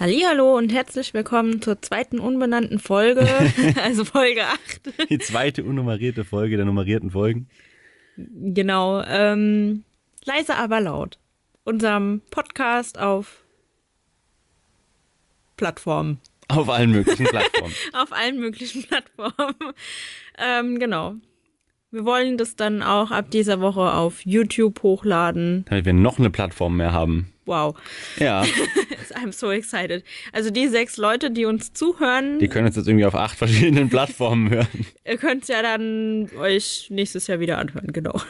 Hallo 0.00 0.56
und 0.56 0.72
herzlich 0.72 1.12
willkommen 1.12 1.60
zur 1.60 1.82
zweiten 1.82 2.20
unbenannten 2.20 2.78
Folge, 2.78 3.28
also 3.84 4.06
Folge 4.06 4.46
8. 4.46 5.10
Die 5.10 5.18
zweite 5.18 5.62
unnummerierte 5.62 6.24
Folge 6.24 6.56
der 6.56 6.64
nummerierten 6.64 7.10
Folgen. 7.10 7.50
Genau, 8.16 9.02
ähm, 9.02 9.84
leise 10.24 10.56
aber 10.56 10.80
laut. 10.80 11.18
Unserem 11.64 12.22
Podcast 12.30 12.98
auf 12.98 13.44
Plattformen. 15.58 16.18
Auf 16.48 16.70
allen 16.70 16.92
möglichen 16.92 17.26
Plattformen. 17.26 17.74
auf 17.92 18.10
allen 18.12 18.40
möglichen 18.40 18.84
Plattformen. 18.84 19.74
ähm, 20.38 20.78
genau. 20.78 21.16
Wir 21.92 22.04
wollen 22.04 22.38
das 22.38 22.54
dann 22.54 22.82
auch 22.82 23.10
ab 23.10 23.32
dieser 23.32 23.60
Woche 23.60 23.80
auf 23.80 24.24
YouTube 24.24 24.82
hochladen. 24.84 25.64
Damit 25.68 25.86
wir 25.86 25.92
noch 25.92 26.20
eine 26.20 26.30
Plattform 26.30 26.76
mehr 26.76 26.92
haben. 26.92 27.32
Wow. 27.46 27.76
Ja. 28.16 28.44
I'm 29.16 29.32
so 29.32 29.50
excited. 29.50 30.04
Also 30.32 30.50
die 30.50 30.68
sechs 30.68 30.96
Leute, 30.98 31.32
die 31.32 31.46
uns 31.46 31.72
zuhören. 31.72 32.38
Die 32.38 32.46
können 32.46 32.68
uns 32.68 32.76
jetzt 32.76 32.86
irgendwie 32.86 33.06
auf 33.06 33.16
acht 33.16 33.36
verschiedenen 33.36 33.88
Plattformen 33.90 34.50
hören. 34.50 34.86
Ihr 35.04 35.16
könnt 35.16 35.42
es 35.42 35.48
ja 35.48 35.62
dann 35.62 36.30
euch 36.38 36.86
nächstes 36.90 37.26
Jahr 37.26 37.40
wieder 37.40 37.58
anhören, 37.58 37.92
genau. 37.92 38.20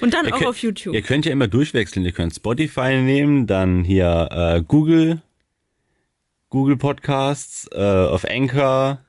Und 0.00 0.14
dann 0.14 0.26
ihr 0.26 0.34
auch 0.34 0.38
könnt, 0.38 0.50
auf 0.50 0.58
YouTube. 0.58 0.94
Ihr 0.94 1.02
könnt 1.02 1.26
ja 1.26 1.32
immer 1.32 1.48
durchwechseln. 1.48 2.06
Ihr 2.06 2.12
könnt 2.12 2.32
Spotify 2.32 3.02
nehmen, 3.02 3.48
dann 3.48 3.82
hier 3.82 4.28
äh, 4.30 4.62
Google, 4.62 5.20
Google 6.48 6.76
Podcasts, 6.76 7.68
äh, 7.72 7.80
auf 7.80 8.24
Anchor. 8.24 9.00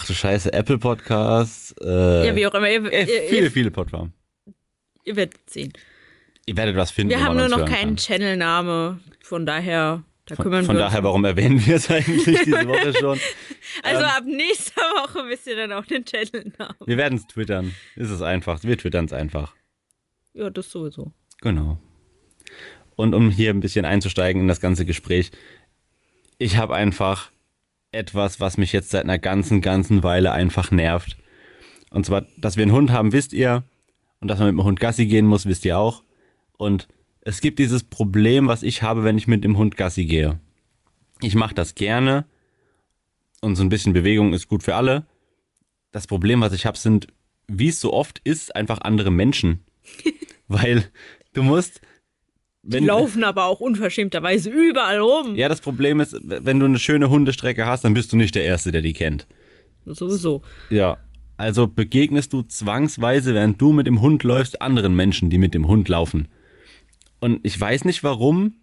Ach 0.00 0.06
du 0.06 0.14
Scheiße, 0.14 0.52
Apple 0.52 0.78
Podcasts. 0.78 1.74
Äh, 1.82 2.28
ja, 2.28 2.36
wie 2.36 2.46
auch 2.46 2.54
immer. 2.54 2.70
Ihr, 2.70 2.84
äh, 2.92 3.00
ihr, 3.00 3.28
viele, 3.28 3.44
ihr, 3.46 3.50
viele 3.50 3.70
Plattformen. 3.72 4.12
ihr 5.04 5.16
werdet 5.16 5.50
sehen. 5.50 5.72
Ihr 6.46 6.56
werdet 6.56 6.76
was 6.76 6.92
finden. 6.92 7.10
Wir 7.10 7.24
haben 7.24 7.36
nur 7.36 7.48
noch 7.48 7.64
keinen. 7.64 7.96
Channelname, 7.96 9.00
von 9.24 9.44
daher, 9.44 10.04
da 10.26 10.36
kümmern 10.36 10.64
Von 10.64 10.76
wir 10.76 10.82
daher, 10.82 11.02
warum 11.02 11.24
erwähnen 11.24 11.66
wir 11.66 11.74
es 11.74 11.90
eigentlich 11.90 12.24
diese 12.44 12.68
Woche 12.68 12.94
schon? 12.94 13.18
Also 13.82 14.02
ähm, 14.02 14.08
ab 14.08 14.22
nächster 14.24 14.82
Woche 14.82 15.28
wisst 15.28 15.48
ihr 15.48 15.56
dann 15.56 15.72
auch 15.72 15.84
den 15.84 16.04
Channelnamen. 16.04 16.76
Wir 16.86 16.96
werden 16.96 17.18
es 17.18 17.26
twittern. 17.26 17.74
Ist 17.96 18.10
es 18.10 18.22
einfach. 18.22 18.62
Wir 18.62 18.78
twittern 18.78 19.06
es 19.06 19.12
einfach. 19.12 19.56
Ja, 20.32 20.48
das 20.48 20.70
sowieso. 20.70 21.10
Genau. 21.40 21.80
Und 22.94 23.16
um 23.16 23.30
hier 23.30 23.50
ein 23.50 23.58
bisschen 23.58 23.84
einzusteigen 23.84 24.42
in 24.42 24.48
das 24.48 24.60
ganze 24.60 24.86
Gespräch, 24.86 25.32
ich 26.38 26.56
habe 26.56 26.76
einfach 26.76 27.32
etwas, 27.92 28.40
was 28.40 28.58
mich 28.58 28.72
jetzt 28.72 28.90
seit 28.90 29.04
einer 29.04 29.18
ganzen, 29.18 29.60
ganzen 29.60 30.02
Weile 30.02 30.32
einfach 30.32 30.70
nervt. 30.70 31.16
Und 31.90 32.06
zwar, 32.06 32.26
dass 32.36 32.56
wir 32.56 32.62
einen 32.62 32.72
Hund 32.72 32.90
haben, 32.90 33.12
wisst 33.12 33.32
ihr. 33.32 33.64
Und 34.20 34.28
dass 34.28 34.38
man 34.38 34.48
mit 34.48 34.56
dem 34.56 34.64
Hund 34.64 34.80
Gassi 34.80 35.06
gehen 35.06 35.26
muss, 35.26 35.46
wisst 35.46 35.64
ihr 35.64 35.78
auch. 35.78 36.02
Und 36.56 36.88
es 37.20 37.40
gibt 37.40 37.58
dieses 37.58 37.84
Problem, 37.84 38.48
was 38.48 38.62
ich 38.62 38.82
habe, 38.82 39.04
wenn 39.04 39.16
ich 39.16 39.28
mit 39.28 39.44
dem 39.44 39.56
Hund 39.56 39.76
Gassi 39.76 40.04
gehe. 40.04 40.40
Ich 41.20 41.34
mache 41.34 41.54
das 41.54 41.74
gerne. 41.74 42.24
Und 43.40 43.56
so 43.56 43.62
ein 43.62 43.68
bisschen 43.68 43.92
Bewegung 43.92 44.32
ist 44.32 44.48
gut 44.48 44.62
für 44.62 44.74
alle. 44.74 45.06
Das 45.92 46.06
Problem, 46.06 46.40
was 46.40 46.52
ich 46.52 46.66
habe, 46.66 46.76
sind, 46.76 47.08
wie 47.46 47.68
es 47.68 47.80
so 47.80 47.92
oft 47.92 48.20
ist, 48.24 48.54
einfach 48.54 48.80
andere 48.80 49.10
Menschen. 49.10 49.64
Weil 50.48 50.84
du 51.32 51.42
musst. 51.42 51.80
Die 52.70 52.84
laufen 52.84 53.24
aber 53.24 53.46
auch 53.46 53.60
unverschämterweise 53.60 54.50
überall 54.50 54.98
rum. 54.98 55.36
Ja, 55.36 55.48
das 55.48 55.60
Problem 55.60 56.00
ist, 56.00 56.16
wenn 56.22 56.60
du 56.60 56.66
eine 56.66 56.78
schöne 56.78 57.08
Hundestrecke 57.08 57.66
hast, 57.66 57.84
dann 57.84 57.94
bist 57.94 58.12
du 58.12 58.16
nicht 58.16 58.34
der 58.34 58.44
Erste, 58.44 58.72
der 58.72 58.82
die 58.82 58.92
kennt. 58.92 59.26
Sowieso. 59.86 60.42
Ja. 60.68 60.98
Also 61.38 61.66
begegnest 61.66 62.32
du 62.32 62.42
zwangsweise, 62.42 63.32
während 63.32 63.60
du 63.60 63.72
mit 63.72 63.86
dem 63.86 64.02
Hund 64.02 64.22
läufst, 64.22 64.60
anderen 64.60 64.94
Menschen, 64.94 65.30
die 65.30 65.38
mit 65.38 65.54
dem 65.54 65.66
Hund 65.66 65.88
laufen. 65.88 66.28
Und 67.20 67.40
ich 67.42 67.58
weiß 67.58 67.84
nicht, 67.84 68.04
warum 68.04 68.54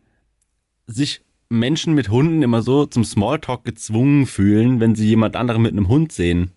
sich 0.86 1.22
Menschen 1.50 1.94
mit 1.94 2.10
Hunden 2.10 2.44
immer 2.44 2.62
so 2.62 2.86
zum 2.86 3.04
Smalltalk 3.04 3.64
gezwungen 3.64 4.28
fühlen, 4.28 4.80
wenn 4.80 4.94
sie 4.94 5.08
jemand 5.08 5.36
anderen 5.36 5.64
mit 5.64 5.72
einem 5.72 5.88
Hund 5.88 6.12
sehen. 6.12 6.52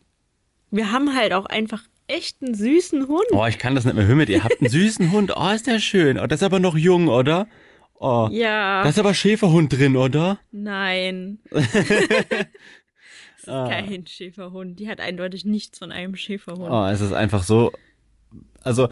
Wir 0.70 0.92
haben 0.92 1.14
halt 1.14 1.32
auch 1.32 1.46
einfach 1.46 1.82
echt 2.08 2.42
einen 2.42 2.54
süßen 2.54 3.06
Hund. 3.08 3.26
Oh, 3.32 3.46
ich 3.46 3.58
kann 3.58 3.74
das 3.74 3.84
nicht 3.84 3.94
mehr 3.94 4.06
hören 4.06 4.18
mit 4.18 4.28
ihr. 4.28 4.42
Habt 4.44 4.60
einen 4.60 4.70
süßen 4.70 5.12
Hund. 5.12 5.32
Oh, 5.36 5.48
ist 5.50 5.66
der 5.66 5.78
schön. 5.78 6.18
Oh, 6.18 6.26
der 6.26 6.34
ist 6.36 6.42
aber 6.42 6.58
noch 6.60 6.76
jung, 6.76 7.08
oder? 7.08 7.46
Oh, 8.00 8.28
Ja. 8.30 8.82
da 8.82 8.88
ist 8.88 8.98
aber 8.98 9.12
Schäferhund 9.14 9.72
drin, 9.72 9.96
oder? 9.96 10.38
Nein. 10.52 11.38
das 11.50 11.74
ist 11.74 13.48
Ah. 13.48 13.68
kein 13.68 14.06
Schäferhund. 14.06 14.78
Die 14.78 14.88
hat 14.88 15.00
eindeutig 15.00 15.44
nichts 15.44 15.78
von 15.78 15.90
einem 15.92 16.16
Schäferhund. 16.16 16.70
Oh, 16.70 16.86
es 16.86 17.00
ist 17.00 17.12
einfach 17.12 17.42
so. 17.42 17.72
Also, 18.62 18.88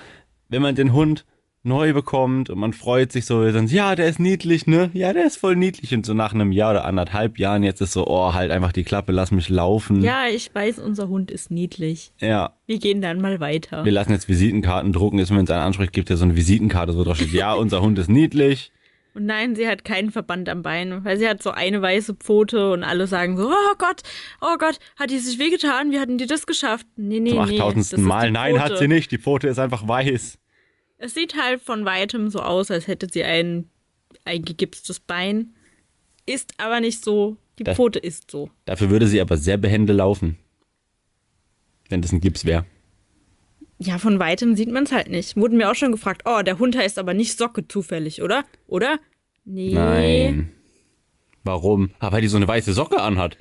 wenn 0.49 0.63
man 0.63 0.75
den 0.75 0.93
Hund 0.93 1.25
neu 1.67 1.93
bekommt 1.93 2.49
und 2.49 2.59
man 2.59 2.73
freut 2.73 3.13
sich 3.13 3.27
so, 3.27 3.51
dann, 3.51 3.67
ja, 3.67 3.95
der 3.95 4.09
ist 4.09 4.19
niedlich, 4.19 4.67
ne? 4.67 4.91
Ja, 4.95 5.13
der 5.13 5.27
ist 5.27 5.37
voll 5.37 5.57
niedlich. 5.57 5.93
Und 5.95 6.07
so 6.07 6.15
nach 6.15 6.33
einem 6.33 6.53
Jahr 6.53 6.71
oder 6.71 6.85
anderthalb 6.85 7.39
Jahren 7.39 7.63
jetzt 7.63 7.81
ist 7.81 7.93
so, 7.93 8.07
oh, 8.07 8.33
halt 8.33 8.51
einfach 8.51 8.73
die 8.73 8.85
Klappe, 8.85 9.13
lass 9.13 9.31
mich 9.31 9.49
laufen. 9.49 10.03
Ja, 10.03 10.27
ich 10.27 10.55
weiß, 10.55 10.79
unser 10.79 11.09
Hund 11.09 11.31
ist 11.31 11.51
niedlich. 11.51 12.13
Ja. 12.21 12.53
Wir 12.67 12.79
gehen 12.79 13.03
dann 13.03 13.21
mal 13.21 13.41
weiter. 13.41 13.85
Wir 13.85 13.93
lassen 13.93 14.13
jetzt 14.13 14.29
Visitenkarten 14.29 14.93
drucken. 14.93 15.19
Ist, 15.19 15.31
wenn 15.31 15.45
es 15.45 15.51
einen 15.51 15.63
anspricht, 15.63 15.93
gibt 15.93 16.09
ja 16.09 16.17
so 16.17 16.25
eine 16.25 16.37
Visitenkarte, 16.37 16.97
wo 16.97 17.05
drauf 17.05 17.17
steht, 17.17 17.33
ja, 17.33 17.53
unser 17.53 17.83
Hund 17.83 17.99
ist 17.99 18.09
niedlich. 18.09 18.73
Und 19.17 19.25
nein, 19.25 19.57
sie 19.57 19.67
hat 19.67 19.83
keinen 19.83 20.11
Verband 20.11 20.47
am 20.51 20.61
Bein, 20.61 21.03
weil 21.05 21.17
sie 21.17 21.27
hat 21.27 21.43
so 21.43 21.51
eine 21.51 21.81
weiße 21.81 22.17
Pfote 22.17 22.73
und 22.73 22.85
alle 22.85 23.07
sagen 23.07 23.39
so, 23.39 23.49
oh 23.49 23.75
Gott, 23.79 24.03
oh 24.43 24.57
Gott, 24.59 24.79
hat 24.97 25.11
die 25.11 25.19
sich 25.19 25.39
wehgetan? 25.39 25.91
Wie 25.91 25.99
hatten 25.99 26.19
die 26.19 26.27
das 26.27 26.47
geschafft? 26.47 26.87
Nee, 26.97 27.21
nee, 27.21 27.31
Zum 27.31 27.47
nee. 27.47 27.57
das 27.57 27.67
8000. 27.67 27.93
ist 27.95 27.99
Mal. 27.99 28.31
Nein, 28.31 28.61
hat 28.61 28.77
sie 28.77 28.89
nicht. 28.89 29.11
Die 29.11 29.19
Pfote 29.19 29.49
ist 29.49 29.59
einfach 29.59 29.89
weiß. 29.89 30.39
Es 30.99 31.15
sieht 31.15 31.37
halt 31.37 31.61
von 31.61 31.85
weitem 31.85 32.31
so 32.31 32.41
aus, 32.41 32.71
als 32.71 32.87
hätte 32.87 33.07
sie 33.11 33.23
ein, 33.25 33.69
gegipstes 34.25 35.01
Bein. 35.01 35.55
Ist 36.25 36.55
aber 36.59 36.81
nicht 36.81 37.05
so. 37.05 37.37
Die 37.59 37.65
Das- 37.65 37.77
Pfote 37.77 37.99
ist 37.99 38.31
so. 38.31 38.51
Dafür 38.65 38.91
würde 38.91 39.07
sie 39.07 39.21
aber 39.21 39.37
sehr 39.37 39.57
behende 39.57 39.93
laufen. 39.93 40.39
Wenn 41.89 42.03
das 42.03 42.13
ein 42.13 42.21
Gips 42.21 42.45
wäre. 42.45 42.67
Ja, 43.79 43.99
von 43.99 44.19
weitem 44.19 44.57
sieht 44.57 44.71
man 44.71 44.85
es 44.85 44.93
halt 44.93 45.09
nicht. 45.09 45.37
Wurden 45.37 45.59
mir 45.59 45.71
auch 45.71 45.75
schon 45.75 45.93
gefragt, 45.93 46.23
oh, 46.25 46.43
der 46.43 46.59
Hund 46.59 46.77
heißt 46.77 46.99
aber 46.99 47.15
nicht 47.15 47.37
Socke 47.37 47.69
zufällig, 47.69 48.23
oder? 48.23 48.45
Oder? 48.67 48.99
Nee. 49.45 49.73
Nein. 49.75 50.53
Warum? 51.45 51.91
Ah, 52.01 52.11
weil 52.11 52.23
die 52.23 52.29
so 52.29 52.37
eine 52.39 52.49
weiße 52.49 52.73
Socke 52.73 53.01
anhat. 53.01 53.37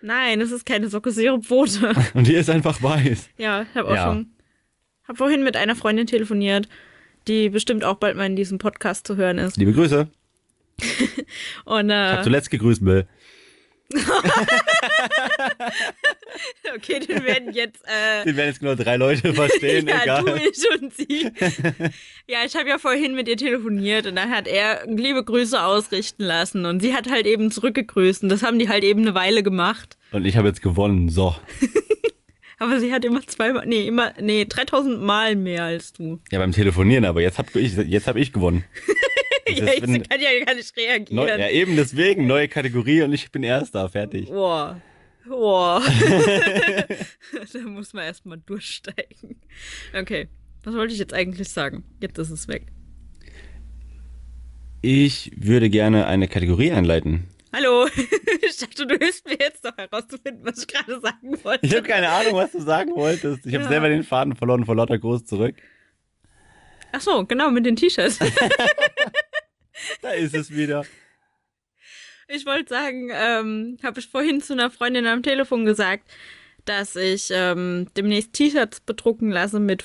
Nein, 0.00 0.40
es 0.40 0.50
ist 0.52 0.64
keine 0.64 0.88
Socke, 0.88 1.10
es 1.10 1.16
ist 1.16 1.24
ihre 1.24 1.40
Pfote. 1.42 1.92
Und 2.14 2.26
die 2.26 2.34
ist 2.34 2.48
einfach 2.50 2.82
weiß. 2.82 3.30
ja, 3.36 3.62
ich 3.62 3.74
habe 3.74 3.88
auch 3.90 3.94
Ja. 3.94 4.04
schon. 4.06 4.30
Hab 5.06 5.18
vorhin 5.18 5.44
mit 5.44 5.56
einer 5.56 5.76
Freundin 5.76 6.06
telefoniert, 6.06 6.68
die 7.28 7.50
bestimmt 7.50 7.84
auch 7.84 7.96
bald 7.96 8.16
mal 8.16 8.26
in 8.26 8.36
diesem 8.36 8.58
Podcast 8.58 9.06
zu 9.06 9.16
hören 9.16 9.38
ist. 9.38 9.56
Liebe 9.56 9.72
Grüße. 9.72 10.08
Und 11.64 11.90
Ich 11.90 11.94
habe 11.94 12.20
äh, 12.20 12.22
zuletzt 12.22 12.50
gegrüßt, 12.50 12.84
Bill. 12.84 13.06
okay, 16.74 17.00
den 17.00 17.22
werden 17.22 17.52
jetzt 17.52 17.82
äh, 17.84 18.24
Den 18.24 18.36
werden 18.36 18.48
jetzt 18.48 18.62
nur 18.62 18.76
drei 18.76 18.96
Leute 18.96 19.34
verstehen, 19.34 19.86
ja, 19.92 20.02
egal. 20.02 20.24
du, 20.24 20.34
ich 20.36 20.64
und 20.80 20.94
sie. 20.94 21.30
ja, 22.26 22.38
ich 22.46 22.56
habe 22.56 22.70
ja 22.70 22.78
vorhin 22.78 23.14
mit 23.14 23.28
ihr 23.28 23.36
telefoniert 23.36 24.06
und 24.06 24.16
dann 24.16 24.30
hat 24.30 24.48
er 24.48 24.86
liebe 24.86 25.22
Grüße 25.22 25.62
ausrichten 25.62 26.24
lassen 26.24 26.64
und 26.64 26.80
sie 26.80 26.94
hat 26.94 27.10
halt 27.10 27.26
eben 27.26 27.50
zurückgegrüßt 27.50 28.22
und 28.22 28.30
das 28.30 28.42
haben 28.42 28.58
die 28.58 28.70
halt 28.70 28.84
eben 28.84 29.02
eine 29.02 29.14
Weile 29.14 29.42
gemacht. 29.42 29.98
Und 30.12 30.24
ich 30.24 30.38
habe 30.38 30.48
jetzt 30.48 30.62
gewonnen. 30.62 31.10
So. 31.10 31.36
Aber 32.64 32.80
sie 32.80 32.92
hat 32.92 33.04
immer 33.04 33.20
zweimal, 33.26 33.66
nee, 33.66 33.86
immer, 33.86 34.14
nee, 34.20 34.46
3000 34.46 35.02
Mal 35.02 35.36
mehr 35.36 35.64
als 35.64 35.92
du. 35.92 36.18
Ja, 36.32 36.38
beim 36.38 36.52
Telefonieren, 36.52 37.04
aber 37.04 37.20
jetzt 37.20 37.36
habe 37.38 37.60
ich, 37.60 37.76
jetzt 37.76 38.06
hab 38.06 38.16
ich 38.16 38.32
gewonnen. 38.32 38.64
Ja, 39.46 39.66
ich 39.74 39.82
wenn- 39.82 40.02
kann 40.02 40.20
ja 40.22 40.42
gar 40.44 40.54
nicht 40.54 40.74
reagieren. 40.74 41.14
neu, 41.16 41.28
ja, 41.28 41.50
eben 41.50 41.76
deswegen, 41.76 42.26
neue 42.26 42.48
Kategorie 42.48 43.02
und 43.02 43.12
ich 43.12 43.30
bin 43.30 43.42
Erster, 43.42 43.90
fertig. 43.90 44.30
Boah. 44.30 44.80
Boah. 45.28 45.82
da 47.52 47.58
muss 47.66 47.92
man 47.92 48.04
erstmal 48.04 48.38
durchsteigen. 48.38 49.36
Okay. 49.94 50.28
Was 50.64 50.74
wollte 50.74 50.94
ich 50.94 50.98
jetzt 50.98 51.12
eigentlich 51.12 51.50
sagen? 51.50 51.84
Jetzt 52.00 52.18
ist 52.18 52.30
es 52.30 52.48
weg. 52.48 52.68
Ich 54.80 55.30
würde 55.36 55.68
gerne 55.68 56.06
eine 56.06 56.26
Kategorie 56.26 56.72
einleiten. 56.72 57.24
Hallo. 57.54 57.88
Ich 58.42 58.58
dachte, 58.58 58.86
du 58.86 58.96
hilfst 58.96 59.26
mir 59.26 59.38
jetzt 59.38 59.64
noch 59.64 59.76
herauszufinden, 59.76 60.44
was 60.44 60.58
ich 60.58 60.66
gerade 60.66 61.00
sagen 61.00 61.42
wollte. 61.44 61.64
Ich 61.66 61.74
habe 61.74 61.86
keine 61.86 62.08
Ahnung, 62.10 62.34
was 62.34 62.52
du 62.52 62.60
sagen 62.60 62.94
wolltest. 62.94 63.46
Ich 63.46 63.54
habe 63.54 63.64
Ja. 63.64 63.70
selber 63.70 63.88
den 63.88 64.02
Faden 64.02 64.36
verloren 64.36 64.64
vor 64.66 64.76
lauter 64.76 64.98
Groß 64.98 65.24
zurück. 65.24 65.56
Ach 66.92 67.00
so, 67.00 67.24
genau, 67.24 67.50
mit 67.50 67.64
den 67.66 67.76
T-Shirts. 67.76 68.18
Da 70.00 70.10
ist 70.12 70.34
es 70.34 70.50
wieder. 70.54 70.84
Ich 72.28 72.46
wollte 72.46 72.68
sagen, 72.72 73.10
ähm, 73.12 73.76
habe 73.82 74.00
ich 74.00 74.08
vorhin 74.08 74.40
zu 74.40 74.52
einer 74.54 74.70
Freundin 74.70 75.06
am 75.06 75.22
Telefon 75.22 75.64
gesagt, 75.66 76.10
dass 76.64 76.96
ich 76.96 77.28
ähm, 77.30 77.88
demnächst 77.96 78.32
T-Shirts 78.32 78.80
bedrucken 78.80 79.30
lasse 79.30 79.60
mit 79.60 79.84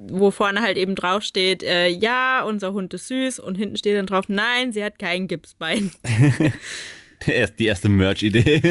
wo 0.00 0.30
vorne 0.30 0.62
halt 0.62 0.76
eben 0.76 0.94
drauf 0.94 1.22
steht, 1.24 1.62
äh, 1.64 1.88
ja, 1.88 2.42
unser 2.44 2.72
Hund 2.72 2.94
ist 2.94 3.08
süß 3.08 3.40
und 3.40 3.56
hinten 3.56 3.76
steht 3.76 3.96
dann 3.96 4.06
drauf, 4.06 4.26
nein, 4.28 4.72
sie 4.72 4.84
hat 4.84 4.98
kein 5.00 5.26
Gipsbein. 5.26 5.90
Erst- 7.26 7.58
Die 7.58 7.66
erste 7.66 7.88
Merch-Idee. 7.88 8.62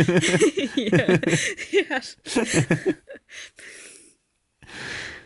ja. 0.76 1.20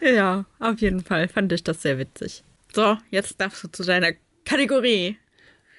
ja. 0.01 0.09
ja, 0.11 0.45
auf 0.59 0.81
jeden 0.81 1.01
Fall 1.03 1.27
fand 1.27 1.51
ich 1.51 1.63
das 1.63 1.81
sehr 1.81 1.97
witzig. 1.99 2.43
So, 2.73 2.97
jetzt 3.09 3.39
darfst 3.39 3.63
du 3.63 3.67
zu 3.67 3.83
deiner 3.83 4.13
Kategorie. 4.45 5.17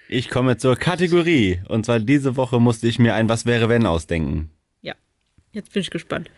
Ich 0.09 0.29
komme 0.31 0.57
zur 0.59 0.77
Kategorie. 0.77 1.61
Und 1.69 1.87
zwar 1.87 1.99
diese 1.99 2.37
Woche 2.37 2.61
musste 2.61 2.87
ich 2.87 2.99
mir 2.99 3.15
ein 3.15 3.29
Was 3.29 3.47
wäre 3.47 3.69
wenn 3.69 3.87
ausdenken. 3.87 4.51
Ja, 4.83 4.95
jetzt 5.53 5.73
bin 5.73 5.81
ich 5.83 5.91
gespannt. 5.91 6.31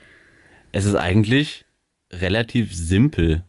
Es 0.72 0.84
ist 0.84 0.94
eigentlich 0.94 1.64
relativ 2.12 2.74
simpel. 2.74 3.44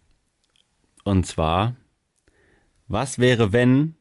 Und 1.06 1.26
zwar, 1.28 1.76
was 2.88 3.20
wäre, 3.20 3.54
wenn 3.54 3.96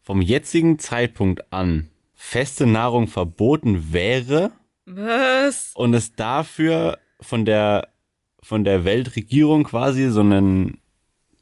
vom 0.00 0.22
jetzigen 0.22 0.78
Zeitpunkt 0.78 1.52
an 1.52 1.90
feste 2.14 2.66
Nahrung 2.66 3.06
verboten 3.06 3.92
wäre 3.92 4.50
Was? 4.86 5.72
und 5.74 5.92
es 5.94 6.14
dafür 6.14 6.98
von 7.20 7.44
der, 7.44 7.88
von 8.42 8.64
der 8.64 8.86
Weltregierung 8.86 9.64
quasi 9.64 10.10
so 10.10 10.20
einen, 10.20 10.78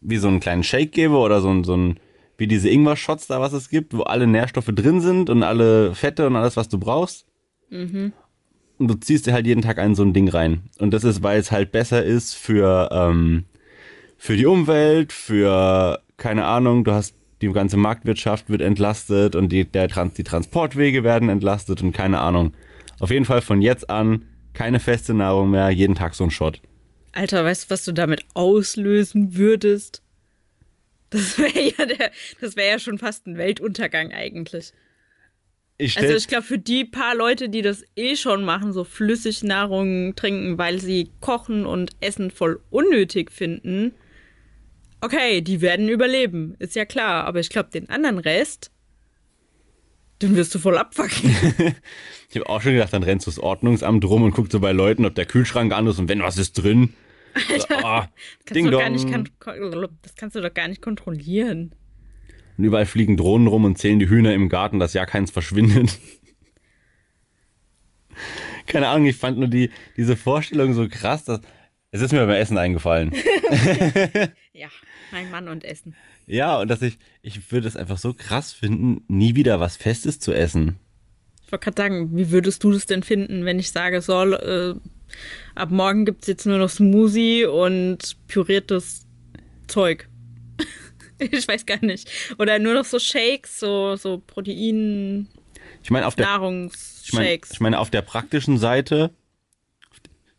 wie 0.00 0.16
so 0.16 0.26
einen 0.26 0.40
kleinen 0.40 0.64
Shake 0.64 0.90
gäbe 0.90 1.16
oder 1.16 1.40
so 1.40 1.50
ein, 1.50 1.62
so 1.62 1.76
ein, 1.76 2.00
wie 2.37 2.49
diese 2.49 2.69
Ingwer-Shots 2.69 3.28
da, 3.28 3.40
was 3.40 3.52
es 3.52 3.69
gibt, 3.69 3.96
wo 3.96 4.02
alle 4.02 4.26
Nährstoffe 4.26 4.72
drin 4.75 5.00
sind 5.00 5.31
und 5.31 5.44
alle 5.44 5.94
Fette 5.94 6.26
und 6.26 6.34
alles, 6.34 6.56
was 6.56 6.69
du 6.69 6.78
brauchst. 6.78 7.26
Und 8.78 8.88
du 8.88 8.94
ziehst 8.94 9.26
dir 9.26 9.34
halt 9.34 9.46
jeden 9.46 9.62
Tag 9.62 9.78
ein 9.78 9.94
so 9.94 10.02
ein 10.02 10.12
Ding 10.12 10.28
rein. 10.28 10.62
Und 10.78 10.93
das 10.93 11.05
ist, 11.05 11.22
weil 11.22 11.38
es 11.38 11.52
halt 11.52 11.70
besser 11.70 12.05
ist 12.05 12.34
für, 12.34 12.88
ähm, 12.93 13.44
für 14.19 14.37
die 14.37 14.47
Umwelt, 14.47 15.12
für, 15.12 16.03
keine 16.17 16.44
Ahnung, 16.44 16.85
du 16.85 16.93
hast 16.93 17.15
die 17.41 17.49
ganze 17.53 17.76
Marktwirtschaft 17.76 18.50
wird 18.50 18.61
entlastet 18.61 19.37
und 19.37 19.50
die, 19.50 19.65
der 19.65 19.88
Trans 19.88 20.15
die 20.15 20.25
Transportwege 20.25 21.05
werden 21.05 21.29
entlastet 21.29 21.82
und 21.82 21.93
keine 21.93 22.19
Ahnung. 22.19 22.53
Auf 22.99 23.11
jeden 23.11 23.25
Fall 23.25 23.41
von 23.41 23.62
jetzt 23.62 23.88
an 23.88 24.26
keine 24.55 24.81
feste 24.81 25.15
Nahrung 25.15 25.50
mehr, 25.50 25.70
jeden 25.70 25.94
Tag 25.94 26.17
so 26.17 26.25
ein 26.25 26.32
Shot. 26.32 26.61
Alter, 27.12 27.44
weißt 27.44 27.65
du, 27.65 27.70
was 27.70 27.85
du 27.85 27.93
damit 27.93 28.25
auslösen 28.35 29.37
würdest? 29.37 30.03
Das 31.11 31.38
wäre 31.38 31.73
ja 31.79 31.87
der, 31.87 32.11
das 32.41 32.56
wäre 32.56 32.73
ja 32.73 32.79
schon 32.79 32.99
fast 32.99 33.26
ein 33.26 33.38
Weltuntergang 33.38 34.12
eigentlich. 34.12 34.73
Ich 35.79 35.97
Also 35.97 36.15
ich 36.15 36.26
glaube, 36.26 36.43
für 36.43 36.59
die 36.59 36.85
paar 36.85 37.15
Leute, 37.15 37.49
die 37.49 37.62
das 37.62 37.85
eh 37.94 38.17
schon 38.17 38.44
machen, 38.44 38.73
so 38.73 38.82
flüssig 38.82 39.44
Nahrung 39.44 40.17
trinken, 40.17 40.59
weil 40.59 40.81
sie 40.81 41.11
kochen 41.20 41.67
und 41.67 41.93
Essen 42.00 42.32
voll 42.32 42.61
unnötig 42.70 43.31
finden, 43.31 43.94
okay, 45.00 45.41
die 45.41 45.61
werden 45.61 45.89
überleben, 45.89 46.55
ist 46.59 46.75
ja 46.77 46.85
klar. 46.85 47.25
Aber 47.25 47.41
ich 47.41 47.50
glaube, 47.50 47.71
den 47.71 47.89
anderen 47.89 48.19
Rest, 48.19 48.71
den 50.23 50.37
wirst 50.37 50.55
du 50.55 50.59
voll 50.59 50.77
abfacken. 50.79 51.31
ich 52.29 52.37
habe 52.37 52.49
auch 52.49 52.61
schon 52.61 52.73
gedacht, 52.73 52.93
dann 52.93 53.03
rennst 53.03 53.27
du 53.27 53.31
das 53.31 53.39
Ordnungsamt 53.39 54.05
rum 54.05 54.23
und 54.23 54.33
guckst 54.35 54.53
so 54.53 54.61
bei 54.61 54.73
Leuten, 54.73 55.05
ob 55.05 55.15
der 55.15 55.27
Kühlschrank 55.27 55.73
an 55.73 55.87
ist 55.87 55.99
und 55.99 56.09
wenn 56.09 56.21
was 56.23 56.39
ist 56.39 56.53
drin. 56.55 56.95
So, 57.37 57.65
oh, 57.85 58.03
Kannst 58.47 58.55
dong. 58.55 58.71
gar 58.71 58.91
nicht 58.91 59.09
kan- 59.11 59.29
das 60.03 60.15
kannst 60.17 60.35
du 60.35 60.41
doch 60.41 60.53
gar 60.53 60.67
nicht 60.67 60.83
kontrollieren. 60.83 61.73
Und 62.56 62.65
überall 62.65 62.87
fliegen 62.87 63.17
Drohnen 63.17 63.47
rum 63.47 63.65
und 63.65 63.79
zählen 63.79 64.01
die 64.01 64.09
Hühner 64.09 64.35
im 64.35 64.49
Garten, 64.49 64.81
dass 64.81 64.93
ja 64.94 65.06
keins 65.06 65.31
verschwindet. 65.31 65.97
Keine 68.67 68.89
Ahnung, 68.89 69.06
ich 69.06 69.17
fand 69.17 69.39
nur 69.39 69.47
die, 69.49 69.71
diese 69.97 70.17
Vorstellung 70.17 70.75
so 70.75 70.89
krass, 70.89 71.25
dass. 71.25 71.41
Es 71.91 72.03
ist 72.03 72.12
mir 72.12 72.19
beim 72.27 72.31
Essen 72.37 72.59
eingefallen. 72.59 73.12
Ja, 74.53 74.69
mein 75.12 75.31
Mann 75.31 75.49
und 75.49 75.64
Essen. 75.64 75.94
Ja, 76.26 76.60
und 76.60 76.69
dass 76.69 76.82
ich, 76.82 76.99
ich 77.22 77.50
würde 77.52 77.69
es 77.69 77.76
einfach 77.76 77.99
so 77.99 78.12
krass 78.14 78.52
finden, 78.52 79.02
nie 79.08 79.34
wieder 79.34 79.60
was 79.60 79.76
Festes 79.76 80.20
zu 80.20 80.32
essen. 80.32 80.78
Ich 81.46 81.52
wollte 81.52 81.64
gerade 81.64 81.82
sagen, 81.82 82.16
wie 82.16 82.31
würdest 82.31 82.62
du 82.64 82.72
das 82.72 82.87
denn 82.87 83.02
finden, 83.02 83.44
wenn 83.44 83.58
ich 83.58 83.70
sage, 83.70 84.02
so, 84.02 84.22
äh, 84.22 84.75
ab 85.55 85.70
morgen 85.70 86.05
gibt 86.05 86.22
es 86.22 86.28
jetzt 86.28 86.46
nur 86.46 86.58
noch 86.58 86.69
Smoothie 86.69 87.46
und 87.46 88.16
püriertes 88.26 89.06
Zeug? 89.66 90.08
ich 91.19 91.49
weiß 91.49 91.64
gar 91.64 91.82
nicht. 91.84 92.10
Oder 92.38 92.58
nur 92.58 92.75
noch 92.75 92.84
so 92.84 92.99
Shakes, 92.99 93.60
so, 93.60 93.96
so 93.96 94.19
Protein, 94.19 95.28
Ich 95.82 95.90
meine, 95.90 96.06
auf 96.06 96.14
der, 96.14 96.25
ich 96.25 96.28
meine, 96.28 96.38
Nahrungsshakes. 96.38 97.50
ich 97.52 97.60
meine, 97.60 97.78
auf 97.78 97.90
der 97.90 98.02
praktischen 98.02 98.58
Seite, 98.58 99.10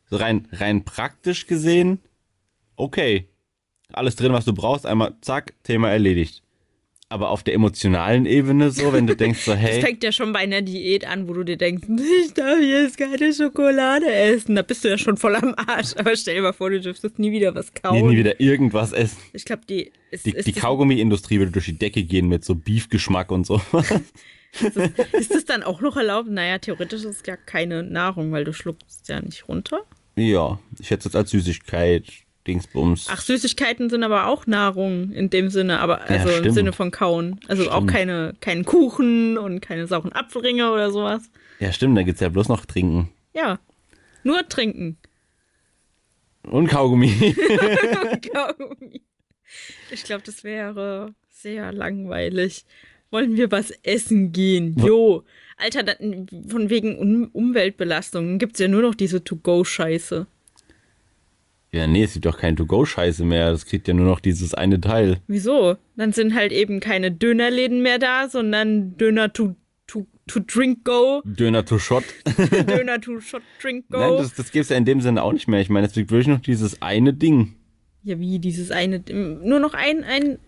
so 0.10 0.18
rein, 0.18 0.48
rein 0.52 0.86
praktisch 0.86 1.48
gesehen, 1.48 2.00
okay. 2.76 3.29
Alles 3.94 4.16
drin, 4.16 4.34
was 4.34 4.46
du 4.46 4.54
brauchst, 4.54 4.86
einmal 4.86 5.16
zack, 5.22 5.54
Thema 5.64 5.90
erledigt. 5.90 6.44
Aber 7.12 7.32
auf 7.32 7.42
der 7.42 7.56
emotionalen 7.56 8.28
Ebene 8.28 8.70
so, 8.70 8.94
wenn 8.94 9.08
du 9.08 9.16
denkst 9.16 9.40
so, 9.40 9.52
Das 9.54 9.60
hey, 9.60 9.82
fängt 9.82 10.04
ja 10.04 10.12
schon 10.12 10.32
bei 10.32 10.40
einer 10.40 10.62
Diät 10.62 11.08
an, 11.08 11.28
wo 11.28 11.34
du 11.34 11.44
dir 11.44 11.58
denkst, 11.58 11.88
ich 11.90 12.34
darf 12.36 12.60
jetzt 12.62 13.00
keine 13.00 13.34
Schokolade 13.34 14.06
essen. 14.14 14.54
Da 14.54 14.62
bist 14.62 14.84
du 14.84 14.90
ja 14.90 14.98
schon 15.00 15.18
voll 15.18 15.36
am 15.36 15.56
Arsch. 15.58 15.96
Aber 15.98 16.16
stell 16.16 16.36
dir 16.36 16.44
mal 16.44 16.54
vor, 16.54 16.70
du 16.70 16.80
dürftest 16.80 17.18
nie 17.18 17.32
wieder 17.32 17.56
was 17.56 17.74
kauen. 17.74 18.08
nie 18.08 18.16
wieder 18.18 18.40
irgendwas 18.40 18.92
essen. 18.92 19.18
Ich 19.34 19.44
glaube, 19.44 19.64
die, 19.68 19.92
ist, 20.12 20.28
Die, 20.28 20.34
ist, 20.34 20.46
die 20.46 20.52
das, 20.52 20.62
Kaugummi-Industrie 20.62 21.40
würde 21.40 21.52
durch 21.52 21.66
die 21.66 21.80
Decke 21.80 22.04
gehen 22.04 22.28
mit 22.28 22.46
so 22.46 22.54
Beefgeschmack 22.54 23.32
und 23.32 23.48
so. 23.48 23.60
ist 25.14 25.34
das 25.34 25.46
dann 25.46 25.64
auch 25.64 25.82
noch 25.82 25.98
erlaubt? 25.98 26.30
Naja, 26.30 26.60
theoretisch 26.60 27.04
ist 27.06 27.22
es 27.22 27.24
ja 27.26 27.38
keine 27.38 27.82
Nahrung, 27.82 28.32
weil 28.32 28.44
du 28.44 28.54
schluckst 28.54 29.10
ja 29.10 29.20
nicht 29.20 29.48
runter. 29.48 29.80
ja, 30.16 30.60
ich 30.80 30.92
hätte 30.92 31.00
es 31.00 31.06
jetzt 31.06 31.16
als 31.16 31.32
Süßigkeit, 31.32 32.06
Dingsbums. 32.50 33.08
Ach, 33.10 33.22
Süßigkeiten 33.22 33.90
sind 33.90 34.04
aber 34.04 34.26
auch 34.28 34.48
Nahrung 34.48 35.12
in 35.12 35.30
dem 35.30 35.50
Sinne, 35.50 35.80
aber 35.80 36.02
also 36.10 36.30
im 36.30 36.38
stimmt. 36.40 36.56
Sinne 36.56 36.74
von 36.74 36.90
kauen. 36.92 37.40
Also 37.48 37.70
auch 37.70 37.78
Stimmt. 37.78 37.92
keine, 37.92 38.34
keinen 38.42 38.66
Kuchen 38.66 39.38
und 39.38 39.62
keine 39.62 39.86
sauren 39.88 40.12
Apfelringe 40.14 40.72
oder 40.72 40.92
sowas. 40.92 41.30
Ja, 41.60 41.72
stimmt, 41.72 41.98
da 41.98 42.04
gibt's 42.04 42.22
ja 42.22 42.30
bloß 42.30 42.50
noch 42.50 42.66
Trinken. 42.66 43.10
Ja. 43.34 43.60
Nur 44.24 44.48
trinken. 44.50 44.98
Und 46.44 46.68
Kaugummi. 46.68 47.10
Kaugummi. 48.34 49.02
Ich 49.92 50.04
glaube, 50.04 50.24
das 50.26 50.44
wäre 50.44 51.14
sehr 51.30 51.72
langweilig. 51.72 52.66
Wollen 53.12 53.38
wir 53.38 53.52
was 53.52 53.72
essen 53.84 54.32
gehen? 54.32 54.76
Jo. 54.84 55.24
Alter, 55.58 55.96
von 56.48 56.70
wegen 56.70 56.98
um 56.98 57.30
Umweltbelastungen 57.32 58.40
gibt's 58.40 58.60
ja 58.60 58.68
nur 58.68 58.82
noch 58.82 58.96
diese 58.96 59.24
To-Go-Scheiße. 59.24 60.28
Ja, 61.72 61.86
nee, 61.86 62.04
es 62.04 62.14
gibt 62.14 62.26
doch 62.26 62.38
kein 62.38 62.56
To-Go-Scheiße 62.56 63.24
mehr. 63.24 63.52
Das 63.52 63.66
kriegt 63.66 63.88
ja 63.88 63.94
nur 63.94 64.08
noch 64.08 64.20
dieses 64.20 64.54
eine 64.56 64.82
Teil. 64.82 65.18
Wieso? 65.28 65.76
Dann 65.96 66.14
sind 66.14 66.34
halt 66.34 66.52
eben 66.52 66.80
keine 66.80 67.12
Dönerläden 67.12 67.82
mehr 67.84 68.00
da, 68.00 68.28
sondern 68.28 68.98
Döner 68.98 69.32
to, 69.34 69.56
to, 69.86 70.08
to 70.28 70.40
drink 70.40 70.84
go, 70.84 71.22
Döner 71.26 71.64
to 71.66 71.78
Shot. 71.78 72.04
Döner 72.68 73.00
to 73.02 73.20
shot 73.20 73.44
drink 73.62 73.88
go. 73.90 74.00
Nein, 74.00 74.18
das, 74.18 74.34
das 74.34 74.52
gibt's 74.52 74.70
ja 74.70 74.78
in 74.78 74.86
dem 74.86 75.00
Sinne 75.02 75.22
auch 75.22 75.34
nicht 75.34 75.48
mehr. 75.48 75.62
Ich 75.62 75.70
meine, 75.70 75.86
es 75.86 75.94
gibt 75.94 76.10
wirklich 76.10 76.28
noch 76.28 76.42
dieses 76.42 76.82
eine 76.82 77.14
Ding. 77.14 77.54
ja, 78.04 78.20
wie 78.20 78.40
dieses 78.40 78.72
eine, 78.72 79.04
nur 79.12 79.60
noch 79.60 79.76
ein, 79.76 80.04
ein, 80.04 80.40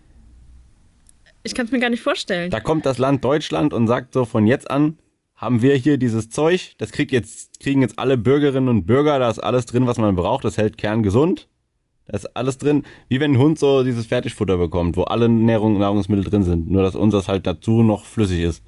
ich 1.44 1.54
kann 1.54 1.66
es 1.66 1.72
mir 1.72 1.78
gar 1.78 1.90
nicht 1.90 2.02
vorstellen. 2.02 2.50
Da 2.50 2.58
kommt 2.58 2.84
das 2.84 2.98
Land 2.98 3.24
Deutschland 3.24 3.72
und 3.72 3.86
sagt 3.86 4.12
so, 4.12 4.24
von 4.24 4.46
jetzt 4.46 4.68
an 4.70 4.98
haben 5.42 5.60
wir 5.60 5.74
hier 5.74 5.98
dieses 5.98 6.30
Zeug. 6.30 6.72
Das 6.78 6.92
kriegt 6.92 7.12
jetzt, 7.12 7.60
kriegen 7.60 7.82
jetzt 7.82 7.98
alle 7.98 8.16
Bürgerinnen 8.16 8.68
und 8.68 8.86
Bürger. 8.86 9.18
Da 9.18 9.28
ist 9.28 9.40
alles 9.40 9.66
drin, 9.66 9.86
was 9.86 9.98
man 9.98 10.14
braucht. 10.16 10.44
Das 10.44 10.56
hält 10.56 10.78
kerngesund. 10.78 11.48
Da 12.06 12.16
ist 12.16 12.36
alles 12.36 12.58
drin. 12.58 12.84
Wie 13.08 13.20
wenn 13.20 13.32
ein 13.32 13.38
Hund 13.38 13.58
so 13.58 13.82
dieses 13.84 14.06
Fertigfutter 14.06 14.56
bekommt, 14.56 14.96
wo 14.96 15.02
alle 15.02 15.28
Nahrung, 15.28 15.78
Nahrungsmittel 15.78 16.24
drin 16.24 16.44
sind. 16.44 16.70
Nur, 16.70 16.82
dass 16.82 16.94
unseres 16.94 17.28
halt 17.28 17.46
dazu 17.46 17.82
noch 17.82 18.04
flüssig 18.04 18.40
ist. 18.40 18.62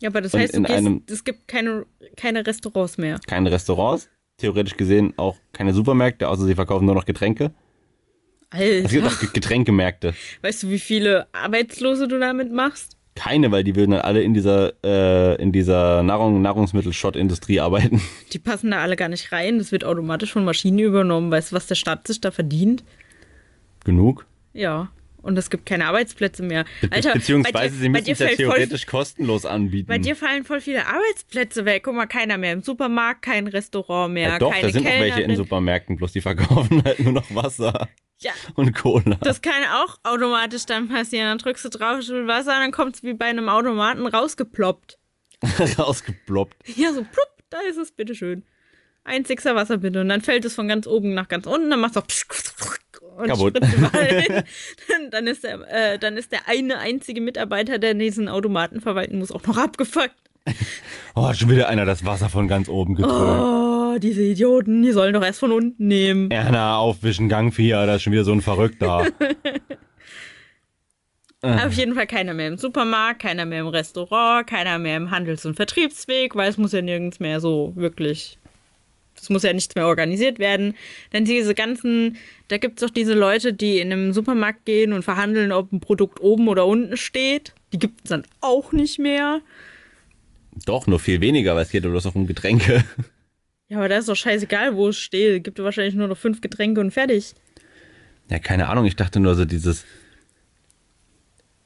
Ja, 0.00 0.10
aber 0.10 0.20
das 0.20 0.34
Und 0.34 0.40
heißt, 0.40 0.60
es 1.10 1.24
gibt 1.24 1.48
keine, 1.48 1.86
keine 2.16 2.46
Restaurants 2.46 2.98
mehr. 2.98 3.18
Keine 3.26 3.50
Restaurants. 3.50 4.10
Theoretisch 4.38 4.76
gesehen 4.76 5.14
auch 5.16 5.36
keine 5.52 5.72
Supermärkte, 5.72 6.28
außer 6.28 6.44
sie 6.44 6.54
verkaufen 6.54 6.84
nur 6.84 6.94
noch 6.94 7.06
Getränke. 7.06 7.52
Es 8.50 8.90
gibt 8.90 9.04
Alter, 9.04 9.14
auch 9.16 9.20
Ge- 9.20 9.30
Getränkemärkte. 9.32 10.14
weißt 10.42 10.64
du, 10.64 10.70
wie 10.70 10.78
viele 10.78 11.26
Arbeitslose 11.32 12.06
du 12.06 12.18
damit 12.20 12.52
machst? 12.52 12.95
Keine, 13.16 13.50
weil 13.50 13.64
die 13.64 13.74
würden 13.74 13.92
dann 13.92 14.02
alle 14.02 14.22
in 14.22 14.34
dieser, 14.34 14.74
äh, 14.84 15.42
in 15.42 15.50
dieser 15.50 16.02
Nahrung, 16.02 16.42
Nahrungsmittel-Shot-Industrie 16.42 17.60
arbeiten. 17.60 18.00
Die 18.32 18.38
passen 18.38 18.70
da 18.70 18.82
alle 18.82 18.94
gar 18.94 19.08
nicht 19.08 19.32
rein. 19.32 19.58
Das 19.58 19.72
wird 19.72 19.84
automatisch 19.84 20.32
von 20.32 20.44
Maschinen 20.44 20.78
übernommen. 20.78 21.30
Weißt 21.30 21.50
du, 21.50 21.56
was 21.56 21.66
der 21.66 21.76
Staat 21.76 22.06
sich 22.06 22.20
da 22.20 22.30
verdient? 22.30 22.84
Genug. 23.84 24.26
Ja. 24.52 24.90
Und 25.26 25.36
es 25.36 25.50
gibt 25.50 25.66
keine 25.66 25.86
Arbeitsplätze 25.86 26.44
mehr. 26.44 26.64
Alter, 26.90 27.14
beziehungsweise 27.14 27.74
dir, 27.74 27.80
sie 27.80 27.88
müssen 27.88 28.10
es 28.10 28.18
ja 28.20 28.26
fällt 28.26 28.40
voll, 28.40 28.46
theoretisch 28.54 28.86
kostenlos 28.86 29.44
anbieten. 29.44 29.88
Bei 29.88 29.98
dir 29.98 30.14
fallen 30.14 30.44
voll 30.44 30.60
viele 30.60 30.86
Arbeitsplätze 30.86 31.64
weg. 31.64 31.82
Guck 31.82 31.96
mal, 31.96 32.06
keiner 32.06 32.38
mehr 32.38 32.52
im 32.52 32.62
Supermarkt, 32.62 33.22
kein 33.22 33.48
Restaurant 33.48 34.14
mehr, 34.14 34.28
ja, 34.28 34.38
doch, 34.38 34.52
keine 34.52 34.68
da 34.68 34.72
sind 34.72 34.84
noch 34.84 34.90
welche 34.90 35.04
in 35.06 35.14
Kellnerin. 35.14 35.36
Supermärkten, 35.36 35.96
bloß 35.96 36.12
die 36.12 36.20
verkaufen 36.20 36.82
halt 36.84 37.00
nur 37.00 37.12
noch 37.12 37.34
Wasser 37.34 37.88
Ja, 38.20 38.30
und 38.54 38.72
Cola. 38.72 39.16
das 39.20 39.42
kann 39.42 39.64
auch 39.74 39.98
automatisch 40.04 40.64
dann 40.64 40.88
passieren. 40.88 41.26
Dann 41.26 41.38
drückst 41.38 41.64
du 41.64 41.68
drauf, 41.70 42.02
Stück 42.02 42.28
Wasser, 42.28 42.54
und 42.54 42.60
dann 42.60 42.72
kommt 42.72 42.94
es 42.94 43.02
wie 43.02 43.14
bei 43.14 43.26
einem 43.26 43.48
Automaten 43.48 44.06
rausgeploppt. 44.06 44.96
rausgeploppt. 45.78 46.56
Ja, 46.76 46.92
so 46.92 47.02
plupp, 47.02 47.32
da 47.50 47.58
ist 47.68 47.78
es, 47.78 47.90
bitteschön. 47.90 48.44
Ein 49.02 49.24
Sixer 49.24 49.54
Wasser 49.56 49.78
bitte. 49.78 50.00
Und 50.00 50.08
dann 50.08 50.20
fällt 50.20 50.44
es 50.44 50.54
von 50.54 50.68
ganz 50.68 50.86
oben 50.86 51.14
nach 51.14 51.28
ganz 51.28 51.46
unten, 51.46 51.68
dann 51.70 51.80
machst 51.80 51.96
du 51.96 52.00
und 53.16 53.28
Kaputt. 53.28 53.58
dann, 54.88 55.10
dann, 55.10 55.26
ist 55.26 55.44
der, 55.44 55.94
äh, 55.94 55.98
dann 55.98 56.16
ist 56.16 56.32
der 56.32 56.48
eine 56.48 56.78
einzige 56.78 57.20
Mitarbeiter, 57.20 57.78
der 57.78 57.94
diesen 57.94 58.28
Automaten 58.28 58.80
verwalten 58.80 59.18
muss, 59.18 59.32
auch 59.32 59.44
noch 59.46 59.56
abgefuckt. 59.56 60.14
Oh, 61.18 61.32
schon 61.32 61.48
wieder 61.48 61.70
einer 61.70 61.86
das 61.86 62.04
Wasser 62.04 62.28
von 62.28 62.46
ganz 62.46 62.68
oben 62.68 62.94
gedrückt. 62.94 63.14
Oh, 63.14 63.96
diese 63.98 64.22
Idioten, 64.22 64.82
die 64.82 64.92
sollen 64.92 65.14
doch 65.14 65.24
erst 65.24 65.40
von 65.40 65.50
unten 65.50 65.86
nehmen. 65.86 66.30
Erna, 66.30 66.76
aufwischen, 66.76 67.30
Gang 67.30 67.54
4, 67.54 67.86
da 67.86 67.94
ist 67.94 68.02
schon 68.02 68.12
wieder 68.12 68.24
so 68.24 68.32
ein 68.32 68.42
Verrückter. 68.42 69.06
Auf 71.42 71.72
jeden 71.72 71.94
Fall 71.94 72.06
keiner 72.06 72.34
mehr 72.34 72.48
im 72.48 72.58
Supermarkt, 72.58 73.22
keiner 73.22 73.46
mehr 73.46 73.60
im 73.60 73.68
Restaurant, 73.68 74.46
keiner 74.46 74.78
mehr 74.78 74.96
im 74.96 75.10
Handels- 75.10 75.46
und 75.46 75.54
Vertriebsweg, 75.54 76.34
weil 76.34 76.50
es 76.50 76.58
muss 76.58 76.72
ja 76.72 76.82
nirgends 76.82 77.20
mehr 77.20 77.40
so 77.40 77.72
wirklich, 77.76 78.38
es 79.26 79.30
muss 79.30 79.42
ja 79.42 79.52
nichts 79.52 79.74
mehr 79.74 79.86
organisiert 79.86 80.38
werden. 80.38 80.74
Dann 81.10 81.24
diese 81.24 81.54
ganzen, 81.54 82.16
da 82.48 82.58
gibt 82.58 82.80
es 82.80 82.86
doch 82.86 82.94
diese 82.94 83.14
Leute, 83.14 83.52
die 83.52 83.78
in 83.80 83.92
einem 83.92 84.12
Supermarkt 84.12 84.64
gehen 84.64 84.92
und 84.92 85.02
verhandeln, 85.02 85.50
ob 85.52 85.72
ein 85.72 85.80
Produkt 85.80 86.20
oben 86.20 86.46
oder 86.48 86.66
unten 86.66 86.96
steht. 86.96 87.52
Die 87.72 87.78
gibt 87.78 88.02
es 88.04 88.10
dann 88.10 88.22
auch 88.40 88.72
nicht 88.72 88.98
mehr. 89.00 89.40
Doch, 90.64 90.86
nur 90.86 91.00
viel 91.00 91.20
weniger, 91.20 91.54
weil 91.56 91.62
es 91.64 91.70
geht 91.70 91.82
bloß 91.82 92.04
noch 92.04 92.14
um 92.14 92.26
Getränke. 92.26 92.84
Ja, 93.68 93.78
aber 93.78 93.88
da 93.88 93.98
ist 93.98 94.08
doch 94.08 94.14
scheißegal, 94.16 94.76
wo 94.76 94.88
es 94.88 94.96
steht. 94.96 95.42
Gibt 95.42 95.58
wahrscheinlich 95.58 95.94
nur 95.96 96.06
noch 96.06 96.16
fünf 96.16 96.40
Getränke 96.40 96.80
und 96.80 96.92
fertig. 96.92 97.34
Ja, 98.30 98.38
keine 98.38 98.68
Ahnung, 98.68 98.84
ich 98.86 98.94
dachte 98.94 99.18
nur 99.18 99.34
so 99.34 99.44
dieses. 99.44 99.84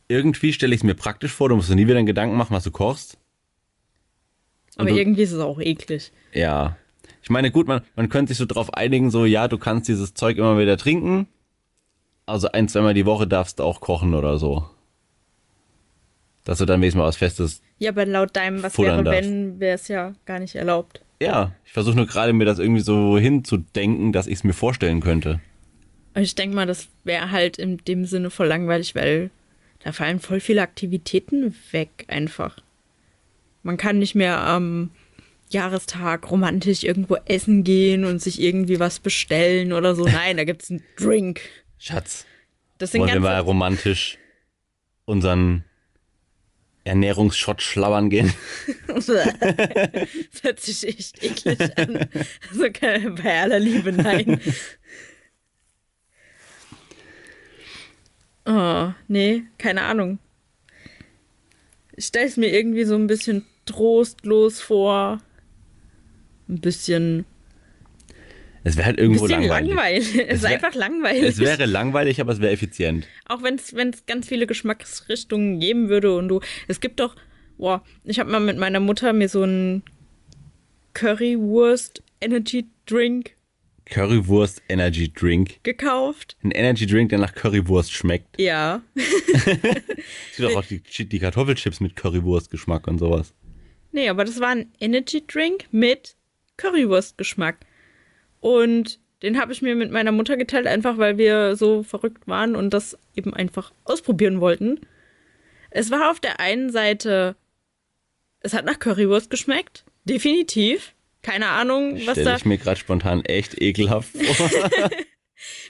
Irgendwie 0.09 0.53
stelle 0.53 0.75
ich 0.75 0.81
es 0.81 0.85
mir 0.85 0.95
praktisch 0.95 1.31
vor, 1.33 1.49
du 1.51 1.57
musst 1.57 1.71
dir 1.71 1.77
nie 1.77 1.87
wieder 1.87 1.99
einen 1.99 2.07
Gedanken 2.07 2.37
machen, 2.37 2.55
was 2.57 2.65
du 2.65 2.71
kochst. 2.71 3.17
Und 4.77 4.83
Aber 4.87 4.91
du- 4.91 4.97
irgendwie 4.99 5.23
ist 5.23 5.33
es 5.33 5.41
auch 5.41 5.61
eklig. 5.61 6.11
Ja. 6.33 6.77
Ich 7.23 7.31
meine, 7.31 7.51
gut, 7.51 7.69
man, 7.69 7.83
man 7.97 8.09
könnte 8.09 8.31
sich 8.31 8.39
so 8.39 8.47
drauf 8.47 8.73
einigen, 8.75 9.11
so, 9.11 9.25
ja, 9.25 9.49
du 9.49 9.59
kannst 9.59 9.89
dieses 9.89 10.15
Zeug 10.15 10.39
immer 10.39 10.59
wieder 10.59 10.77
trinken. 10.77 11.27
Also 12.27 12.51
ein, 12.53 12.69
zweimal 12.69 12.95
die 12.95 13.07
Woche 13.07 13.27
darfst 13.27 13.59
du 13.59 13.65
auch 13.65 13.81
kochen 13.81 14.15
oder 14.15 14.39
so. 14.39 14.65
Dass 16.45 16.59
du 16.59 16.65
dann 16.65 16.81
wenigstens 16.81 16.99
mal 16.99 17.07
was 17.07 17.17
Festes. 17.17 17.61
Ja, 17.79 17.91
aber 17.91 18.07
laut 18.07 18.37
deinem, 18.37 18.63
was 18.63 18.79
wäre, 18.79 19.03
darfst. 19.03 19.23
wenn, 19.23 19.61
wäre 19.61 19.75
es 19.75 19.89
ja 19.89 20.15
gar 20.25 20.39
nicht 20.39 20.55
erlaubt. 20.55 21.03
Ja, 21.21 21.53
ich 21.67 21.73
versuche 21.73 21.97
nur 21.97 22.07
gerade 22.07 22.33
mir 22.33 22.47
das 22.47 22.59
irgendwie 22.59 22.81
so 22.81 23.19
hinzudenken, 23.19 24.13
dass 24.13 24.27
ich 24.27 24.35
es 24.35 24.45
mir 24.45 24.55
vorstellen 24.55 25.01
könnte. 25.01 25.41
Ich 26.15 26.35
denke 26.35 26.57
mal, 26.57 26.67
das 26.67 26.89
wäre 27.05 27.31
halt 27.31 27.59
in 27.59 27.79
dem 27.79 28.05
Sinne 28.05 28.31
voll 28.31 28.47
langweilig, 28.47 28.95
weil 28.95 29.31
da 29.85 29.93
fallen 29.93 30.19
voll 30.19 30.41
viele 30.41 30.63
Aktivitäten 30.63 31.55
weg 31.73 32.05
einfach. 32.09 32.57
Man 33.63 33.77
kann 33.77 33.99
nicht 33.99 34.15
mehr 34.15 34.41
am 34.41 34.91
Jahrestag 35.53 36.31
romantisch 36.31 36.85
irgendwo 36.85 37.17
essen 37.27 37.65
gehen 37.65 38.05
und 38.05 38.21
sich 38.23 38.41
irgendwie 38.41 38.79
was 38.81 38.99
bestellen 39.01 39.73
oder 39.73 39.95
so. 39.95 40.05
Nein, 40.05 40.37
da 40.37 40.45
gibt's 40.45 40.71
einen 40.71 40.83
Drink. 40.97 41.41
Schatz, 41.79 42.25
Das 42.79 42.93
sind 42.93 43.01
wollen 43.03 43.13
wir 43.13 43.21
mal 43.21 43.39
romantisch 43.41 44.19
unseren 45.07 45.65
Ernährungsschott 46.85 47.63
schlabbern 47.63 48.11
gehen? 48.11 48.33
das 48.87 49.09
hört 50.43 50.61
sich 50.61 50.87
echt 50.89 51.23
eklig 51.23 51.61
an. 51.79 52.09
Also 52.51 52.71
keine- 52.73 53.11
bei 53.11 53.41
aller 53.43 53.59
Liebe, 53.59 53.93
nein. 53.93 54.41
Oh, 58.47 58.93
nee, 59.09 59.43
keine 59.59 59.83
Ahnung. 59.83 60.19
Ich 61.97 62.07
stelle 62.07 62.27
es 62.27 62.37
mir 62.37 62.49
irgendwie 62.49 62.85
so 62.85 62.95
ein 62.95 63.07
bisschen 63.07 63.45
trostlos 63.67 64.61
vor. 64.61 65.21
Ein 66.51 66.61
bisschen, 66.61 67.25
Es 68.65 68.77
wäre 68.77 68.87
halt 68.87 68.99
irgendwo 68.99 69.27
langweilig. 69.27 69.69
langweilig. 69.71 70.15
Es 70.29 70.35
ist 70.39 70.43
wär- 70.43 70.51
einfach 70.51 70.75
langweilig. 70.75 71.23
Es 71.23 71.39
wäre 71.39 71.65
langweilig, 71.67 72.21
aber 72.21 72.33
es 72.33 72.41
wäre 72.41 72.53
effizient. 72.53 73.07
Auch 73.27 73.43
wenn 73.43 73.55
es 73.55 73.75
ganz 74.07 74.27
viele 74.29 74.47
Geschmacksrichtungen 74.47 75.61
geben 75.61 75.89
würde 75.89 76.15
und 76.17 76.29
du. 76.29 76.41
Es 76.69 76.81
gibt 76.81 77.01
doch. 77.01 77.15
Boah, 77.57 77.85
ich 78.05 78.19
habe 78.19 78.31
mal 78.31 78.41
mit 78.41 78.57
meiner 78.59 78.81
Mutter 78.81 79.13
mir 79.13 79.29
so 79.29 79.43
einen 79.43 79.83
Currywurst 80.95 82.03
Energy 82.21 82.67
Drink 82.87 83.37
Currywurst 83.87 84.63
Energy 84.69 85.13
Drink. 85.13 85.63
gekauft. 85.65 86.37
Ein 86.45 86.53
Energy 86.53 86.87
Drink, 86.87 87.09
der 87.11 87.19
nach 87.19 87.35
Currywurst 87.35 87.93
schmeckt. 87.93 88.41
Ja. 88.41 88.83
Es 88.95 90.37
gibt 90.37 90.57
auch 90.57 90.65
die, 90.71 90.81
die 91.09 91.19
Kartoffelchips 91.19 91.81
mit 91.81 91.97
Currywurst-Geschmack 91.97 92.87
und 92.87 92.99
sowas. 92.99 93.35
Nee, 93.93 94.09
aber 94.09 94.25
das 94.25 94.39
war 94.41 94.49
ein 94.51 94.71
Energy 94.81 95.25
Drink 95.27 95.65
mit 95.73 96.17
Currywurst-Geschmack. 96.61 97.57
Und 98.41 98.99
den 99.23 99.41
habe 99.41 99.53
ich 99.53 99.63
mir 99.63 99.75
mit 99.75 99.91
meiner 99.91 100.13
Mutter 100.13 100.37
geteilt, 100.37 100.67
einfach 100.67 100.99
weil 100.99 101.19
wir 101.19 101.57
so 101.57 101.83
verrückt 101.83 102.27
waren 102.27 102.57
und 102.57 102.71
das 102.71 102.99
eben 103.15 103.35
einfach 103.35 103.73
ausprobieren 103.85 104.41
wollten. 104.41 104.81
Es 105.71 105.91
war 105.91 106.11
auf 106.11 106.21
der 106.21 106.41
einen 106.41 106.71
Seite, 106.71 107.37
es 108.41 108.55
hat 108.55 108.65
nach 108.65 108.79
Currywurst 108.79 109.31
geschmeckt, 109.31 109.85
definitiv. 110.05 110.95
Keine 111.23 111.49
Ahnung, 111.49 111.97
was 112.07 112.13
Stelle 112.13 112.31
da. 112.31 112.37
ich 112.37 112.47
mir 112.47 112.57
gerade 112.57 112.81
spontan 112.81 113.23
echt 113.27 113.61
ekelhaft 113.61 114.17
vor. 114.17 114.51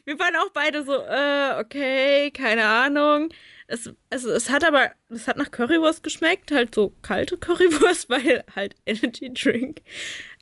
Wir 0.05 0.19
waren 0.19 0.35
auch 0.37 0.51
beide 0.53 0.85
so, 0.85 0.93
äh, 0.95 1.61
okay, 1.61 2.31
keine 2.31 2.67
Ahnung. 2.67 3.31
Es, 3.67 3.91
es, 4.11 4.25
es 4.25 4.51
hat 4.51 4.65
aber, 4.65 4.91
es 5.11 5.29
hat 5.29 5.37
nach 5.37 5.51
Currywurst 5.51 6.03
geschmeckt, 6.03 6.51
halt 6.51 6.75
so 6.75 6.93
kalte 7.03 7.37
Currywurst, 7.39 8.11
weil 8.11 8.45
halt 8.55 8.75
Energy 8.87 9.33
Drink. 9.33 9.83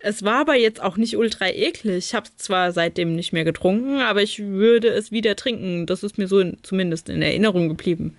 Es 0.00 0.22
war 0.22 0.40
aber 0.40 0.54
jetzt 0.54 0.80
auch 0.80 0.96
nicht 0.96 1.16
ultra 1.16 1.48
eklig. 1.48 1.96
Ich 1.96 2.14
habe 2.14 2.28
es 2.28 2.36
zwar 2.36 2.72
seitdem 2.72 3.16
nicht 3.16 3.32
mehr 3.32 3.44
getrunken, 3.44 4.00
aber 4.00 4.22
ich 4.22 4.38
würde 4.38 4.88
es 4.88 5.10
wieder 5.10 5.34
trinken. 5.34 5.86
Das 5.86 6.04
ist 6.04 6.18
mir 6.18 6.28
so 6.28 6.38
in, 6.38 6.58
zumindest 6.62 7.08
in 7.08 7.20
Erinnerung 7.20 7.68
geblieben. 7.68 8.16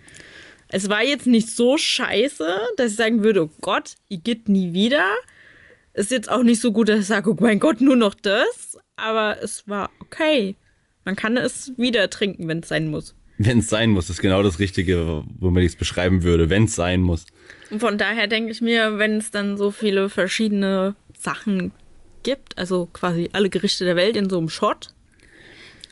Es 0.68 0.90
war 0.90 1.04
jetzt 1.04 1.26
nicht 1.26 1.50
so 1.50 1.78
scheiße, 1.78 2.48
dass 2.78 2.92
ich 2.92 2.98
sagen 2.98 3.24
würde, 3.24 3.46
oh 3.46 3.50
Gott, 3.62 3.96
ihr 4.10 4.20
geht 4.20 4.50
nie 4.50 4.74
wieder. 4.74 5.06
Ist 5.94 6.12
jetzt 6.12 6.30
auch 6.30 6.44
nicht 6.44 6.60
so 6.60 6.72
gut, 6.72 6.90
dass 6.90 7.00
ich 7.00 7.08
sage, 7.08 7.32
oh 7.32 7.38
mein 7.40 7.60
Gott, 7.60 7.82
nur 7.82 7.96
noch 7.96 8.14
das. 8.14 8.78
Aber 8.98 9.42
es 9.42 9.68
war 9.68 9.90
okay. 10.02 10.56
Man 11.06 11.16
kann 11.16 11.38
es 11.38 11.72
wieder 11.78 12.10
trinken, 12.10 12.48
wenn 12.50 12.60
es 12.60 12.68
sein 12.68 12.90
muss. 12.90 13.16
Wenn 13.38 13.60
es 13.60 13.70
sein 13.70 13.92
muss, 13.92 14.10
ist 14.10 14.22
genau 14.22 14.44
das 14.44 14.60
Richtige, 14.60 15.24
womit 15.40 15.64
ich 15.64 15.72
es 15.72 15.78
beschreiben 15.78 16.24
würde. 16.24 16.50
Wenn 16.50 16.66
es 16.66 16.76
sein 16.76 17.00
muss. 17.00 17.26
Und 17.72 17.80
von 17.80 17.98
daher 17.98 18.28
denke 18.28 18.52
ich 18.52 18.60
mir, 18.60 18.98
wenn 18.98 19.16
es 19.16 19.32
dann 19.32 19.58
so 19.58 19.72
viele 19.72 20.10
verschiedene 20.10 20.96
Sachen 21.20 21.72
gibt, 22.24 22.58
also 22.58 22.88
quasi 22.92 23.30
alle 23.34 23.50
Gerichte 23.50 23.86
der 23.86 23.96
Welt 23.96 24.16
in 24.16 24.30
so 24.30 24.38
einem 24.38 24.50
Shot. 24.50 24.94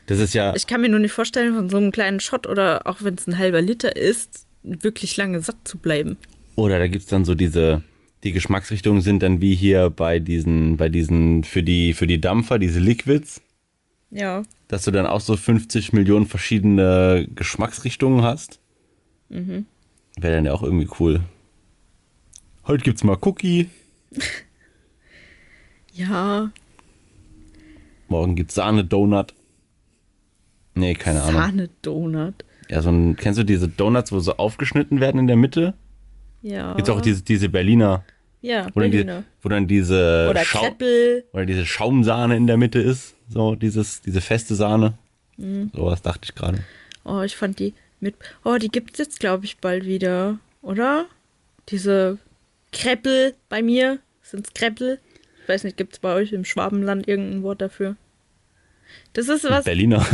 Das 0.06 0.18
ist 0.18 0.32
ja, 0.34 0.54
Ich 0.56 0.66
kann 0.66 0.80
mir 0.80 0.88
nur 0.88 0.98
nicht 1.00 1.12
vorstellen, 1.12 1.54
von 1.54 1.68
so 1.68 1.76
einem 1.76 1.92
kleinen 1.92 2.18
Shot 2.20 2.46
oder 2.46 2.86
auch 2.86 2.98
wenn 3.02 3.14
es 3.14 3.26
ein 3.26 3.36
halber 3.38 3.60
Liter 3.60 3.94
ist, 3.96 4.46
wirklich 4.62 5.16
lange 5.16 5.40
satt 5.40 5.56
zu 5.64 5.78
bleiben. 5.78 6.16
oder 6.56 6.78
da 6.78 6.88
gibt's 6.88 7.06
dann 7.08 7.24
so 7.24 7.34
diese, 7.34 7.82
die 8.24 8.32
Geschmacksrichtungen 8.32 9.02
sind 9.02 9.22
dann 9.22 9.40
wie 9.40 9.54
hier 9.54 9.90
bei 9.90 10.18
diesen, 10.18 10.76
bei 10.78 10.88
diesen, 10.88 11.44
für 11.44 11.62
die, 11.62 11.92
für 11.92 12.06
die 12.06 12.20
Dampfer, 12.20 12.58
diese 12.58 12.80
Liquids, 12.80 13.40
Ja. 14.10 14.42
dass 14.68 14.84
du 14.84 14.90
dann 14.90 15.06
auch 15.06 15.20
so 15.20 15.36
50 15.36 15.92
Millionen 15.92 16.26
verschiedene 16.26 17.28
Geschmacksrichtungen 17.34 18.22
hast. 18.22 18.60
Mhm. 19.28 19.66
Wäre 20.18 20.34
dann 20.36 20.46
ja 20.46 20.52
auch 20.54 20.62
irgendwie 20.62 20.88
cool. 20.98 21.20
Heute 22.66 22.82
gibt's 22.82 23.04
mal 23.04 23.16
Cookie, 23.20 23.68
Ja. 25.98 26.50
morgen 28.08 28.36
gibt's 28.36 28.54
Sahne-Donut. 28.54 29.34
Nee, 30.74 30.94
keine 30.94 31.22
Ahnung. 31.22 31.40
Sahne-Donut. 31.40 32.34
Ja, 32.70 32.82
so 32.82 32.90
ein, 32.90 33.16
kennst 33.16 33.38
du 33.38 33.44
diese 33.44 33.66
Donuts, 33.68 34.12
wo 34.12 34.20
so 34.20 34.36
aufgeschnitten 34.36 35.00
werden 35.00 35.18
in 35.18 35.26
der 35.26 35.36
Mitte? 35.36 35.74
Ja. 36.42 36.74
Gibt's 36.74 36.90
auch 36.90 37.00
diese, 37.00 37.22
diese 37.22 37.48
Berliner, 37.48 38.04
Ja, 38.42 38.68
wo 38.74 38.80
dann, 38.80 38.90
die, 38.90 38.98
Berliner. 38.98 39.24
wo 39.42 39.48
dann 39.48 39.66
diese 39.66 40.28
Oder 40.30 40.44
Schau- 40.44 40.60
Kreppel. 40.60 41.24
oder 41.32 41.46
diese 41.46 41.66
Schaumsahne 41.66 42.36
in 42.36 42.46
der 42.46 42.56
Mitte 42.58 42.78
ist. 42.78 43.14
So, 43.28 43.54
dieses, 43.56 44.00
diese 44.02 44.20
feste 44.20 44.54
Sahne. 44.54 44.94
Mhm. 45.36 45.70
Sowas 45.74 46.00
dachte 46.02 46.20
ich 46.24 46.34
gerade. 46.34 46.60
Oh, 47.04 47.22
ich 47.22 47.36
fand 47.36 47.58
die 47.58 47.74
mit. 48.00 48.14
Oh, 48.44 48.56
die 48.56 48.68
gibt's 48.68 48.98
jetzt, 48.98 49.18
glaube 49.18 49.44
ich, 49.46 49.58
bald 49.58 49.84
wieder, 49.84 50.38
oder? 50.62 51.06
Diese 51.70 52.18
Kreppel 52.72 53.34
bei 53.48 53.62
mir. 53.62 53.98
Sind's 54.22 54.52
Kreppel? 54.54 55.00
Ich 55.48 55.54
weiß 55.54 55.64
nicht, 55.64 55.78
gibt's 55.78 55.98
bei 55.98 56.12
euch 56.12 56.34
im 56.34 56.44
Schwabenland 56.44 57.08
irgendein 57.08 57.42
Wort 57.42 57.62
dafür? 57.62 57.96
Das 59.14 59.30
ist 59.30 59.44
was. 59.44 59.64
Berliner. 59.64 60.06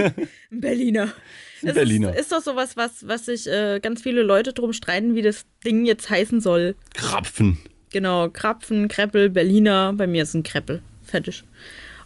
Berliner. 0.50 1.12
Das 1.60 1.74
Berliner. 1.74 2.14
Ist, 2.14 2.20
ist 2.20 2.32
doch 2.32 2.40
sowas, 2.40 2.74
was, 2.78 3.06
was 3.06 3.26
sich 3.26 3.46
äh, 3.46 3.80
ganz 3.80 4.00
viele 4.00 4.22
Leute 4.22 4.54
drum 4.54 4.72
streiten, 4.72 5.14
wie 5.14 5.20
das 5.20 5.44
Ding 5.62 5.84
jetzt 5.84 6.08
heißen 6.08 6.40
soll. 6.40 6.74
Krapfen. 6.94 7.58
Genau, 7.90 8.30
Krapfen, 8.30 8.88
Kreppel, 8.88 9.28
Berliner. 9.28 9.92
Bei 9.92 10.06
mir 10.06 10.22
ist 10.22 10.32
ein 10.32 10.42
Kreppel. 10.42 10.80
Fertig. 11.02 11.44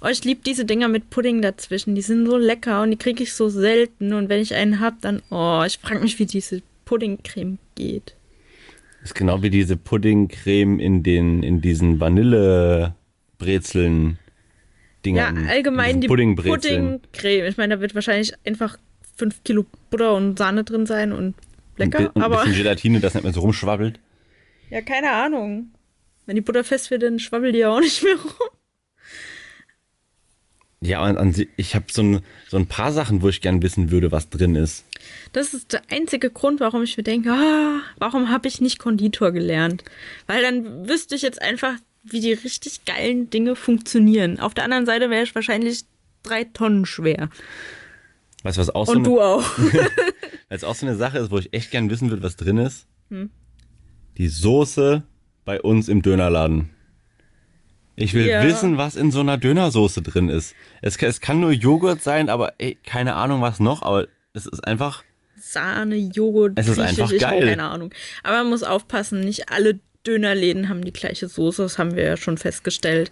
Oh, 0.01 0.09
ich 0.09 0.25
liebe 0.25 0.41
diese 0.45 0.65
Dinger 0.65 0.89
mit 0.89 1.09
Pudding 1.09 1.41
dazwischen. 1.41 1.95
Die 1.95 2.03
sind 2.03 2.27
so 2.27 2.37
lecker 2.37 2.83
und 2.83 2.91
die 2.91 2.97
kriege 2.97 3.23
ich 3.23 3.33
so 3.33 3.49
selten. 3.49 4.13
Und 4.13 4.29
wenn 4.29 4.41
ich 4.41 4.57
einen 4.57 4.81
hab, 4.81 5.01
dann, 5.03 5.23
oh, 5.31 5.63
ich 5.65 5.79
frage 5.79 6.01
mich, 6.01 6.19
wie 6.19 6.27
diese 6.27 6.63
Puddingcreme 6.85 7.59
geht. 7.77 8.17
Ist 9.03 9.15
genau 9.15 9.43
wie 9.43 9.51
diese 9.51 9.77
Puddingcreme 9.77 10.79
in 10.79 11.03
den, 11.03 11.43
in 11.43 11.61
diesen 11.61 12.01
Vanillebrezeln. 12.01 14.11
Ja, 14.11 14.17
Dingern. 15.05 15.49
allgemein 15.49 16.01
die. 16.01 16.07
Puddingcreme. 16.07 17.01
Ich 17.47 17.57
meine, 17.57 17.77
da 17.77 17.81
wird 17.81 17.97
wahrscheinlich 17.97 18.33
einfach 18.47 18.79
5 19.17 19.43
Kilo 19.43 19.67
Butter 19.91 20.15
und 20.15 20.39
Sahne 20.39 20.63
drin 20.63 20.87
sein 20.87 21.13
und 21.13 21.35
lecker. 21.77 22.13
und 22.15 22.17
ein 22.17 22.23
aber 22.23 22.43
bisschen 22.43 22.55
Gelatine, 22.57 23.01
das 23.01 23.15
nicht 23.15 23.25
mehr 23.25 23.33
so 23.33 23.41
rumschwabbelt. 23.41 23.99
ja, 24.71 24.81
keine 24.81 25.11
Ahnung. 25.11 25.73
Wenn 26.27 26.37
die 26.37 26.41
Butter 26.41 26.63
fest 26.63 26.93
wird, 26.93 27.03
dann 27.03 27.19
schwabbelt 27.19 27.57
die 27.57 27.59
ja 27.59 27.71
auch 27.71 27.81
nicht 27.81 28.05
mehr 28.05 28.15
rum. 28.15 28.31
Ja, 30.85 31.05
und 31.09 31.17
an, 31.17 31.33
si- 31.33 31.49
ich 31.57 31.77
habe 31.77 31.85
so 31.91 32.03
ein, 32.03 32.21
so 32.49 32.57
ein 32.57 32.67
paar 32.67 32.93
Sachen, 32.93 33.23
wo 33.23 33.29
ich 33.29 33.41
gern 33.41 33.63
wissen 33.63 33.93
würde, 33.93 34.11
was 34.11 34.29
drin 34.31 34.57
ist. 34.57 34.85
Das 35.33 35.55
ist 35.55 35.73
der 35.73 35.83
einzige 35.91 36.29
Grund, 36.29 36.59
warum 36.59 36.83
ich 36.83 36.97
mir 36.97 37.05
denke, 37.05 37.31
ah, 37.31 37.81
warum 37.99 38.31
habe 38.31 38.49
ich 38.49 38.61
nicht 38.61 38.79
Konditor 38.81 39.31
gelernt? 39.31 39.85
Weil 40.27 40.43
dann 40.43 40.89
wüsste 40.89 41.15
ich 41.15 41.23
jetzt 41.23 41.41
einfach, 41.41 41.75
wie 42.03 42.19
die 42.21 42.33
richtig 42.33 42.85
geilen 42.85 43.31
Dinge 43.31 43.55
funktionieren. 43.55 44.41
Auf 44.41 44.55
der 44.55 44.65
anderen 44.65 44.85
Seite 44.87 45.09
wäre 45.09 45.23
ich 45.23 45.35
wahrscheinlich 45.37 45.85
drei 46.25 46.43
Tonnen 46.45 46.85
schwer. 46.85 47.29
Weißt 48.43 48.57
du, 48.57 48.61
was 48.61 48.71
auch 48.71 48.87
so 48.87 48.93
Und 48.93 48.99
eine, 48.99 49.05
du 49.07 49.21
auch. 49.21 49.45
was 50.49 50.65
auch 50.65 50.75
so 50.75 50.85
eine 50.85 50.97
Sache 50.97 51.19
ist, 51.19 51.31
wo 51.31 51.39
ich 51.39 51.53
echt 51.53 51.71
gern 51.71 51.91
wissen 51.91 52.11
würde, 52.11 52.25
was 52.25 52.35
drin 52.37 52.59
ist? 52.59 52.87
Hm. 53.09 53.31
Die 54.19 54.27
Soße 54.29 55.05
bei 55.45 55.61
uns 55.63 55.89
im 55.89 56.03
Dönerladen. 56.03 56.71
Ich 57.97 58.15
will 58.15 58.27
Ja. 58.27 58.43
wissen, 58.43 58.79
was 58.79 58.97
in 58.97 59.11
so 59.11 59.21
einer 59.21 59.37
Dönersoße 59.37 60.01
drin 60.03 60.29
ist. 60.29 60.55
Es, 60.81 60.97
kann- 60.99 61.09
es 61.11 61.21
kann 61.21 61.41
nur 61.41 61.53
Joghurt 61.53 62.03
sein, 62.03 62.29
aber 62.31 62.55
ey, 62.59 62.77
keine 62.85 63.15
Ahnung, 63.15 63.41
was 63.43 63.61
noch, 63.61 63.83
aber 63.83 64.07
es 64.33 64.47
ist 64.47 64.67
einfach. 64.67 65.05
Sahne, 65.39 65.97
Joghurt, 65.97 66.53
Es 66.57 66.69
ist 66.69 66.79
einfach 66.79 67.11
ich 67.11 67.23
habe 67.25 67.39
geil. 67.41 67.49
keine 67.51 67.65
Ahnung. 67.69 67.93
Aber 68.23 68.39
man 68.39 68.49
muss 68.49 68.63
aufpassen, 68.63 69.21
nicht 69.21 69.51
alle 69.51 69.79
Dönerläden 70.07 70.69
haben 70.69 70.85
die 70.85 70.93
gleiche 70.93 71.29
Soße, 71.29 71.63
das 71.63 71.79
haben 71.79 71.95
wir 71.95 72.05
ja 72.05 72.17
schon 72.17 72.39
festgestellt. 72.39 73.11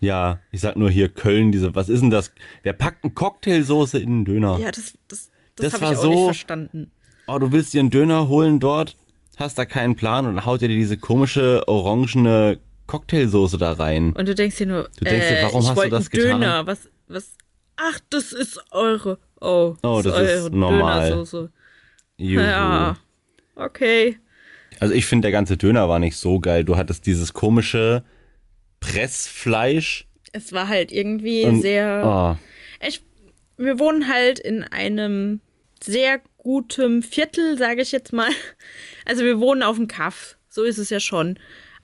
Ja, 0.00 0.38
ich 0.52 0.60
sag 0.60 0.76
nur 0.76 0.90
hier 0.90 1.08
Köln, 1.08 1.50
diese, 1.52 1.74
was 1.74 1.88
ist 1.88 2.00
denn 2.00 2.10
das? 2.10 2.32
Wer 2.62 2.72
packt 2.72 3.04
eine 3.04 3.12
Cocktailsoße 3.12 3.98
in 3.98 4.08
einen 4.08 4.24
Döner? 4.24 4.58
Ja, 4.60 4.70
das, 4.70 4.94
das, 5.08 5.30
das, 5.56 5.72
Das 5.72 5.72
habe 5.74 5.82
war 5.84 5.92
ich 5.92 5.98
auch 5.98 6.02
so- 6.02 6.10
nicht 6.14 6.24
verstanden. 6.24 6.90
Oh, 7.26 7.38
du 7.38 7.52
willst 7.52 7.74
dir 7.74 7.80
einen 7.80 7.90
Döner 7.90 8.28
holen 8.28 8.58
dort, 8.60 8.96
hast 9.36 9.58
da 9.58 9.66
keinen 9.66 9.96
Plan 9.96 10.24
und 10.26 10.46
haut 10.46 10.60
dir 10.62 10.68
diese 10.68 10.96
komische 10.96 11.66
orangene 11.68 12.58
Cocktailsoße 12.88 13.56
da 13.58 13.72
rein. 13.72 14.12
Und 14.14 14.26
du 14.26 14.34
denkst 14.34 14.56
dir 14.56 14.66
nur, 14.66 14.88
Du 14.98 15.04
denkst 15.04 15.28
dir, 15.28 15.38
äh, 15.38 15.42
warum 15.44 15.62
ich 15.62 15.68
hast 15.68 15.84
du 15.84 15.88
das 15.88 16.10
getan? 16.10 16.40
Döner, 16.40 16.66
was, 16.66 16.88
was, 17.06 17.34
ach, 17.76 18.00
das 18.10 18.32
ist 18.32 18.60
eure, 18.72 19.18
oh, 19.40 19.76
Oh, 19.84 20.00
das 20.02 20.06
ist 20.06 20.12
eure 20.44 20.50
normal. 20.50 21.10
Dönersoße. 21.10 21.52
Juhu. 22.16 22.42
Ja, 22.42 22.96
okay. 23.54 24.18
Also 24.80 24.94
ich 24.94 25.06
finde, 25.06 25.26
der 25.26 25.32
ganze 25.32 25.56
Döner 25.56 25.88
war 25.88 26.00
nicht 26.00 26.16
so 26.16 26.40
geil. 26.40 26.64
Du 26.64 26.76
hattest 26.76 27.06
dieses 27.06 27.32
komische 27.32 28.02
Pressfleisch. 28.80 30.06
Es 30.32 30.52
war 30.52 30.68
halt 30.68 30.90
irgendwie 30.92 31.44
und, 31.44 31.60
sehr, 31.62 32.02
Oh, 32.04 32.84
ich, 32.86 33.02
wir 33.56 33.78
wohnen 33.78 34.08
halt 34.08 34.38
in 34.38 34.64
einem 34.64 35.40
sehr 35.82 36.20
gutem 36.38 37.02
Viertel, 37.02 37.56
sage 37.58 37.82
ich 37.82 37.92
jetzt 37.92 38.12
mal. 38.12 38.30
Also 39.04 39.24
wir 39.24 39.40
wohnen 39.40 39.62
auf 39.62 39.76
dem 39.76 39.88
Kaff, 39.88 40.36
so 40.48 40.64
ist 40.64 40.78
es 40.78 40.90
ja 40.90 41.00
schon. 41.00 41.38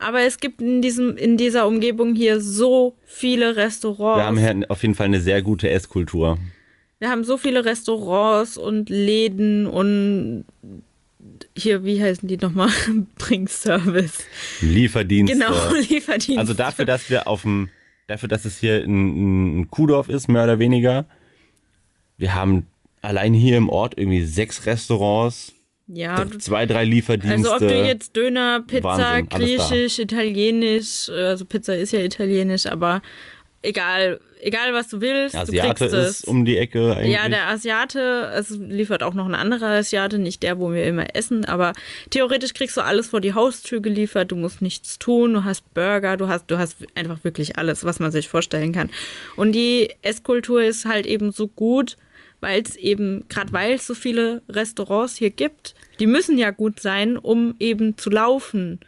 Aber 0.04 0.20
es 0.20 0.38
gibt 0.38 0.60
in 0.60 0.82
diesem, 0.82 1.16
in 1.16 1.38
dieser 1.38 1.66
Umgebung 1.66 2.14
hier 2.14 2.38
so 2.38 2.94
viele 3.06 3.56
Restaurants. 3.56 4.18
wir 4.18 4.26
haben 4.26 4.36
hier 4.36 4.70
auf 4.70 4.82
jeden 4.82 4.94
Fall 4.94 5.06
eine 5.06 5.22
sehr 5.22 5.40
gute 5.40 5.70
Esskultur. 5.70 6.36
Wir 6.98 7.08
haben 7.08 7.24
so 7.24 7.38
viele 7.38 7.64
Restaurants 7.64 8.58
und 8.58 8.90
Läden 8.90 9.66
und 9.66 10.44
hier, 11.56 11.84
wie 11.84 12.02
heißen 12.02 12.28
die 12.28 12.36
nochmal? 12.36 12.68
Bringservice. 13.16 14.26
Lieferdienste. 14.60 15.38
Genau, 15.38 15.54
Lieferdienst. 15.88 16.38
Also 16.38 16.52
dafür, 16.52 16.84
dass 16.84 17.08
wir 17.08 17.26
auf 17.26 17.40
dem, 17.40 17.70
dafür, 18.06 18.28
dass 18.28 18.44
es 18.44 18.58
hier 18.58 18.84
ein, 18.84 19.60
ein 19.60 19.70
Kuhdorf 19.70 20.10
ist, 20.10 20.28
mehr 20.28 20.44
oder 20.44 20.58
weniger. 20.58 21.06
Wir 22.18 22.34
haben 22.34 22.66
allein 23.00 23.32
hier 23.32 23.56
im 23.56 23.70
Ort 23.70 23.94
irgendwie 23.96 24.22
sechs 24.22 24.66
Restaurants, 24.66 25.54
Ja, 25.86 26.24
zwei, 26.38 26.64
drei 26.64 26.84
Lieferdienste. 26.84 27.52
also 27.52 27.66
ob 27.66 27.70
du 27.70 27.86
jetzt 27.86 28.16
Döner, 28.16 28.62
Pizza, 28.66 28.84
Wahnsinn. 28.84 29.28
Griechisch, 29.28 29.98
Italienisch, 29.98 31.10
äh, 31.10 31.26
also 31.26 31.44
Pizza 31.44 31.76
ist 31.76 31.92
ja 31.92 32.00
Italienisch, 32.00 32.64
aber 32.66 33.02
egal, 33.60 34.18
egal 34.40 34.72
was 34.72 34.88
du 34.88 35.02
willst, 35.02 35.34
Asiate 35.34 35.68
du 35.68 35.74
kriegst 35.74 35.94
es. 35.94 36.20
ist 36.20 36.28
um 36.28 36.46
die 36.46 36.56
Ecke 36.56 36.96
eigentlich. 36.96 37.12
Ja, 37.12 37.28
der 37.28 37.48
Asiate, 37.48 38.28
also 38.28 38.56
liefert 38.56 39.02
auch 39.02 39.12
noch 39.14 39.26
ein 39.26 39.34
anderer 39.34 39.68
Asiate, 39.68 40.18
nicht 40.18 40.42
der, 40.42 40.58
wo 40.58 40.72
wir 40.72 40.84
immer 40.84 41.14
essen, 41.14 41.44
aber 41.44 41.72
theoretisch 42.10 42.54
kriegst 42.54 42.76
du 42.76 42.80
alles 42.80 43.08
vor 43.08 43.20
die 43.20 43.34
Haustür 43.34 43.80
geliefert, 43.80 44.32
du 44.32 44.36
musst 44.36 44.62
nichts 44.62 44.98
tun, 44.98 45.34
du 45.34 45.44
hast 45.44 45.72
Burger, 45.74 46.16
du 46.16 46.28
hast, 46.28 46.46
du 46.50 46.56
hast 46.56 46.76
einfach 46.94 47.24
wirklich 47.24 47.58
alles, 47.58 47.84
was 47.84 48.00
man 48.00 48.10
sich 48.10 48.28
vorstellen 48.28 48.72
kann. 48.72 48.90
Und 49.36 49.52
die 49.52 49.90
Esskultur 50.00 50.62
ist 50.62 50.86
halt 50.86 51.06
eben 51.06 51.30
so 51.30 51.48
gut, 51.48 51.96
weil 52.44 52.62
es 52.62 52.76
eben, 52.76 53.24
gerade 53.28 53.52
weil 53.54 53.72
es 53.72 53.86
so 53.86 53.94
viele 53.94 54.42
Restaurants 54.48 55.16
hier 55.16 55.30
gibt, 55.30 55.74
die 55.98 56.06
müssen 56.06 56.36
ja 56.36 56.50
gut 56.50 56.78
sein, 56.78 57.16
um 57.16 57.54
eben 57.58 57.96
zu 57.96 58.10
laufen. 58.10 58.80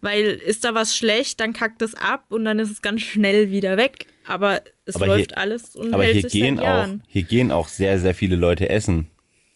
Weil 0.00 0.24
ist 0.24 0.64
da 0.64 0.74
was 0.74 0.96
schlecht, 0.96 1.38
dann 1.38 1.52
kackt 1.52 1.80
es 1.80 1.94
ab 1.94 2.24
und 2.30 2.44
dann 2.44 2.58
ist 2.58 2.70
es 2.72 2.82
ganz 2.82 3.02
schnell 3.02 3.50
wieder 3.52 3.76
weg. 3.76 4.06
Aber 4.26 4.60
es 4.84 4.96
Aber 4.96 5.06
läuft 5.06 5.30
hier- 5.30 5.38
alles 5.38 5.76
und 5.76 5.94
Aber 5.94 6.02
hält 6.02 6.14
hier 6.14 6.22
sich 6.22 6.32
gehen, 6.32 6.56
seit 6.56 6.66
auch, 6.66 6.88
hier 7.06 7.22
gehen 7.22 7.52
auch 7.52 7.68
sehr, 7.68 8.00
sehr 8.00 8.14
viele 8.14 8.34
Leute 8.36 8.68
essen. 8.68 9.06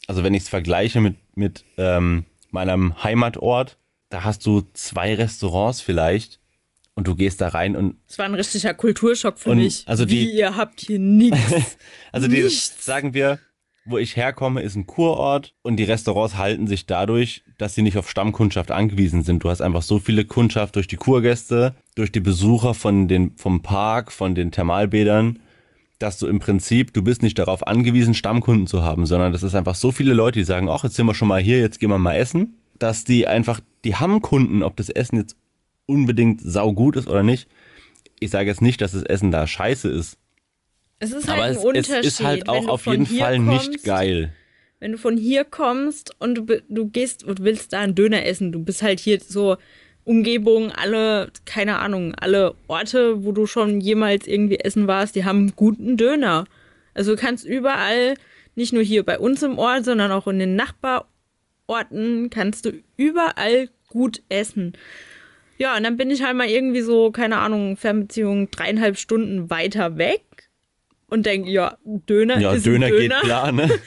Also 0.06 0.22
wenn 0.22 0.34
ich 0.34 0.44
es 0.44 0.48
vergleiche 0.48 1.00
mit, 1.00 1.16
mit 1.34 1.64
ähm, 1.78 2.24
meinem 2.52 3.02
Heimatort, 3.02 3.76
da 4.08 4.22
hast 4.22 4.46
du 4.46 4.62
zwei 4.72 5.14
Restaurants 5.14 5.80
vielleicht 5.80 6.38
und 6.96 7.06
du 7.06 7.14
gehst 7.14 7.40
da 7.40 7.48
rein 7.48 7.76
und 7.76 7.96
Es 8.08 8.18
war 8.18 8.24
ein 8.24 8.34
richtiger 8.34 8.74
Kulturschock 8.74 9.38
für 9.38 9.54
mich. 9.54 9.84
also 9.86 10.08
Wie, 10.08 10.24
die- 10.26 10.32
ihr 10.36 10.56
habt 10.56 10.80
hier 10.80 10.98
nichts. 10.98 11.38
Also 12.12 12.26
die, 12.28 12.42
Nichts. 12.42 12.84
sagen 12.84 13.12
wir, 13.14 13.38
wo 13.84 13.98
ich 13.98 14.16
herkomme, 14.16 14.62
ist 14.62 14.74
ein 14.74 14.86
Kurort 14.86 15.52
und 15.62 15.76
die 15.76 15.84
Restaurants 15.84 16.36
halten 16.36 16.66
sich 16.66 16.86
dadurch, 16.86 17.44
dass 17.58 17.74
sie 17.74 17.82
nicht 17.82 17.98
auf 17.98 18.10
Stammkundschaft 18.10 18.70
angewiesen 18.72 19.22
sind. 19.22 19.44
Du 19.44 19.50
hast 19.50 19.60
einfach 19.60 19.82
so 19.82 19.98
viele 20.00 20.24
Kundschaft 20.24 20.74
durch 20.76 20.88
die 20.88 20.96
Kurgäste, 20.96 21.74
durch 21.94 22.10
die 22.10 22.20
Besucher 22.20 22.72
von 22.74 23.06
den, 23.06 23.36
vom 23.36 23.62
Park, 23.62 24.10
von 24.10 24.34
den 24.34 24.50
Thermalbädern, 24.50 25.38
dass 25.98 26.18
du 26.18 26.26
im 26.26 26.40
Prinzip, 26.40 26.94
du 26.94 27.02
bist 27.02 27.22
nicht 27.22 27.38
darauf 27.38 27.66
angewiesen, 27.66 28.14
Stammkunden 28.14 28.66
zu 28.66 28.82
haben, 28.82 29.04
sondern 29.06 29.32
das 29.32 29.42
ist 29.42 29.54
einfach 29.54 29.74
so 29.74 29.92
viele 29.92 30.14
Leute, 30.14 30.38
die 30.40 30.44
sagen, 30.44 30.68
ach, 30.70 30.82
jetzt 30.84 30.96
sind 30.96 31.06
wir 31.06 31.14
schon 31.14 31.28
mal 31.28 31.40
hier, 31.40 31.60
jetzt 31.60 31.78
gehen 31.78 31.90
wir 31.90 31.98
mal 31.98 32.14
essen, 32.16 32.54
dass 32.78 33.04
die 33.04 33.26
einfach, 33.26 33.60
die 33.84 33.94
haben 33.96 34.20
Kunden, 34.22 34.62
ob 34.62 34.76
das 34.76 34.88
Essen 34.88 35.16
jetzt 35.16 35.36
unbedingt 35.86 36.40
saugut 36.42 36.96
ist 36.96 37.08
oder 37.08 37.22
nicht. 37.22 37.48
Ich 38.18 38.30
sage 38.30 38.48
jetzt 38.48 38.62
nicht, 38.62 38.80
dass 38.80 38.92
das 38.92 39.02
Essen 39.02 39.30
da 39.30 39.46
scheiße 39.46 39.88
ist, 39.88 40.18
Es 40.98 41.12
ist 41.12 41.28
halt 41.28 41.38
aber 41.38 41.44
ein 41.44 41.50
es, 41.52 41.58
es 41.58 41.64
Unterschied. 41.64 42.04
ist 42.04 42.24
halt 42.24 42.48
auch 42.48 42.68
auf 42.68 42.86
jeden 42.86 43.06
Fall 43.06 43.38
nicht 43.38 43.66
kommst, 43.66 43.84
geil. 43.84 44.32
Wenn 44.80 44.92
du 44.92 44.98
von 44.98 45.16
hier 45.16 45.44
kommst 45.44 46.14
und 46.18 46.34
du, 46.34 46.62
du 46.68 46.86
gehst 46.88 47.24
und 47.24 47.42
willst 47.42 47.72
da 47.72 47.80
einen 47.80 47.94
Döner 47.94 48.24
essen, 48.26 48.52
du 48.52 48.62
bist 48.62 48.82
halt 48.82 49.00
hier 49.00 49.20
so 49.20 49.56
Umgebung, 50.04 50.70
alle, 50.70 51.30
keine 51.44 51.78
Ahnung, 51.78 52.14
alle 52.14 52.54
Orte, 52.68 53.24
wo 53.24 53.32
du 53.32 53.46
schon 53.46 53.80
jemals 53.80 54.26
irgendwie 54.26 54.58
essen 54.60 54.86
warst, 54.86 55.14
die 55.16 55.24
haben 55.24 55.52
guten 55.56 55.96
Döner. 55.96 56.46
Also 56.94 57.14
du 57.14 57.20
kannst 57.20 57.44
überall, 57.44 58.14
nicht 58.54 58.72
nur 58.72 58.82
hier 58.82 59.02
bei 59.02 59.18
uns 59.18 59.42
im 59.42 59.58
Ort, 59.58 59.84
sondern 59.84 60.12
auch 60.12 60.26
in 60.28 60.38
den 60.38 60.56
Nachbarorten, 60.56 62.30
kannst 62.30 62.64
du 62.66 62.72
überall 62.96 63.68
gut 63.88 64.22
essen. 64.28 64.74
Ja, 65.58 65.76
und 65.76 65.84
dann 65.84 65.96
bin 65.96 66.10
ich 66.10 66.22
halt 66.22 66.36
mal 66.36 66.48
irgendwie 66.48 66.82
so, 66.82 67.10
keine 67.10 67.38
Ahnung, 67.38 67.76
Fernbeziehung 67.76 68.50
dreieinhalb 68.50 68.98
Stunden 68.98 69.48
weiter 69.50 69.96
weg 69.96 70.22
und 71.08 71.24
denke, 71.26 71.50
ja, 71.50 71.78
Döner 71.84 72.38
Ja, 72.38 72.52
ist 72.52 72.66
Döner, 72.66 72.86
ein 72.86 72.92
Döner. 72.92 73.14
geht 73.16 73.24
klar, 73.24 73.52
ne? 73.52 73.70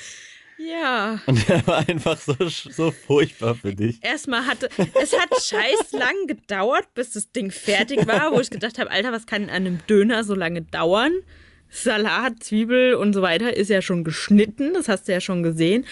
Ja. 0.62 1.22
Und 1.26 1.48
der 1.48 1.66
war 1.68 1.88
einfach 1.88 2.18
so, 2.18 2.36
so 2.50 2.92
furchtbar 2.92 3.56
für 3.56 3.74
dich. 3.74 4.04
Erstmal 4.04 4.46
hatte, 4.46 4.68
es 5.02 5.18
hat 5.18 5.30
scheiß 5.42 5.94
lang 5.94 6.28
gedauert, 6.28 6.94
bis 6.94 7.12
das 7.12 7.32
Ding 7.32 7.50
fertig 7.50 8.06
war, 8.08 8.34
wo 8.34 8.42
ich 8.42 8.50
gedacht 8.50 8.78
habe, 8.78 8.92
Alter, 8.92 9.14
was 9.14 9.26
kann 9.26 9.44
an 9.44 9.50
einem 9.52 9.80
Döner 9.90 10.26
so 10.26 10.36
lange 10.36 10.64
dauern? 10.64 11.14
Salat, 11.70 12.44
Zwiebel 12.44 12.96
und 12.96 13.14
so 13.14 13.22
weiter 13.22 13.56
ist 13.56 13.70
ja 13.70 13.82
schon 13.82 14.04
geschnitten, 14.04 14.74
das 14.74 14.90
hast 14.90 15.08
du 15.08 15.14
ja 15.14 15.22
schon 15.22 15.44
gesehen. 15.44 15.86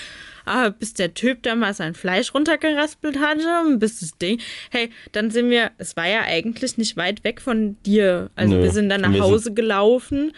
Aber 0.47 0.71
bis 0.71 0.93
der 0.93 1.13
Typ 1.13 1.43
da 1.43 1.55
mal 1.55 1.73
sein 1.73 1.93
Fleisch 1.93 2.33
runtergeraspelt 2.33 3.19
hatte, 3.19 3.47
und 3.67 3.79
bis 3.79 3.99
das 3.99 4.17
Ding. 4.17 4.39
Hey, 4.71 4.89
dann 5.11 5.29
sind 5.31 5.49
wir, 5.49 5.71
es 5.77 5.95
war 5.97 6.07
ja 6.07 6.21
eigentlich 6.21 6.77
nicht 6.77 6.97
weit 6.97 7.23
weg 7.23 7.41
von 7.41 7.77
dir. 7.83 8.29
Also 8.35 8.55
Nö. 8.55 8.63
wir 8.63 8.71
sind 8.71 8.89
dann 8.89 9.01
nach 9.01 9.19
Hause 9.19 9.53
gelaufen. 9.53 10.31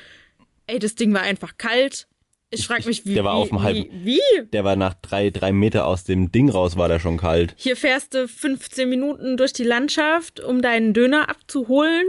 Ey, 0.68 0.80
das 0.80 0.96
Ding 0.96 1.14
war 1.14 1.22
einfach 1.22 1.58
kalt. 1.58 2.08
Ich 2.52 2.66
frage 2.66 2.88
mich, 2.88 3.06
wie, 3.06 3.14
Der 3.14 3.24
war 3.24 3.36
wie, 3.36 3.42
auf 3.42 3.50
dem 3.50 3.58
wie, 3.60 3.64
halben- 3.64 4.06
wie? 4.06 4.22
Der 4.54 4.64
war 4.64 4.76
nach 4.76 4.96
drei, 4.96 5.30
drei 5.30 5.52
Meter 5.52 5.86
aus 5.86 6.04
dem 6.04 6.32
Ding 6.32 6.50
raus, 6.50 6.78
war 6.78 6.88
der 6.88 7.00
schon 7.00 7.18
kalt. 7.18 7.54
Hier 7.58 7.76
fährst 7.76 8.16
du 8.16 8.28
15 8.28 8.90
Minuten 8.90 9.38
durch 9.38 9.54
die 9.54 9.64
Landschaft, 9.64 10.40
um 10.40 10.62
deinen 10.64 10.94
Döner 10.96 11.30
abzuholen. 11.30 12.06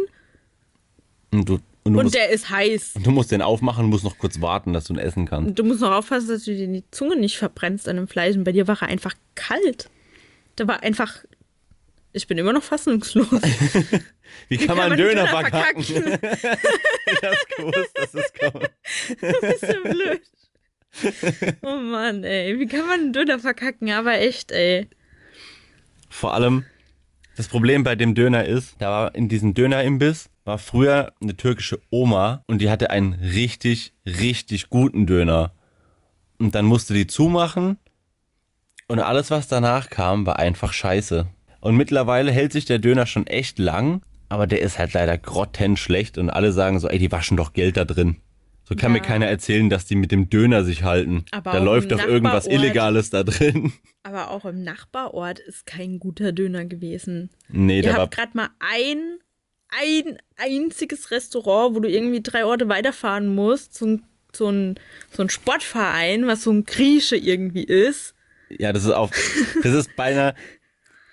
Und 1.33 1.49
du, 1.49 1.59
und 1.90 1.96
Und 1.98 2.05
musst, 2.05 2.14
der 2.14 2.31
ist 2.31 2.50
heiß. 2.50 2.94
du 3.03 3.11
musst 3.11 3.33
den 3.33 3.42
aufmachen, 3.42 3.87
musst 3.87 4.05
noch 4.05 4.16
kurz 4.18 4.40
warten, 4.40 4.72
dass 4.72 4.85
du 4.85 4.94
ihn 4.94 4.98
essen 4.98 5.26
kannst. 5.26 5.48
Und 5.48 5.59
du 5.59 5.64
musst 5.64 5.81
noch 5.81 5.92
aufpassen, 5.92 6.29
dass 6.29 6.44
du 6.44 6.55
dir 6.55 6.68
die 6.68 6.85
Zunge 6.90 7.16
nicht 7.16 7.37
verbrennst 7.37 7.88
an 7.88 7.96
dem 7.96 8.09
Fleisch. 8.09 8.37
Und 8.37 8.44
bei 8.44 8.53
dir 8.53 8.68
war 8.68 8.81
er 8.81 8.88
einfach 8.88 9.14
kalt. 9.35 9.90
Der 10.59 10.68
war 10.68 10.83
einfach. 10.83 11.24
Ich 12.12 12.26
bin 12.26 12.38
immer 12.38 12.53
noch 12.53 12.62
fassungslos. 12.62 13.29
Wie, 14.48 14.57
kann, 14.59 14.76
man, 14.76 14.92
einen 14.92 14.96
Döner, 14.96 15.26
Döner 15.26 15.29
verkacken? 15.29 15.81
ich 15.83 17.22
hab's 17.22 17.46
gewusst, 17.57 17.90
dass 17.94 18.14
es 18.14 18.33
kommt. 18.38 18.70
Das 19.20 19.55
ist 19.55 19.61
so 19.61 19.83
blöd. 19.83 20.22
Oh 21.62 21.76
Mann, 21.76 22.24
ey. 22.24 22.59
Wie 22.59 22.66
kann 22.66 22.87
man 22.87 23.00
einen 23.00 23.12
Döner 23.12 23.38
verkacken? 23.38 23.90
Aber 23.90 24.18
echt, 24.18 24.50
ey. 24.53 24.88
Vor 26.09 26.35
allem, 26.35 26.64
das 27.37 27.48
Problem 27.48 27.85
bei 27.85 27.94
dem 27.94 28.14
Döner 28.14 28.44
ist, 28.44 28.74
da 28.81 28.90
war 28.90 29.14
in 29.14 29.29
diesem 29.29 29.55
Dönerimbiss 29.55 30.29
war 30.51 30.59
früher 30.59 31.13
eine 31.23 31.37
türkische 31.37 31.81
Oma 31.91 32.43
und 32.49 32.59
die 32.61 32.71
hatte 32.71 32.91
einen 32.91 33.13
richtig, 33.15 33.95
richtig 34.05 34.69
guten 34.69 35.07
Döner. 35.07 35.53
Und 36.41 36.57
dann 36.57 36.65
musste 36.65 36.93
die 36.93 37.07
zumachen 37.07 37.79
und 38.89 38.99
alles, 38.99 39.31
was 39.31 39.47
danach 39.47 39.91
kam, 39.91 40.27
war 40.27 40.41
einfach 40.41 40.73
scheiße. 40.73 41.29
Und 41.61 41.77
mittlerweile 41.77 42.33
hält 42.33 42.51
sich 42.51 42.65
der 42.65 42.81
Döner 42.81 43.07
schon 43.07 43.29
echt 43.29 43.61
lang, 43.61 44.03
aber 44.29 44.49
der 44.49 44.61
ist 44.61 44.77
halt 44.81 44.93
leider 44.93 45.17
grottenschlecht 45.19 46.19
und 46.19 46.31
alle 46.31 46.51
sagen 46.51 46.81
so, 46.81 46.89
ey, 46.89 46.99
die 46.99 47.13
waschen 47.13 47.37
doch 47.37 47.53
Geld 47.53 47.77
da 47.77 47.85
drin. 47.85 48.17
So 48.65 48.75
kann 48.75 48.91
Ja. 48.93 48.99
mir 49.01 49.07
keiner 49.07 49.27
erzählen, 49.27 49.71
dass 49.71 49.85
die 49.87 49.95
mit 49.95 50.11
dem 50.11 50.31
Döner 50.31 50.65
sich 50.65 50.83
halten. 50.83 51.27
Aber 51.31 51.53
da 51.53 51.59
läuft 51.59 51.93
doch 51.93 52.05
irgendwas 52.05 52.49
Illegales 52.49 53.11
da 53.11 53.23
drin. 53.23 53.73
Aber 54.03 54.31
auch 54.33 54.45
im 54.47 54.65
Nachbarort 54.65 55.39
ist 55.39 55.65
kein 55.67 56.01
guter 56.01 56.33
Döner 56.33 56.65
gewesen. 56.65 57.31
Nee, 57.49 57.83
Ihr 57.83 57.93
war 57.93 57.99
habt 58.01 58.17
gerade 58.17 58.33
mal 58.35 58.49
ein, 58.59 59.19
ein 59.70 60.18
einziges 60.37 61.11
Restaurant, 61.11 61.74
wo 61.76 61.80
du 61.80 61.88
irgendwie 61.88 62.22
drei 62.22 62.44
Orte 62.44 62.68
weiterfahren 62.68 63.35
musst. 63.35 63.74
So 63.74 63.87
ein, 63.87 64.04
so 64.33 64.48
ein, 64.50 64.78
so 65.11 65.22
ein 65.22 65.28
Sportverein, 65.30 66.26
was 66.26 66.42
so 66.42 66.50
ein 66.52 66.64
Grieche 66.64 67.16
irgendwie 67.16 67.64
ist. 67.64 68.14
Ja, 68.48 68.72
das 68.72 68.85
ist 68.85 68.90
auf. 68.92 69.11
Das 69.62 69.72
ist 69.74 69.94
bei 69.96 70.04
einer. 70.04 70.35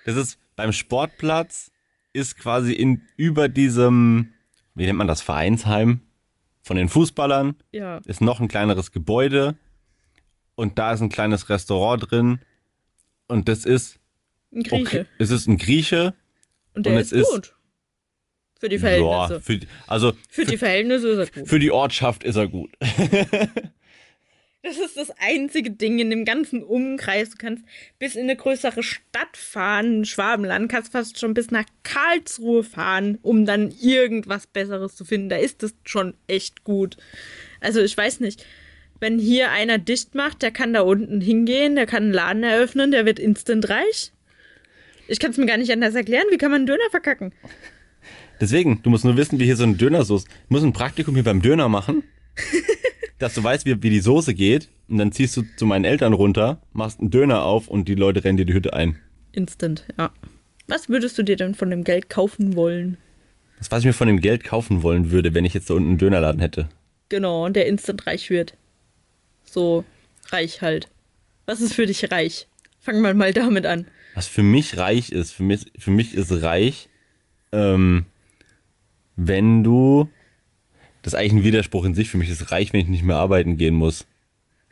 Das 0.04 0.16
ist 0.16 0.38
beim 0.56 0.72
Sportplatz, 0.72 1.70
ist 2.12 2.36
quasi 2.38 2.72
in 2.72 3.02
über 3.16 3.48
diesem, 3.48 4.32
wie 4.74 4.86
nennt 4.86 4.98
man 4.98 5.06
das, 5.06 5.20
Vereinsheim 5.20 6.00
von 6.62 6.76
den 6.76 6.88
Fußballern, 6.88 7.56
Ja. 7.72 7.98
ist 8.06 8.20
noch 8.20 8.40
ein 8.40 8.48
kleineres 8.48 8.90
Gebäude 8.90 9.56
und 10.54 10.78
da 10.78 10.92
ist 10.92 11.00
ein 11.02 11.10
kleines 11.10 11.48
Restaurant 11.48 12.10
drin 12.10 12.40
und 13.28 13.48
das 13.48 13.64
ist 13.66 13.98
Ein 14.52 14.62
Grieche. 14.64 14.82
okay. 15.00 15.04
Es 15.18 15.30
ist 15.30 15.46
ein 15.46 15.58
Grieche. 15.58 16.14
Und 16.74 16.86
der 16.86 16.94
und 16.94 16.98
ist, 17.00 17.12
es 17.12 17.20
ist- 17.22 17.30
gut. 17.32 17.54
Für 18.58 18.68
die 18.68 18.76
Ja, 18.76 18.80
Verhältnisse. 18.80 19.40
für, 19.40 19.56
die- 19.58 19.68
also 19.86 20.12
für 20.28 20.44
die 20.44 20.56
Verhältnisse 20.56 21.08
ist 21.10 21.18
er 21.18 21.40
gut. 21.40 21.48
für 21.48 21.58
die 21.58 21.70
Ortschaft 21.70 22.24
ist 22.24 22.36
er 22.36 22.48
gut. 22.48 22.70
Das 24.60 24.76
ist 24.76 24.96
das 24.96 25.12
einzige 25.20 25.70
Ding 25.70 26.00
in 26.00 26.10
dem 26.10 26.24
ganzen 26.24 26.64
Umkreis. 26.64 27.30
Du 27.30 27.36
kannst 27.38 27.64
bis 28.00 28.16
in 28.16 28.22
eine 28.24 28.34
größere 28.36 28.82
Stadt 28.82 29.36
fahren, 29.36 30.04
Schwabenland, 30.04 30.68
kannst 30.70 30.92
fast 30.92 31.18
schon 31.20 31.32
bis 31.32 31.52
nach 31.52 31.64
Karlsruhe 31.84 32.64
fahren, 32.64 33.18
um 33.22 33.46
dann 33.46 33.70
irgendwas 33.80 34.48
Besseres 34.48 34.96
zu 34.96 35.04
finden. 35.04 35.28
Da 35.28 35.36
ist 35.36 35.62
es 35.62 35.74
schon 35.84 36.14
echt 36.26 36.64
gut. 36.64 36.96
Also 37.60 37.80
ich 37.80 37.96
weiß 37.96 38.18
nicht, 38.18 38.44
wenn 38.98 39.20
hier 39.20 39.52
einer 39.52 39.78
dicht 39.78 40.16
macht, 40.16 40.42
der 40.42 40.50
kann 40.50 40.72
da 40.72 40.80
unten 40.80 41.20
hingehen, 41.20 41.76
der 41.76 41.86
kann 41.86 42.02
einen 42.02 42.12
Laden 42.12 42.42
eröffnen, 42.42 42.90
der 42.90 43.06
wird 43.06 43.20
instant 43.20 43.68
reich. 43.70 44.10
Ich 45.06 45.20
kann 45.20 45.30
es 45.30 45.36
mir 45.36 45.46
gar 45.46 45.56
nicht 45.56 45.70
anders 45.72 45.94
erklären. 45.94 46.26
Wie 46.30 46.36
kann 46.36 46.50
man 46.50 46.58
einen 46.62 46.66
Döner 46.66 46.90
verkacken? 46.90 47.32
Deswegen, 48.40 48.82
du 48.82 48.90
musst 48.90 49.04
nur 49.04 49.16
wissen, 49.16 49.38
wie 49.38 49.44
hier 49.44 49.56
so 49.56 49.64
eine 49.64 49.74
Dönersoße. 49.74 50.26
Du 50.26 50.32
musst 50.48 50.64
ein 50.64 50.72
Praktikum 50.72 51.14
hier 51.14 51.24
beim 51.24 51.42
Döner 51.42 51.68
machen, 51.68 52.04
dass 53.18 53.34
du 53.34 53.42
weißt, 53.42 53.66
wie, 53.66 53.82
wie 53.82 53.90
die 53.90 54.00
Soße 54.00 54.34
geht. 54.34 54.68
Und 54.88 54.98
dann 54.98 55.12
ziehst 55.12 55.36
du 55.36 55.42
zu 55.56 55.66
meinen 55.66 55.84
Eltern 55.84 56.12
runter, 56.12 56.62
machst 56.72 57.00
einen 57.00 57.10
Döner 57.10 57.42
auf 57.42 57.68
und 57.68 57.88
die 57.88 57.94
Leute 57.94 58.24
rennen 58.24 58.38
dir 58.38 58.46
die 58.46 58.54
Hütte 58.54 58.72
ein. 58.72 58.98
Instant, 59.32 59.84
ja. 59.98 60.10
Was 60.66 60.88
würdest 60.88 61.18
du 61.18 61.22
dir 61.22 61.36
denn 61.36 61.54
von 61.54 61.70
dem 61.70 61.84
Geld 61.84 62.08
kaufen 62.08 62.54
wollen? 62.54 62.96
Das, 63.58 63.70
was 63.70 63.80
ich 63.80 63.86
mir 63.86 63.92
von 63.92 64.08
dem 64.08 64.20
Geld 64.20 64.44
kaufen 64.44 64.82
wollen 64.82 65.10
würde, 65.10 65.34
wenn 65.34 65.44
ich 65.44 65.54
jetzt 65.54 65.68
da 65.68 65.74
unten 65.74 65.88
einen 65.88 65.98
Dönerladen 65.98 66.40
hätte. 66.40 66.68
Genau, 67.08 67.46
und 67.46 67.56
der 67.56 67.66
instant 67.66 68.06
reich 68.06 68.30
wird. 68.30 68.54
So 69.44 69.84
reich 70.28 70.62
halt. 70.62 70.88
Was 71.46 71.60
ist 71.60 71.74
für 71.74 71.86
dich 71.86 72.10
reich? 72.10 72.46
Fangen 72.80 73.02
wir 73.02 73.14
mal 73.14 73.32
damit 73.32 73.66
an. 73.66 73.86
Was 74.14 74.26
für 74.26 74.42
mich 74.42 74.76
reich 74.76 75.10
ist, 75.10 75.32
für 75.32 75.42
mich, 75.42 75.66
für 75.78 75.90
mich 75.90 76.14
ist 76.14 76.42
reich, 76.42 76.88
ähm, 77.52 78.04
wenn 79.18 79.64
du, 79.64 80.08
das 81.02 81.12
ist 81.12 81.18
eigentlich 81.18 81.32
ein 81.32 81.44
Widerspruch 81.44 81.84
in 81.84 81.94
sich, 81.94 82.08
für 82.08 82.18
mich 82.18 82.30
ist 82.30 82.52
reich, 82.52 82.72
wenn 82.72 82.80
ich 82.80 82.88
nicht 82.88 83.02
mehr 83.02 83.16
arbeiten 83.16 83.56
gehen 83.56 83.74
muss. 83.74 84.06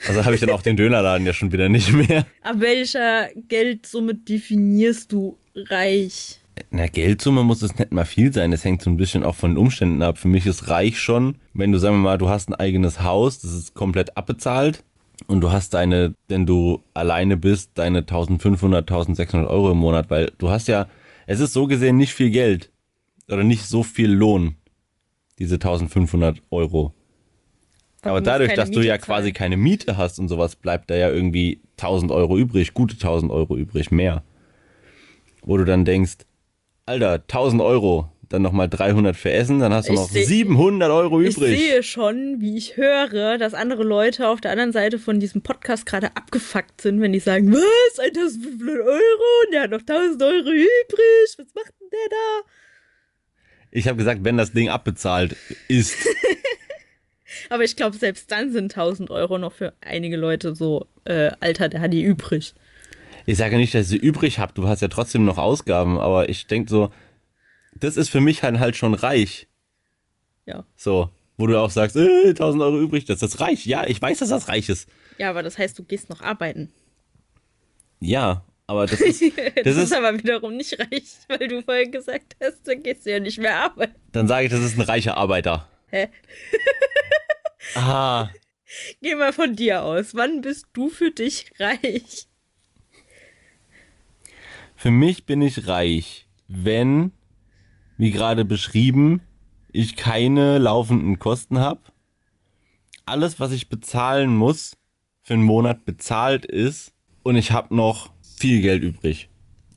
Also 0.07 0.25
habe 0.25 0.35
ich 0.35 0.41
dann 0.41 0.51
auch 0.51 0.63
den 0.63 0.77
Dönerladen 0.77 1.27
ja 1.27 1.33
schon 1.33 1.53
wieder 1.53 1.69
nicht 1.69 1.93
mehr. 1.93 2.27
Ab 2.43 2.57
welcher 2.59 3.29
Geldsumme 3.49 4.15
definierst 4.15 5.11
du 5.11 5.37
reich? 5.55 6.39
Na, 6.71 6.87
Geldsumme 6.87 7.43
muss 7.43 7.63
es 7.63 7.77
nicht 7.77 7.93
mal 7.93 8.05
viel 8.05 8.33
sein. 8.33 8.53
Das 8.53 8.65
hängt 8.65 8.83
so 8.83 8.91
ein 8.91 8.97
bisschen 8.97 9.25
auch 9.25 9.35
von 9.35 9.53
den 9.53 9.59
Umständen 9.59 10.01
ab. 10.03 10.17
Für 10.17 10.29
mich 10.29 10.47
ist 10.47 10.69
reich 10.69 11.01
schon, 11.01 11.37
wenn 11.53 11.73
du, 11.73 11.79
sagen 11.79 11.97
wir 11.97 12.03
mal, 12.03 12.19
du 12.19 12.29
hast 12.29 12.49
ein 12.49 12.55
eigenes 12.55 13.03
Haus, 13.03 13.41
das 13.41 13.53
ist 13.53 13.75
komplett 13.75 14.17
abbezahlt 14.17 14.85
und 15.27 15.41
du 15.41 15.51
hast 15.51 15.75
deine, 15.75 16.15
wenn 16.29 16.47
du 16.47 16.85
alleine 16.95 17.37
bist, 17.37 17.73
deine 17.75 17.99
1500, 17.99 18.83
1600 18.83 19.51
Euro 19.51 19.73
im 19.73 19.79
Monat, 19.79 20.09
weil 20.09 20.31
du 20.39 20.51
hast 20.51 20.69
ja, 20.69 20.89
es 21.27 21.41
ist 21.41 21.53
so 21.53 21.67
gesehen 21.67 21.97
nicht 21.97 22.13
viel 22.13 22.31
Geld 22.31 22.71
oder 23.31 23.45
nicht 23.45 23.65
so 23.67 23.83
viel 23.83 24.11
Lohn, 24.11 24.57
diese 25.39 25.55
1500 25.57 26.41
Euro. 26.51 26.93
Weil 28.03 28.11
Aber 28.11 28.21
du 28.21 28.27
dadurch, 28.27 28.55
dass 28.55 28.71
du 28.71 28.79
Miete 28.79 28.89
ja 28.89 28.99
quasi 28.99 29.25
zahlen. 29.29 29.35
keine 29.35 29.57
Miete 29.57 29.97
hast 29.97 30.19
und 30.19 30.29
sowas, 30.29 30.57
bleibt 30.57 30.91
da 30.91 30.97
ja 30.97 31.11
irgendwie 31.11 31.61
1000 31.77 32.13
Euro 32.13 32.39
übrig, 32.39 32.73
gute 32.75 32.95
1000 32.95 33.33
Euro 33.33 33.57
übrig, 33.57 33.91
mehr. 33.91 34.23
Wo 35.43 35.57
du 35.57 35.65
dann 35.65 35.85
denkst, 35.85 36.19
Alter, 36.87 37.15
1000 37.15 37.63
Euro, 37.63 38.11
dann 38.29 38.43
nochmal 38.43 38.69
300 38.69 39.17
für 39.17 39.31
Essen, 39.31 39.59
dann 39.61 39.73
hast 39.73 39.89
du 39.89 39.93
Ich 39.93 39.99
noch 39.99 40.09
seh- 40.09 40.25
700 40.25 40.91
Euro 40.91 41.21
Ich 41.21 41.37
übrig. 41.37 41.59
sehe 41.59 41.83
schon, 41.83 42.41
wie 42.41 42.57
ich 42.57 42.77
höre, 42.77 43.39
dass 43.39 43.55
andere 43.55 43.83
Leute 43.85 44.29
auf 44.29 44.41
der 44.41 44.53
anderen 44.53 44.73
Seite 44.73 44.99
von 44.99 45.19
diesem 45.21 45.43
Podcast 45.43 45.87
gerade 45.87 46.15
abgefuckt 46.17 46.81
sind, 46.81 47.01
wenn 47.01 47.13
die 47.13 47.21
sagen, 47.21 47.53
was, 47.53 47.99
1500 47.99 48.81
Euro 48.81 49.45
und 49.47 49.53
der 49.53 49.63
hat 49.63 49.71
noch 49.71 49.83
1000 49.83 50.23
Euro 50.23 50.49
übrig, 50.51 51.37
was 51.39 51.55
macht 51.55 51.73
denn 51.81 51.89
der 51.91 52.09
da? 52.11 52.49
Ich 53.77 53.89
habe 53.89 53.99
gesagt, 53.99 54.25
wenn 54.25 54.39
das 54.39 54.53
Ding 54.53 54.71
abbezahlt 54.71 55.37
ist, 55.69 55.95
Aber 57.51 57.63
ich 57.63 57.77
glaube, 57.77 57.97
selbst 57.97 58.31
dann 58.31 58.51
sind 58.51 58.73
1000 58.77 59.11
Euro 59.11 59.39
noch 59.39 59.53
für 59.53 59.75
einige 59.81 60.17
Leute 60.17 60.55
so, 60.55 60.87
äh, 61.05 61.31
Alter, 61.41 61.69
der 61.69 61.81
hat 61.83 61.93
die 61.93 62.03
übrig. 62.03 62.55
ich 63.27 63.37
sage 63.37 63.57
nicht, 63.57 63.75
dass 63.75 63.83
ich 63.83 63.89
sie 63.89 63.97
übrig 63.97 64.39
habe, 64.39 64.53
du 64.55 64.67
hast 64.67 64.81
ja 64.81 64.89
trotzdem 64.89 65.27
noch 65.27 65.39
Ausgaben, 65.39 65.99
aber 65.99 66.29
ich 66.29 66.47
denke 66.47 66.71
so, 66.71 66.91
das 67.75 67.99
ist 67.99 68.09
für 68.09 68.21
mich 68.21 68.43
halt, 68.43 68.59
halt 68.59 68.77
schon 68.77 68.95
reich. 68.95 69.47
Ja. 70.47 70.65
So, 70.75 71.11
wo 71.37 71.47
du 71.47 71.61
auch 71.61 71.71
sagst, 71.71 71.97
äh, 71.97 72.31
1000 72.31 72.63
Euro 72.63 72.81
übrig, 72.81 73.05
das 73.05 73.23
ist 73.23 73.41
reich. 73.41 73.67
Ja, 73.67 73.87
ich 73.87 74.01
weiß, 74.01 74.21
dass 74.21 74.31
das 74.31 74.49
reich 74.49 74.71
ist. 74.71 74.89
Ja, 75.19 75.31
aber 75.31 75.43
das 75.43 75.59
heißt, 75.59 75.79
du 75.79 75.83
gehst 75.85 76.09
noch 76.09 76.23
arbeiten. 76.23 76.73
Ja, 78.01 78.45
aber 78.67 78.87
das 78.87 79.01
ist, 79.03 79.23
Das, 79.23 79.65
das 79.65 79.77
ist, 79.77 79.93
aber 79.93 80.17
wiederum 80.19 80.57
nicht 80.57 80.79
reich, 80.79 81.05
weil 81.29 81.49
du 81.49 81.63
vorhin 81.63 81.93
gesagt 81.93 82.37
hast, 82.43 82.67
dann 82.67 82.83
gehst 82.83 83.07
du 83.07 83.11
ja 83.13 83.21
nicht 83.21 83.39
mehr 83.39 83.57
arbeiten. 83.57 83.95
dann 84.13 84.27
sage 84.29 84.47
ich, 84.47 84.51
das 84.53 84.61
ist 84.63 84.77
ein 84.79 84.83
reicher 84.83 85.17
Arbeiter. 85.17 85.69
Hä? 85.89 86.09
Ah, 87.75 88.31
Geh 89.03 89.15
mal 89.17 89.33
von 89.33 89.57
dir 89.57 89.83
aus. 89.83 90.15
Wann 90.15 90.41
bist 90.41 90.67
du 90.73 90.89
für 90.89 91.11
dich 91.11 91.51
reich? 91.59 92.29
für 94.77 94.91
mich 94.91 95.25
bin 95.27 95.43
ich 95.43 95.67
reich, 95.67 96.29
wenn, 96.49 97.11
wie 97.97 98.11
gerade 98.13 98.45
beschrieben, 98.45 99.21
ich 99.73 99.97
keine 99.97 100.59
laufenden 100.59 101.19
Kosten 101.19 101.59
habe. 101.59 101.81
Alles, 103.05 103.41
was 103.41 103.53
ich 103.53 103.69
bezahlen 103.69 104.37
muss, 104.37 104.77
für 105.23 105.35
einen 105.35 105.43
Monat 105.43 105.85
bezahlt 105.85 106.45
ist 106.45 106.93
und 107.25 107.37
ich 107.37 107.51
habe 107.53 107.75
noch 107.75 108.13
viel 108.39 108.61
Geld 108.63 108.83
übrig. 108.83 109.29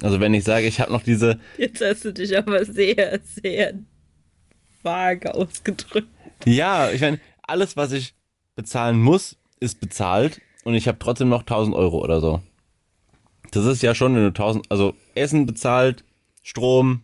Also 0.02 0.20
wenn 0.20 0.34
ich 0.34 0.44
sage, 0.44 0.68
ich 0.68 0.80
habe 0.80 0.92
noch 0.92 1.04
diese, 1.04 1.40
Jetzt 1.58 1.82
hast 1.82 2.06
du 2.06 2.14
dich 2.14 2.38
aber 2.38 2.64
sehr, 2.66 3.20
sehr 3.24 3.74
vage 4.82 5.34
ausgedrückt. 5.34 6.08
ja, 6.46 6.90
ich 6.92 7.02
meine, 7.02 7.20
alles, 7.44 7.76
was 7.76 7.92
ich 7.92 8.14
bezahlen 8.56 9.00
muss, 9.00 9.38
ist 9.60 9.80
bezahlt 9.82 10.40
und 10.64 10.74
ich 10.74 10.88
habe 10.88 11.00
trotzdem 11.00 11.30
noch 11.30 11.42
1000 11.42 11.76
Euro 11.76 12.00
oder 12.04 12.22
so. 12.22 12.42
Das 13.52 13.66
ist 13.66 13.82
ja 13.82 13.96
schon, 13.96 14.16
wenn 14.16 14.22
du 14.22 14.28
1000, 14.28 14.72
also 14.72 14.94
Essen 15.16 15.46
bezahlt, 15.46 16.04
Strom, 16.44 17.04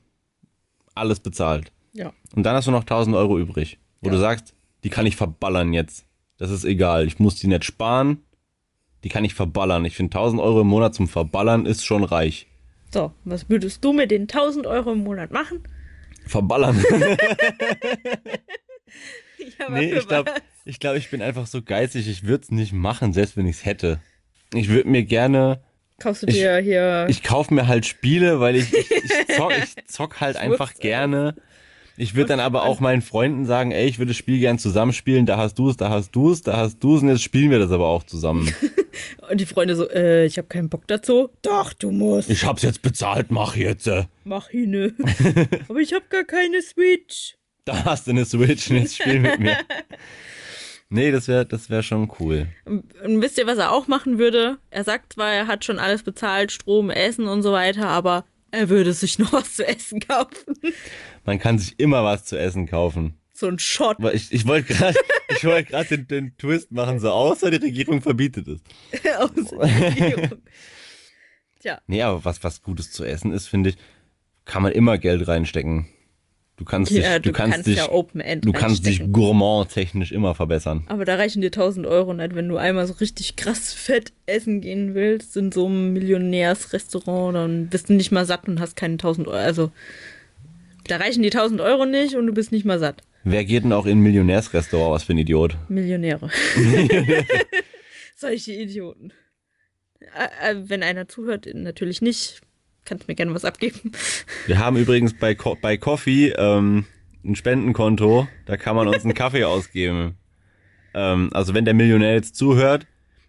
alles 0.94 1.20
bezahlt. 1.20 1.72
Ja. 1.94 2.14
Und 2.36 2.44
dann 2.44 2.56
hast 2.56 2.68
du 2.68 2.72
noch 2.72 2.82
1000 2.84 3.16
Euro 3.16 3.38
übrig, 3.40 3.78
wo 4.02 4.08
Ja. 4.10 4.14
du 4.14 4.20
sagst, 4.20 4.54
die 4.84 4.90
kann 4.90 5.06
ich 5.06 5.16
verballern 5.16 5.74
jetzt. 5.74 6.06
Das 6.38 6.52
ist 6.52 6.64
egal, 6.66 7.08
ich 7.08 7.20
muss 7.20 7.36
die 7.36 7.48
nicht 7.48 7.64
sparen, 7.66 8.20
die 9.06 9.10
kann 9.10 9.24
ich 9.24 9.34
verballern. 9.36 9.86
Ich 9.86 9.96
finde 9.96 10.18
1000 10.18 10.42
Euro 10.42 10.62
im 10.62 10.68
Monat 10.68 10.94
zum 10.96 11.08
Verballern 11.08 11.66
ist 11.66 11.86
schon 11.86 12.04
reich. 12.04 12.48
So, 12.94 13.14
was 13.24 13.50
würdest 13.50 13.86
du 13.86 13.94
mit 13.94 14.12
den 14.12 14.24
1000 14.24 14.66
Euro 14.68 14.92
im 14.94 15.04
Monat 15.04 15.32
machen? 15.32 15.64
Verballern. 16.28 16.84
Ja, 19.60 19.70
nee, 19.70 19.94
ich 19.94 20.08
glaube, 20.08 20.32
ich, 20.64 20.80
glaub, 20.80 20.96
ich 20.96 21.10
bin 21.10 21.22
einfach 21.22 21.46
so 21.46 21.62
geizig, 21.62 22.08
ich 22.08 22.24
würde 22.24 22.44
es 22.44 22.52
nicht 22.52 22.74
machen, 22.74 23.14
selbst 23.14 23.38
wenn 23.38 23.46
ich 23.46 23.58
es 23.58 23.66
hätte. 23.66 24.00
Ich 24.54 24.70
würde 24.70 24.90
mir 24.90 25.04
gerne, 25.04 25.62
Kaufst 26.00 26.24
du 26.24 26.28
ich- 26.28 26.36
dir 26.36 26.58
hier. 26.58 27.06
ich 27.10 27.22
kaufe 27.22 27.54
mir 27.54 27.68
halt 27.68 27.86
Spiele, 27.86 28.40
weil 28.40 28.56
ich, 28.56 28.74
ich, 28.74 28.90
ich, 28.92 29.36
zock, 29.36 29.52
ich 29.58 29.76
zock 29.88 30.22
halt 30.22 30.38
einfach 30.38 30.70
wusste 30.72 30.76
es. 30.76 30.80
Ich 31.98 32.16
würde 32.16 32.30
dann 32.30 32.40
aber 32.40 32.64
auch 32.64 32.80
meinen 32.80 33.02
Freunden 33.02 33.46
sagen, 33.46 33.72
ey, 33.72 33.88
ich 33.88 34.00
würde 34.00 34.10
das 34.10 34.18
Spiel 34.18 34.40
gern 34.40 34.60
zusammenspielen, 34.60 35.26
da 35.26 35.38
hast 35.38 35.58
du 35.58 35.70
es, 35.70 35.78
da 35.78 35.90
hast 35.90 36.12
du 36.12 36.32
es, 36.32 36.42
da 36.42 36.58
hast 36.58 36.80
du 36.84 36.98
es 36.98 37.02
und 37.02 37.10
jetzt 37.10 37.24
spielen 37.24 37.52
wir 37.52 37.60
das 37.60 37.72
aber 37.72 37.88
auch 37.88 38.04
zusammen. 38.04 38.54
Und 39.30 39.42
die 39.42 39.46
Freunde 39.46 39.76
so, 39.76 39.90
äh, 39.90 40.26
ich 40.26 40.38
habe 40.38 40.48
keinen 40.48 40.70
Bock 40.70 40.88
dazu. 40.88 41.30
Doch, 41.42 41.74
du 41.74 41.92
musst. 41.92 42.30
Ich 42.30 42.46
hab's 42.46 42.62
jetzt 42.62 42.82
bezahlt, 42.82 43.30
mach 43.30 43.58
jetzt. 43.58 43.88
äh. 43.88 44.06
Mach 44.24 44.48
hin. 44.48 44.96
aber 45.68 45.80
ich 45.80 45.94
habe 45.94 46.06
gar 46.10 46.24
keine 46.24 46.62
Switch. 46.62 47.36
Da 47.66 47.84
hast 47.84 48.08
du 48.08 48.12
eine 48.12 48.24
Switch 48.24 48.70
und 48.70 48.78
jetzt 48.78 48.96
spiel 48.96 49.20
mit 49.20 49.40
mir. 49.40 49.58
Nee, 50.88 51.12
das 51.12 51.28
wäre 51.28 51.48
das 51.48 51.72
wär 51.72 51.82
schon 51.82 52.12
cool. 52.20 52.48
Und 52.66 52.86
wisst 53.22 53.40
ihr, 53.40 53.48
was 53.48 53.58
er 53.58 53.72
auch 53.72 53.88
machen 53.88 54.20
würde? 54.20 54.60
Er 54.70 54.84
sagt 54.84 55.14
zwar, 55.14 55.34
er 55.34 55.48
hat 55.48 55.66
schon 55.66 55.80
alles 55.80 56.04
bezahlt, 56.04 56.52
Strom, 56.52 56.92
Essen 56.92 57.28
und 57.28 57.42
so 57.42 57.52
weiter, 57.52 57.88
aber 57.88 58.24
er 58.52 58.70
würde 58.70 58.94
sich 58.94 59.20
noch 59.20 59.34
was 59.34 59.56
zu 59.56 59.68
essen 59.68 60.00
kaufen. 60.00 60.56
Man 61.26 61.40
kann 61.40 61.60
sich 61.60 61.80
immer 61.80 62.04
was 62.04 62.26
zu 62.26 62.38
essen 62.38 62.68
kaufen. 62.68 63.18
So 63.34 63.48
ein 63.48 63.60
Shot. 63.60 63.98
Ich, 64.14 64.32
ich 64.32 64.48
wollte 64.48 64.74
gerade 64.74 64.98
ich 65.30 65.44
wollt 65.44 65.70
den, 65.92 66.08
den 66.08 66.38
Twist 66.38 66.72
machen, 66.72 67.00
so 67.00 67.12
außer 67.12 67.52
die 67.52 67.58
Regierung 67.58 68.02
verbietet 68.02 68.48
es. 68.48 68.62
aus 69.20 69.32
der 69.34 69.60
Regierung. 69.62 70.42
Tja, 71.60 71.82
Nee, 71.88 72.02
aber 72.02 72.24
was, 72.24 72.44
was 72.44 72.62
Gutes 72.62 72.92
zu 72.92 73.04
essen 73.04 73.34
ist, 73.34 73.48
finde 73.48 73.72
ich, 73.72 73.78
kann 74.46 74.64
man 74.64 74.72
immer 74.72 74.98
Geld 74.98 75.28
reinstecken. 75.28 75.88
Du 76.58 76.64
kannst 76.64 76.92
ja, 76.92 77.20
dich, 77.20 77.24
du, 77.24 77.32
kannst, 77.34 77.68
dich, 77.68 77.78
ja 77.78 77.92
Open 77.92 78.22
End 78.22 78.46
du 78.46 78.54
kannst 78.54 78.86
dich 78.86 79.12
gourmand-technisch 79.12 80.14
immer 80.14 80.36
verbessern. 80.36 80.86
Aber 80.88 81.04
da 81.04 81.16
reichen 81.16 81.42
dir 81.42 81.48
1000 81.48 81.86
Euro 81.86 82.14
nicht, 82.14 82.34
wenn 82.34 82.48
du 82.48 82.56
einmal 82.56 82.88
so 82.88 82.94
richtig 82.94 83.36
krass 83.36 83.74
fett 83.74 84.14
essen 84.26 84.62
gehen 84.62 84.96
willst 84.96 85.36
in 85.36 85.52
so 85.52 85.66
einem 85.66 85.92
Millionärsrestaurant, 85.92 87.36
dann 87.36 87.68
bist 87.68 87.90
du 87.90 87.94
nicht 87.94 88.14
mal 88.14 88.26
satt 88.26 88.48
und 88.48 88.62
hast 88.62 88.78
keine 88.78 88.94
1000 88.94 89.28
Euro. 89.28 89.38
Also, 89.38 89.72
da 90.88 90.96
reichen 90.98 91.24
die 91.24 91.32
1000 91.32 91.60
Euro 91.60 91.86
nicht 91.86 92.16
und 92.16 92.26
du 92.26 92.34
bist 92.34 92.54
nicht 92.54 92.66
mal 92.66 92.80
satt. 92.80 93.04
Wer 93.26 93.44
geht 93.44 93.64
denn 93.64 93.74
auch 93.74 93.86
in 93.86 93.98
ein 93.98 94.04
Millionärsrestaurant? 94.04 94.94
Was 94.94 95.04
für 95.04 95.14
ein 95.14 95.18
Idiot. 95.18 95.58
Millionäre. 95.68 96.30
Solche 98.16 98.54
Idioten. 98.54 99.12
Äh, 100.00 100.56
wenn 100.68 100.84
einer 100.84 101.08
zuhört, 101.08 101.48
natürlich 101.54 102.02
nicht. 102.02 102.42
Kannst 102.86 103.08
mir 103.08 103.16
gerne 103.16 103.34
was 103.34 103.46
abgeben. 103.46 103.92
Wir 104.46 104.60
haben 104.60 104.78
übrigens 104.78 105.14
bei, 105.18 105.36
Co 105.36 105.58
bei 105.60 105.76
Coffee 105.78 106.30
ähm, 106.38 106.86
ein 107.24 107.36
Spendenkonto, 107.36 108.28
da 108.46 108.58
kann 108.58 108.76
man 108.76 108.88
uns 108.88 109.04
einen 109.04 109.14
Kaffee 109.16 109.44
ausgeben. 109.46 110.16
Ähm, 110.94 111.30
also 111.34 111.54
wenn 111.54 111.66
der 111.66 111.74
Millionär 111.74 112.14
jetzt 112.14 112.36
zuhört, 112.36 112.86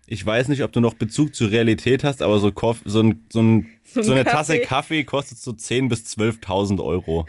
ich 0.06 0.24
weiß 0.24 0.48
nicht, 0.48 0.62
ob 0.62 0.70
du 0.72 0.80
noch 0.80 0.94
Bezug 0.94 1.34
zur 1.34 1.50
Realität 1.50 2.04
hast, 2.04 2.22
aber 2.22 2.38
so, 2.38 2.52
Koff 2.52 2.80
so, 2.84 3.00
ein, 3.02 3.24
so, 3.32 3.42
ein, 3.42 3.66
So 3.84 4.00
ein 4.00 4.04
so 4.04 4.12
eine 4.12 4.22
Kaffee. 4.24 4.36
Tasse 4.36 4.60
Kaffee 4.60 5.04
kostet 5.04 5.38
so 5.38 5.50
10.000 5.50 5.88
bis 5.88 6.04
12.000 6.16 6.84
Euro. 6.84 7.26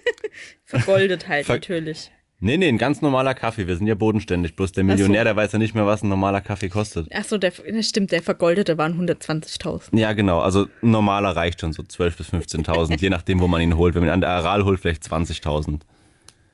Vergoldet 0.64 1.28
halt 1.28 1.46
Ver- 1.46 1.54
natürlich. 1.54 2.10
Nee, 2.38 2.58
nee, 2.58 2.68
ein 2.68 2.76
ganz 2.76 3.00
normaler 3.00 3.34
Kaffee. 3.34 3.66
Wir 3.66 3.76
sind 3.76 3.86
ja 3.86 3.94
bodenständig. 3.94 4.56
Bloß 4.56 4.72
der 4.72 4.84
Millionär, 4.84 5.24
der 5.24 5.36
weiß 5.36 5.52
ja 5.52 5.58
nicht 5.58 5.74
mehr, 5.74 5.86
was 5.86 6.02
ein 6.02 6.08
normaler 6.08 6.42
Kaffee 6.42 6.68
kostet. 6.68 7.12
Achso, 7.14 7.38
der, 7.38 7.50
das 7.50 7.88
stimmt, 7.88 8.12
der 8.12 8.22
Vergoldete 8.22 8.76
waren 8.76 9.00
120.000. 9.00 9.98
Ja, 9.98 10.12
genau. 10.12 10.40
Also 10.40 10.66
ein 10.82 10.90
normaler 10.90 11.34
reicht 11.34 11.62
schon 11.62 11.72
so 11.72 11.82
12.000 11.82 12.16
bis 12.16 12.32
15.000, 12.54 13.00
je 13.00 13.08
nachdem, 13.08 13.40
wo 13.40 13.48
man 13.48 13.62
ihn 13.62 13.76
holt. 13.76 13.94
Wenn 13.94 14.02
man 14.02 14.10
ihn 14.10 14.14
an 14.14 14.20
der 14.20 14.30
Aral 14.30 14.64
holt, 14.64 14.80
vielleicht 14.80 15.02
20.000. 15.04 15.80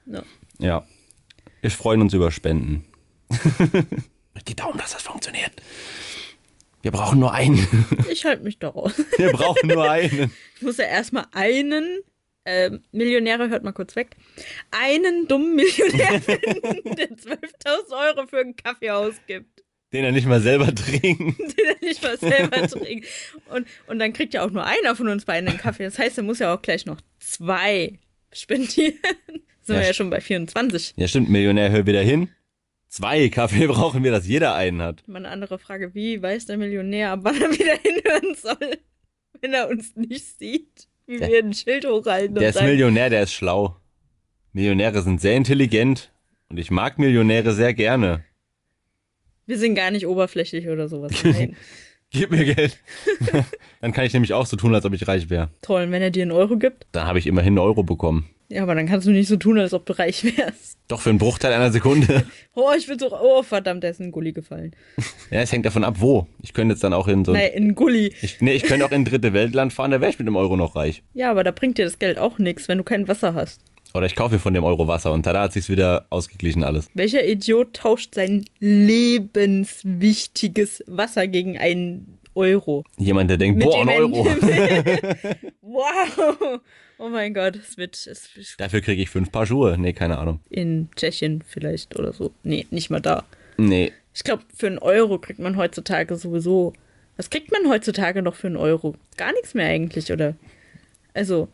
Ja. 0.07 0.23
Ja. 0.59 0.85
Wir 1.61 1.71
freuen 1.71 2.01
uns 2.01 2.15
über 2.15 2.31
Spenden. 2.31 2.85
Die 4.49 4.55
Daumen, 4.55 4.79
dass 4.79 4.93
das 4.93 5.03
funktioniert. 5.03 5.51
Wir 6.83 6.91
brauchen 6.91 7.21
nur 7.21 7.33
einen. 7.33 7.67
Ich 8.11 8.25
halte 8.25 8.43
mich 8.43 8.59
da 8.59 8.69
raus. 8.69 8.95
Wir 9.17 9.33
brauchen 9.33 9.69
nur 9.69 9.89
einen. 9.89 10.33
Ich 10.57 10.63
muss 10.63 10.77
ja 10.77 10.85
erstmal 10.85 11.27
einen, 11.33 12.01
ähm, 12.45 12.83
Millionäre, 12.93 13.49
hört 13.49 13.65
mal 13.65 13.73
kurz 13.73 13.95
weg, 13.97 14.17
einen 14.71 15.29
dummen 15.29 15.55
Millionär 15.57 16.21
finden, 16.21 16.95
der 16.97 17.11
12.000 17.11 18.09
Euro 18.09 18.27
für 18.27 18.39
einen 18.41 18.57
Kaffee 18.57 18.91
ausgibt, 18.91 19.63
Den 19.93 20.05
er 20.05 20.13
nicht 20.13 20.27
mal 20.27 20.41
selber 20.41 20.75
trinkt. 20.75 21.39
den 21.59 21.67
er 21.67 21.77
nicht 21.81 22.03
mal 22.03 22.19
selber 22.19 22.67
trinkt. 22.69 23.07
Und, 23.51 23.67
und 23.87 23.99
dann 23.99 24.13
kriegt 24.13 24.35
ja 24.35 24.45
auch 24.45 24.51
nur 24.51 24.65
einer 24.67 24.97
von 24.97 25.09
uns 25.09 25.25
beiden 25.25 25.49
einen 25.49 25.59
Kaffee. 25.59 25.85
Das 25.85 25.99
heißt, 25.99 26.19
er 26.19 26.25
muss 26.25 26.39
ja 26.41 26.55
auch 26.55 26.63
gleich 26.63 26.87
noch 26.87 27.01
zwei 27.19 27.99
spendieren. 28.33 28.99
Sind 29.65 29.77
Ja, 29.77 29.81
wir 29.83 29.87
ja 29.87 29.95
schon 29.95 30.11
bei 30.11 30.21
24. 30.21 30.95
Ja, 30.97 31.07
stimmt. 31.07 31.31
Millionär, 31.31 31.71
hör 31.71 31.87
wieder 31.87 32.03
hin. 32.03 32.29
Zwei 32.89 33.29
Kaffee 33.29 33.67
brauchen 33.69 34.03
wir, 34.03 34.11
dass 34.11 34.27
jeder 34.27 34.55
einen 34.55 34.83
hat. 34.83 35.07
Mal 35.07 35.19
eine 35.19 35.29
andere 35.29 35.59
Frage, 35.59 35.95
wie 35.95 36.21
weiß 36.21 36.47
der 36.47 36.59
Millionär, 36.59 37.13
ab 37.13 37.21
wann 37.23 37.41
er 37.41 37.53
wieder 37.53 37.77
hinhören 37.79 38.35
soll, 38.35 38.79
wenn 39.41 39.55
er 39.55 39.69
uns 39.69 39.95
nicht 39.95 40.39
sieht? 40.39 40.89
Wie 41.07 41.19
Der- 41.19 41.29
wir 41.29 41.39
ein 41.43 41.53
Schild 41.53 41.87
hochhalten 41.87 42.35
Der 42.37 42.51
ist 42.51 42.55
sagen, 42.57 42.67
Millionär, 42.69 43.11
der 43.11 43.23
ist 43.23 43.33
schlau. 43.33 43.77
Millionäre 44.53 45.03
sind 45.03 45.21
sehr 45.21 45.37
intelligent. 45.37 46.13
Und 46.49 46.59
ich 46.59 46.71
mag 46.71 46.99
Millionäre 46.99 47.53
sehr 47.53 47.73
gerne. 47.75 48.25
wir 49.47 49.59
sind 49.59 49.75
gar 49.75 49.91
nicht 49.91 50.07
oberflächlich 50.07 50.69
oder 50.69 50.89
sowas. 50.89 51.13
Nein. 51.25 51.57
Gib 52.11 52.31
mir 52.31 52.45
Geld. 52.45 52.79
Dann 53.81 53.93
kann 53.93 54.05
ich 54.05 54.13
nämlich 54.13 54.35
auch 54.35 54.45
so 54.45 54.57
tun, 54.57 54.75
als 54.75 54.85
ob 54.85 54.93
ich 54.93 55.09
reich 55.09 55.31
wäre. 55.31 55.49
Toll, 55.63 55.85
und 55.85 55.93
wenn 55.93 56.03
er 56.03 56.11
dir 56.11 56.23
einen 56.23 56.31
Euro 56.33 56.59
gibt, 56.59 56.87
Dann 56.93 57.07
habe 57.07 57.19
ich 57.19 57.27
immerhin 57.27 57.53
einen 57.53 57.59
Euro 57.59 57.83
bekommen. 57.83 58.29
Ja, 58.53 58.63
aber 58.63 58.75
dann 58.75 58.87
kannst 58.87 59.07
du 59.07 59.11
nicht 59.13 59.29
so 59.29 59.37
tun, 59.37 59.59
als 59.59 59.73
ob 59.73 59.87
du 59.87 59.99
reich 59.99 60.25
wärst. 60.25 60.77
Doch 60.89 61.01
für 61.01 61.09
einen 61.11 61.19
Bruchteil 61.19 61.53
einer 61.53 61.71
Sekunde. 61.73 62.25
Oh, 62.55 62.71
ich 62.77 62.87
will 62.87 63.01
so, 63.01 63.11
oh, 63.11 63.43
verdammt, 63.43 63.83
der 63.83 63.93
ist 63.93 64.01
in 64.01 64.05
einen 64.05 64.13
Gully 64.13 64.33
gefallen. 64.33 64.77
Ja, 65.31 65.41
es 65.41 65.51
hängt 65.53 65.65
davon 65.65 65.85
ab, 65.85 65.97
wo. 66.01 66.27
Ich 66.43 66.53
könnte 66.53 66.75
jetzt 66.75 66.85
dann 66.85 66.93
auch 66.93 67.09
in 67.09 67.25
so 67.25 67.33
ein, 67.33 67.39
Nein, 67.39 67.51
in 67.55 67.75
Gully. 67.75 68.13
ich, 68.21 68.43
nee, 68.43 68.53
ich 68.53 68.65
könnte 68.65 68.85
auch 68.85 68.91
in 68.91 69.01
ein 69.01 69.05
dritte 69.07 69.33
Weltland 69.33 69.73
fahren, 69.73 69.91
da 69.91 70.03
wäre 70.03 70.11
ich 70.11 70.19
mit 70.19 70.29
dem 70.29 70.37
Euro 70.37 70.55
noch 70.59 70.77
reich. 70.77 71.03
Ja, 71.15 71.31
aber 71.31 71.45
da 71.45 71.51
bringt 71.51 71.79
dir 71.79 71.87
das 71.87 71.99
Geld 71.99 72.19
auch 72.19 72.37
nichts, 72.39 72.69
wenn 72.69 72.77
du 72.77 72.85
kein 72.85 73.09
Wasser 73.09 73.33
hast. 73.33 73.63
Oder 73.95 74.05
ich 74.05 74.15
kaufe 74.17 74.35
mir 74.35 74.39
von 74.41 74.53
dem 74.53 74.65
Euro 74.65 74.87
Wasser 74.87 75.13
und 75.13 75.23
tada 75.23 75.41
hat 75.43 75.55
sich's 75.55 75.71
wieder 75.71 76.05
ausgeglichen 76.11 76.63
alles. 76.63 76.91
Welcher 76.93 77.27
Idiot 77.27 77.73
tauscht 77.75 78.15
sein 78.15 78.45
lebenswichtiges 78.59 80.85
Wasser 80.87 81.27
gegen 81.27 81.57
einen 81.57 82.19
Euro? 82.35 82.85
Jemand, 82.99 83.31
der 83.31 83.39
denkt, 83.39 83.57
Mit 83.59 83.67
boah, 83.67 83.81
ein 83.83 83.89
Euro. 83.89 84.25
wow! 85.63 86.61
Oh 87.03 87.09
mein 87.09 87.35
Gott, 87.35 87.57
es 87.57 87.77
wird, 87.77 87.97
es 88.07 88.37
wird 88.37 88.55
Dafür 88.59 88.81
kriege 88.81 89.03
ich 89.03 89.11
fünf 89.11 89.33
Paar 89.33 89.45
Schuhe. 89.45 89.77
Nee, 89.77 89.93
keine 89.93 90.19
Ahnung. 90.19 90.39
in 90.51 90.89
Tschechien 90.95 91.43
vielleicht 91.45 91.99
oder 91.99 92.13
so. 92.13 92.33
Nee, 92.45 92.65
nicht 92.71 92.91
mal 92.91 93.01
da. 93.01 93.25
Nee. 93.57 93.93
Ich 94.15 94.23
glaube, 94.23 94.45
für 94.55 94.69
einen 94.69 94.79
Euro 94.79 95.19
kriegt 95.19 95.41
man 95.41 95.57
heutzutage 95.57 96.15
sowieso. 96.15 96.75
Was 97.17 97.29
kriegt 97.29 97.51
man 97.51 97.69
heutzutage 97.69 98.23
noch 98.23 98.37
für 98.37 98.47
einen 98.47 98.57
Euro? 98.57 98.95
Gar 99.17 99.33
nichts 99.33 99.55
mehr 99.55 99.67
eigentlich, 99.67 100.13
oder? 100.13 100.37
Also, 101.13 101.49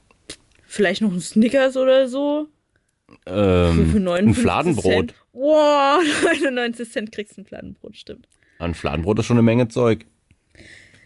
vielleicht 0.66 1.00
noch 1.00 1.12
ein 1.12 1.20
Snickers 1.20 1.78
oder 1.78 2.08
so. 2.08 2.48
Ähm, 3.24 3.90
Für 3.90 3.96
ein 3.96 4.04
59 4.04 4.42
Fladenbrot. 4.42 4.92
Cent. 4.92 5.14
Wow, 5.32 6.02
99 6.42 6.90
Cent 6.92 7.10
kriegst 7.10 7.38
du 7.38 7.40
ein 7.40 7.46
Fladenbrot, 7.46 7.96
stimmt. 7.96 8.28
Ein 8.58 8.74
Fladenbrot 8.74 9.18
ist 9.18 9.24
schon 9.26 9.38
eine 9.38 9.42
Menge 9.44 9.68
Zeug. 9.68 10.04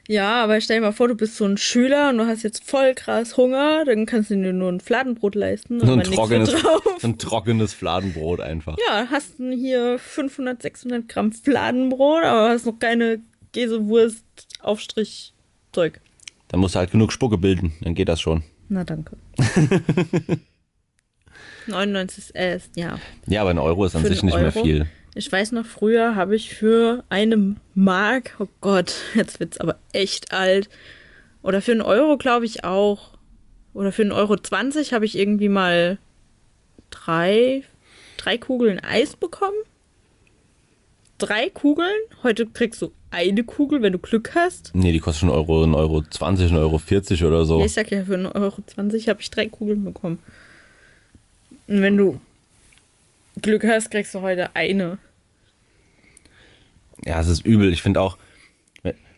Ja, 0.09 0.43
aber 0.43 0.61
stell 0.61 0.79
dir 0.79 0.87
mal 0.87 0.93
vor, 0.93 1.09
du 1.09 1.15
bist 1.15 1.37
so 1.37 1.45
ein 1.45 1.57
Schüler 1.57 2.11
und 2.11 2.19
du 2.19 2.27
hast 2.27 2.43
jetzt 2.43 2.65
voll 2.65 2.95
krass 2.95 3.37
Hunger, 3.37 3.85
dann 3.85 4.05
kannst 4.05 4.31
du 4.31 4.35
dir 4.35 4.53
nur 4.53 4.71
ein 4.71 4.81
Fladenbrot 4.81 5.37
leisten. 5.37 5.79
So 5.79 5.93
ein, 5.93 6.03
trockenes, 6.03 6.53
ein 7.03 7.19
trockenes 7.19 7.73
Fladenbrot 7.73 8.41
einfach. 8.41 8.77
Ja, 8.89 9.07
hast 9.11 9.39
du 9.39 9.53
hier 9.53 9.99
500, 9.99 10.61
600 10.61 11.09
Gramm 11.09 11.33
Fladenbrot, 11.33 12.25
aber 12.25 12.49
hast 12.49 12.67
noch 12.67 12.79
keine 12.79 13.21
Käsewurst, 13.53 14.25
Aufstrich, 14.61 15.35
Zeug. 15.73 16.01
Dann 16.49 16.61
musst 16.61 16.75
du 16.75 16.81
halt 16.81 16.91
genug 16.91 17.13
Spucke 17.13 17.39
bilden, 17.39 17.73
dann 17.81 17.95
geht 17.95 18.09
das 18.09 18.21
schon. 18.21 18.43
Na, 18.69 18.83
danke. 18.85 19.17
99 21.69 22.35
äh, 22.35 22.59
ja. 22.75 22.99
Ja, 23.27 23.43
aber 23.43 23.51
ein 23.51 23.59
Euro 23.59 23.85
ist 23.85 23.95
an 23.95 24.03
Für 24.03 24.09
sich 24.09 24.23
nicht 24.23 24.35
mehr 24.35 24.55
Euro? 24.55 24.65
viel. 24.65 24.87
Ich 25.15 25.31
weiß 25.31 25.53
noch, 25.53 25.67
früher 25.67 26.17
habe 26.17 26.35
ich 26.35 26.55
für 26.55 27.05
eine 27.11 27.57
Mark, 27.75 28.37
oh 28.39 28.49
Gott, 28.61 28.95
jetzt 29.15 29.41
wird's 29.41 29.59
aber 29.59 29.77
echt 29.93 30.33
alt. 30.33 30.69
Oder 31.43 31.61
für 31.61 31.73
einen 31.73 31.83
Euro, 31.83 32.17
glaube 32.17 32.47
ich, 32.47 32.65
auch. 32.65 33.11
Oder 33.75 33.93
für 33.93 34.03
einen 34.03 34.13
Euro 34.13 34.37
20 34.37 34.93
habe 34.93 35.05
ich 35.05 35.19
irgendwie 35.19 35.49
mal 35.49 35.99
drei, 36.91 37.63
drei 38.17 38.39
Kugeln 38.39 38.81
Eis 38.81 39.17
bekommen. 39.17 39.57
Drei 41.19 41.51
Kugeln. 41.51 41.95
Heute 42.23 42.47
kriegst 42.47 42.81
du 42.83 42.93
eine 43.11 43.45
Kugel, 43.45 43.83
wenn 43.83 43.93
du 43.93 43.99
Glück 43.99 44.35
hast. 44.35 44.71
Nee, 44.75 44.93
die 44.93 44.99
kostet 44.99 45.21
schon 45.21 45.31
Euro, 45.31 45.63
ein 45.63 45.75
Euro 45.75 46.03
20, 46.03 46.51
ein 46.51 46.57
Euro 46.57 46.79
40 46.79 47.25
oder 47.25 47.45
so. 47.45 47.59
Ja, 47.59 47.67
ich 47.67 47.73
sag 47.73 47.91
ja, 47.91 48.05
für 48.05 48.15
einen 48.15 48.27
Euro 48.27 48.63
20 48.67 49.09
habe 49.09 49.21
ich 49.21 49.31
drei 49.31 49.49
Kugeln 49.49 49.85
bekommen. 49.85 50.19
Und 51.67 51.83
wenn 51.83 51.97
du 51.97 52.21
Glück 53.41 53.65
hast, 53.65 53.91
kriegst 53.91 54.15
du 54.15 54.21
heute 54.21 54.55
eine. 54.55 54.99
Ja, 57.05 57.21
es 57.21 57.29
ist 57.29 57.45
übel. 57.47 57.73
Ich 57.73 57.83
finde 57.83 58.01
auch, 58.01 58.19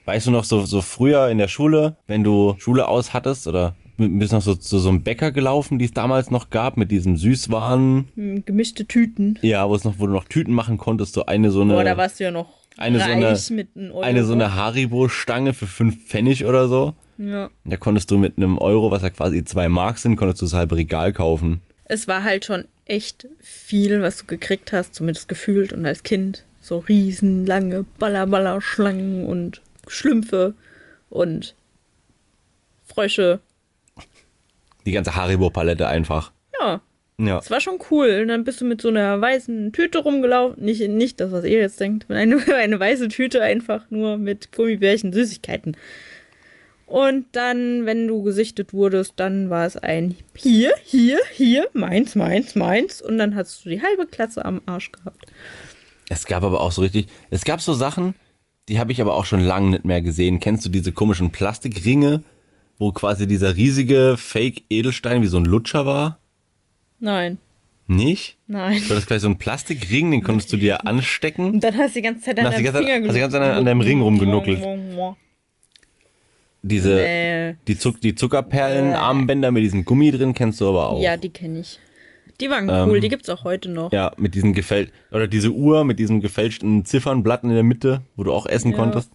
weißt 0.05 0.27
du 0.27 0.31
noch, 0.31 0.44
so, 0.44 0.64
so 0.64 0.81
früher 0.81 1.29
in 1.29 1.38
der 1.38 1.48
Schule, 1.48 1.96
wenn 2.07 2.22
du 2.24 2.55
Schule 2.59 2.88
aus 2.88 3.12
hattest 3.12 3.46
oder 3.46 3.74
bist 3.96 4.33
noch 4.33 4.42
so 4.42 4.55
zu 4.57 4.79
so 4.79 4.88
einem 4.88 5.03
Bäcker 5.03 5.31
gelaufen, 5.31 5.79
die 5.79 5.85
es 5.85 5.92
damals 5.92 6.31
noch 6.31 6.50
gab, 6.50 6.77
mit 6.77 6.90
diesem 6.90 7.16
Süßwaren, 7.16 8.09
Hm, 8.16 8.44
Gemischte 8.44 8.87
Tüten. 8.87 9.38
ja, 9.42 9.68
wo 9.68 9.74
es 9.74 9.85
noch, 9.85 9.98
wo 9.98 10.07
du 10.07 10.12
noch 10.12 10.24
Tüten 10.24 10.53
machen 10.53 10.79
konntest, 10.79 11.14
so 11.14 11.27
eine 11.27 11.50
so 11.53 11.61
eine, 11.62 11.74
Boah, 11.74 11.85
da 11.85 11.96
warst 11.96 12.18
du 12.18 12.24
ja 12.24 12.31
noch 12.33 12.48
eine 12.77 12.98
so 12.98 13.05
reich 13.05 13.12
eine- 13.14 13.38
mit 13.57 13.68
einem 13.77 13.90
Euro. 13.92 14.00
eine 14.00 14.24
so 14.24 14.33
eine 14.33 14.55
Haribo-Stange 14.57 15.53
für 15.55 15.66
fünf 15.68 16.07
Pfennig 16.09 16.44
oder 16.44 16.66
so. 16.66 16.94
Ja. 17.18 17.50
Da 17.64 17.77
konntest 17.77 18.11
du 18.11 18.18
mit 18.18 18.37
einem 18.37 18.59
Euro, 18.59 18.90
was 18.90 19.03
ja 19.03 19.11
quasi 19.11 19.44
zwei 19.44 19.68
Mark 19.68 19.98
sind, 19.98 20.16
konntest 20.16 20.42
du 20.42 20.46
das 20.46 20.55
halbe 20.55 20.74
Regal 20.74 21.12
kaufen. 21.12 21.61
Es 21.87 22.09
war 22.09 22.25
halt 22.25 22.44
schon 22.44 22.64
echt 22.87 23.29
viel, 23.40 24.03
was 24.03 24.18
du 24.18 24.27
gekriegt 24.27 24.73
hast, 24.73 24.94
zumindest 24.94 25.29
gefühlt 25.29 25.73
und 25.73 25.85
als 25.87 26.03
Kind. 26.03 26.44
So 26.61 26.79
riesenlange 26.79 27.85
Baller-Baller-Schlangen 27.99 29.27
und 29.27 29.61
Schlümpfe 29.87 30.55
und 31.11 31.55
Frösche. 32.87 33.40
Die 34.87 34.92
ganze 34.92 35.14
Haribo-Palette 35.14 35.87
einfach. 35.87 36.33
Ja, 36.61 36.81
Ja. 37.18 37.37
Das 37.37 37.51
war 37.51 37.61
schon 37.61 37.79
cool. 37.90 38.20
Und 38.23 38.29
dann 38.29 38.44
bist 38.44 38.61
du 38.61 38.64
mit 38.64 38.81
so 38.81 38.88
einer 38.88 39.20
weißen 39.20 39.73
Tüte 39.73 39.99
rumgelaufen. 39.99 40.64
Nicht, 40.64 40.88
nicht 40.88 41.20
das, 41.20 41.33
was 41.33 41.44
ihr 41.44 41.61
jetzt 41.61 41.81
denkt. 41.81 42.11
Eine, 42.11 42.37
eine 42.57 42.81
weiße 42.81 43.09
Tüte 43.09 43.42
einfach 43.42 43.90
nur 43.90 44.16
mit 44.16 44.53
Gummibärchen, 44.53 45.12
Süßigkeiten. 45.12 45.77
Und 46.87 47.27
dann, 47.33 47.87
wenn 47.87 48.07
du 48.07 48.23
gesichtet 48.23 48.73
wurdest, 48.75 49.14
dann 49.16 49.49
war 49.51 49.64
es 49.66 49.77
ein 49.77 50.14
hier, 50.37 50.73
hier, 50.85 51.18
hier, 51.33 51.68
meins, 51.73 52.14
meins, 52.14 52.55
meins. 52.55 53.01
Und 53.01 53.18
dann 53.18 53.35
hast 53.35 53.64
du 53.64 53.70
die 53.70 53.83
halbe 53.83 54.07
Klasse 54.07 54.44
am 54.44 54.61
Arsch 54.66 54.92
gehabt. 54.92 55.25
Es 56.11 56.27
gab 56.27 56.42
aber 56.44 56.61
auch 56.61 56.73
so 56.73 56.83
richtig, 56.83 57.07
es 57.31 57.44
gab 57.44 57.61
so 57.62 57.73
Sachen, 57.73 58.14
die 58.68 58.79
habe 58.79 58.92
ich 58.92 59.01
aber 59.01 59.14
auch 59.14 59.25
schon 59.25 59.40
lange 59.40 59.70
nicht 59.70 59.85
mehr 59.85 60.03
gesehen. 60.03 60.40
Kennst 60.40 60.64
du 60.66 60.68
diese 60.68 60.92
komischen 60.92 61.31
Plastikringe, 61.31 62.23
wo 62.79 62.92
quasi 62.92 63.27
dieser 63.27 63.57
riesige 63.57 64.16
Fake-Edelstein 64.18 65.23
wie 65.23 65.27
so 65.27 65.38
ein 65.38 65.44
Lutscher 65.47 65.87
war? 65.87 66.18
Nein, 67.01 67.38
Nicht? 67.87 68.37
nein. 68.47 68.81
Du 68.85 68.90
hattest 68.90 69.07
gleich 69.07 69.20
so 69.20 69.27
einen 69.29 69.38
Plastikring, 69.38 70.11
den 70.11 70.23
konntest 70.23 70.53
du 70.53 70.57
dir 70.59 70.87
anstecken. 70.87 71.47
Und 71.55 71.64
dann 71.64 71.77
hast 71.77 71.94
du 71.94 72.01
die 72.01 72.03
ganze 72.03 72.23
Zeit 72.23 72.38
an 72.38 72.44
deinem 72.44 72.62
ganze 72.64 72.73
Zeit- 72.81 72.87
Finger 72.92 73.09
hast 73.09 73.14
die 73.14 73.20
ganze 73.20 73.38
Zeit 73.38 73.57
an 73.57 73.64
deinem 73.64 73.81
Ring 73.81 74.01
rumgenuckelt. 74.03 74.62
Diese, 76.66 76.94
Nee. 76.94 77.57
die, 77.68 77.79
Zuck, 77.79 78.00
die 78.00 78.14
Zuckerperlen-Armbänder 78.14 79.50
mit 79.50 79.62
diesem 79.62 79.85
Gummi 79.85 80.11
drin 80.11 80.33
kennst 80.33 80.61
du 80.62 80.68
aber 80.70 80.88
auch. 80.88 81.03
Ja, 81.03 81.16
die 81.18 81.29
kenne 81.29 81.61
ich. 81.61 81.79
Die 82.40 82.48
waren 82.48 82.68
Ähm, 82.70 82.88
cool, 82.88 83.00
die 83.00 83.09
gibt's 83.11 83.29
auch 83.29 83.44
heute 83.44 83.68
noch. 83.70 83.92
Ja, 83.92 84.12
mit 84.16 84.35
diesem 84.35 84.55
gefälscht, 84.55 84.90
oder 85.12 85.29
diese 85.29 85.50
Uhr 85.50 85.85
mit 85.85 85.98
diesem 85.98 86.20
gefälschten 86.22 86.85
Ziffernblatt 86.87 87.44
in 87.44 87.50
der 87.50 87.62
Mitte, 87.62 88.00
wo 88.16 88.24
du 88.24 88.33
auch 88.33 88.46
essen 88.46 88.70
Ja. 88.72 88.79
konntest. 88.79 89.11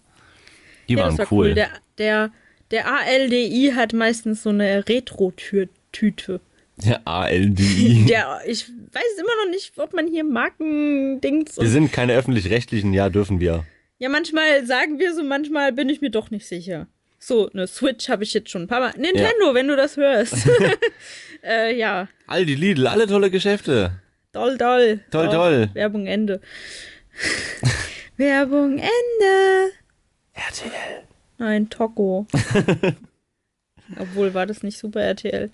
Die 0.88 0.94
Ja, 0.94 1.00
waren 1.04 1.18
war 1.18 1.26
cool. 1.32 1.54
Der, 1.54 1.68
der, 1.98 2.30
der 2.70 2.86
ALDI 2.86 3.72
hat 3.74 3.92
meistens 3.94 4.44
so 4.44 4.50
eine 4.50 4.88
Retro-Tüte. 4.88 6.40
Der 6.76 7.06
ALDI. 7.06 8.04
Der, 8.08 8.40
ich 8.46 8.68
weiß 8.68 9.18
immer 9.18 9.44
noch 9.44 9.50
nicht, 9.50 9.72
ob 9.76 9.92
man 9.92 10.06
hier 10.06 10.24
Markendings 10.24 11.58
Wir 11.58 11.68
sind 11.68 11.92
keine 11.92 12.14
öffentlich-rechtlichen, 12.14 12.92
ja, 12.94 13.10
dürfen 13.10 13.38
wir. 13.40 13.64
Ja, 13.98 14.08
manchmal 14.08 14.64
sagen 14.64 14.98
wir 14.98 15.14
so, 15.14 15.22
manchmal 15.22 15.72
bin 15.72 15.90
ich 15.90 16.00
mir 16.00 16.10
doch 16.10 16.30
nicht 16.30 16.46
sicher. 16.46 16.86
So, 17.22 17.50
eine 17.50 17.66
Switch 17.66 18.08
habe 18.08 18.24
ich 18.24 18.32
jetzt 18.32 18.50
schon 18.50 18.62
ein 18.62 18.66
paar 18.66 18.80
Mal. 18.80 18.92
Nintendo, 18.96 19.52
wenn 19.52 19.68
du 19.68 19.76
das 19.76 19.98
hörst. 19.98 20.48
äh, 21.44 21.76
ja, 21.76 22.08
Aldi, 22.26 22.54
Lidl, 22.54 22.86
alle 22.86 23.06
tolle 23.06 23.30
Geschäfte. 23.30 23.92
doll, 24.32 24.56
doll. 24.56 25.00
Toll, 25.10 25.28
Auch 25.28 25.32
toll. 25.32 25.70
Werbung 25.74 26.06
Ende. 26.06 26.40
Werbung 28.16 28.78
Ende. 28.78 29.72
RTL. 30.32 31.02
Nein, 31.36 31.68
Toko. 31.68 32.26
Obwohl, 33.98 34.32
war 34.32 34.46
das 34.46 34.62
nicht 34.62 34.78
Super 34.78 35.02
RTL? 35.02 35.50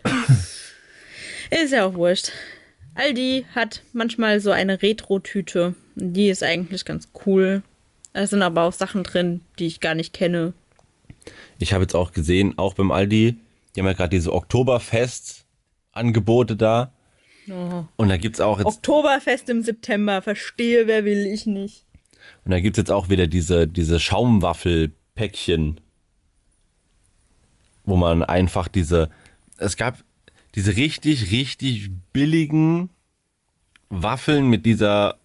Ist 1.50 1.72
ja 1.72 1.84
auch 1.84 1.94
wurscht. 1.94 2.30
Aldi 2.94 3.44
hat 3.54 3.82
manchmal 3.92 4.38
so 4.40 4.52
eine 4.52 4.82
Retro-Tüte. 4.82 5.74
Die 5.96 6.28
ist 6.28 6.42
eigentlich 6.44 6.84
ganz 6.84 7.08
cool. 7.26 7.62
Da 8.12 8.26
sind 8.26 8.42
aber 8.42 8.62
auch 8.62 8.72
Sachen 8.72 9.02
drin, 9.02 9.40
die 9.58 9.66
ich 9.66 9.80
gar 9.80 9.94
nicht 9.94 10.12
kenne. 10.12 10.52
Ich 11.58 11.72
habe 11.72 11.82
jetzt 11.82 11.94
auch 11.94 12.12
gesehen, 12.12 12.58
auch 12.58 12.74
beim 12.74 12.90
Aldi, 12.90 13.36
die 13.74 13.80
haben 13.80 13.86
ja 13.86 13.94
gerade 13.94 14.10
diese 14.10 14.30
Oktoberfest-Angebote 14.32 16.56
da. 16.56 16.92
Oh. 17.48 17.84
Und 17.96 18.08
da 18.08 18.16
gibt's 18.16 18.40
auch 18.40 18.58
jetzt, 18.58 18.66
Oktoberfest 18.66 19.48
im 19.48 19.62
September, 19.62 20.20
verstehe, 20.22 20.86
wer 20.86 21.04
will 21.04 21.26
ich 21.26 21.46
nicht. 21.46 21.84
und 22.44 22.50
da 22.50 22.58
gibt's 22.60 22.78
jetzt 22.78 22.90
auch 22.90 23.08
wieder 23.08 23.28
diese, 23.28 23.68
diese 23.68 24.00
Schaumwaffelpäckchen, 24.00 25.80
wo 27.84 27.96
man 27.96 28.24
einfach 28.24 28.68
diese, 28.68 29.10
es 29.58 29.76
gab 29.76 30.02
diese 30.56 30.76
richtig, 30.76 31.30
richtig 31.30 31.90
billigen 32.12 32.90
Waffeln 33.90 34.48
mit 34.48 34.66
dieser 34.66 35.18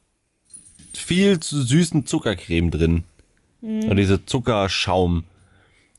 viel 0.94 1.40
zu 1.40 1.64
süßen 1.64 2.06
Zuckercreme 2.06 2.70
drin. 2.70 3.04
Oder 3.62 3.96
diese 3.96 4.26
Zuckerschaum. 4.26 5.24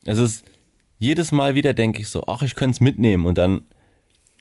Es 0.04 0.18
ist 0.18 0.44
jedes 0.98 1.32
Mal 1.32 1.54
wieder 1.54 1.74
denke 1.74 2.00
ich 2.00 2.08
so, 2.08 2.24
ach, 2.26 2.42
ich 2.42 2.54
könnte 2.54 2.74
es 2.74 2.80
mitnehmen 2.80 3.26
und 3.26 3.36
dann 3.38 3.62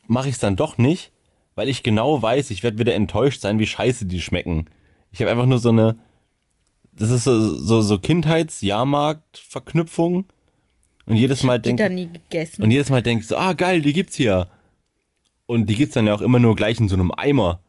mache 0.07 0.29
ich 0.29 0.35
es 0.35 0.39
dann 0.39 0.55
doch 0.55 0.77
nicht, 0.77 1.11
weil 1.55 1.67
ich 1.69 1.83
genau 1.83 2.21
weiß, 2.21 2.51
ich 2.51 2.63
werde 2.63 2.79
wieder 2.79 2.95
enttäuscht 2.95 3.41
sein, 3.41 3.59
wie 3.59 3.67
scheiße 3.67 4.05
die 4.05 4.21
schmecken. 4.21 4.69
Ich 5.11 5.19
habe 5.21 5.31
einfach 5.31 5.45
nur 5.45 5.59
so 5.59 5.69
eine, 5.69 5.97
das 6.93 7.09
ist 7.09 7.23
so, 7.23 7.57
so, 7.57 7.81
so 7.81 7.97
Kindheits-Jahrmarkt-Verknüpfung 7.97 10.25
und 11.05 11.15
jedes 11.15 11.43
Mal 11.43 11.59
denke 11.59 11.89
gegessen. 11.89 12.63
und 12.63 12.71
jedes 12.71 12.89
Mal 12.89 13.01
denke 13.01 13.23
ich 13.23 13.27
so, 13.27 13.35
ah 13.37 13.53
geil, 13.53 13.81
die 13.81 13.93
gibt's 13.93 14.15
hier. 14.15 14.47
Und 15.45 15.69
die 15.69 15.75
gibt's 15.75 15.95
dann 15.95 16.07
ja 16.07 16.13
auch 16.13 16.21
immer 16.21 16.39
nur 16.39 16.55
gleich 16.55 16.79
in 16.79 16.87
so 16.87 16.95
einem 16.95 17.11
Eimer. 17.11 17.59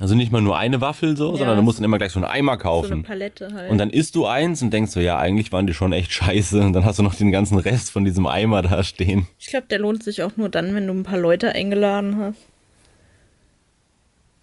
Also 0.00 0.14
nicht 0.14 0.32
mal 0.32 0.40
nur 0.40 0.56
eine 0.56 0.80
Waffel 0.80 1.16
so, 1.16 1.32
Ja. 1.32 1.36
sondern 1.38 1.56
du 1.58 1.62
musst 1.62 1.78
dann 1.78 1.84
immer 1.84 1.98
gleich 1.98 2.10
so 2.12 2.18
einen 2.20 2.24
Eimer 2.28 2.52
so 2.52 2.58
eine 2.58 2.62
kaufen. 2.62 3.02
Palette 3.04 3.52
halt. 3.52 3.70
und 3.70 3.76
dann 3.78 3.90
isst 3.90 4.14
du 4.16 4.26
eins 4.26 4.62
und 4.62 4.72
denkst 4.72 4.92
so, 4.92 4.98
ja, 5.00 5.18
eigentlich 5.18 5.52
waren 5.52 5.66
die 5.66 5.74
schon 5.74 5.92
echt 5.92 6.10
scheiße. 6.12 6.58
Und 6.60 6.72
dann 6.72 6.84
hast 6.86 6.98
du 6.98 7.02
noch 7.02 7.14
den 7.14 7.30
ganzen 7.30 7.58
Rest 7.58 7.90
von 7.90 8.04
diesem 8.04 8.26
Eimer 8.26 8.62
da 8.62 8.82
stehen. 8.82 9.26
ich 9.38 9.46
glaube, 9.48 9.66
der 9.68 9.78
lohnt 9.78 10.02
sich 10.02 10.22
auch 10.22 10.36
nur 10.36 10.48
dann, 10.48 10.74
wenn 10.74 10.86
du 10.86 10.94
ein 10.94 11.02
paar 11.02 11.18
Leute 11.18 11.52
eingeladen 11.54 12.16
hast. 12.18 12.38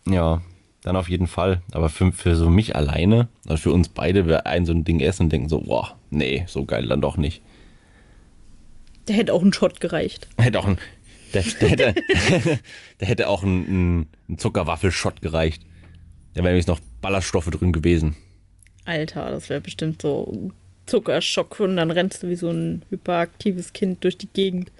Ja, 0.07 0.41
dann 0.83 0.95
auf 0.95 1.09
jeden 1.09 1.27
Fall. 1.27 1.61
Aber 1.71 1.89
für, 1.89 2.11
für 2.11 2.35
so 2.35 2.49
mich 2.49 2.75
alleine, 2.75 3.27
also 3.47 3.57
für 3.63 3.71
uns 3.73 3.89
beide, 3.89 4.27
wir 4.27 4.45
ein 4.47 4.65
so 4.65 4.71
ein 4.73 4.83
Ding 4.85 4.99
essen 4.99 5.23
und 5.23 5.33
denken 5.33 5.49
so, 5.49 5.59
boah, 5.61 5.97
nee, 6.11 6.43
so 6.47 6.65
geil 6.65 6.87
dann 6.87 7.01
doch 7.01 7.17
nicht. 7.17 7.41
Der 9.07 9.15
hätte 9.15 9.33
auch 9.33 9.41
einen 9.41 9.53
Shot 9.53 9.79
gereicht. 9.79 10.27
Hätte 10.37 10.59
auch 10.59 10.67
ein, 10.67 10.77
der, 11.33 11.43
der, 11.43 11.69
hätte, 11.69 11.93
der 12.99 13.07
hätte 13.07 13.29
auch 13.29 13.43
ein, 13.43 14.07
ein, 14.29 14.37
Zuckerwaffelshot 14.37 15.21
gereicht. 15.21 15.63
Da 16.33 16.43
wären 16.43 16.53
nämlich 16.53 16.67
noch 16.67 16.79
Ballaststoffe 17.01 17.49
drin 17.49 17.73
gewesen. 17.73 18.15
Alter, 18.85 19.31
das 19.31 19.49
wäre 19.49 19.61
bestimmt 19.61 20.01
so 20.01 20.51
Zuckerschock 20.85 21.59
und 21.59 21.77
dann 21.77 21.91
rennst 21.91 22.23
du 22.23 22.29
wie 22.29 22.35
so 22.35 22.49
ein 22.49 22.83
hyperaktives 22.89 23.73
Kind 23.73 24.03
durch 24.03 24.17
die 24.17 24.29
Gegend. 24.31 24.71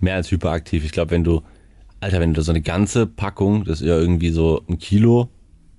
Mehr 0.00 0.16
als 0.16 0.30
hyperaktiv. 0.30 0.84
Ich 0.84 0.92
glaube, 0.92 1.10
wenn 1.10 1.24
du, 1.24 1.42
Alter, 2.00 2.20
wenn 2.20 2.34
du 2.34 2.42
so 2.42 2.52
eine 2.52 2.62
ganze 2.62 3.06
Packung, 3.06 3.64
das 3.64 3.80
ist 3.80 3.88
ja 3.88 3.98
irgendwie 3.98 4.30
so 4.30 4.64
ein 4.68 4.78
Kilo 4.78 5.28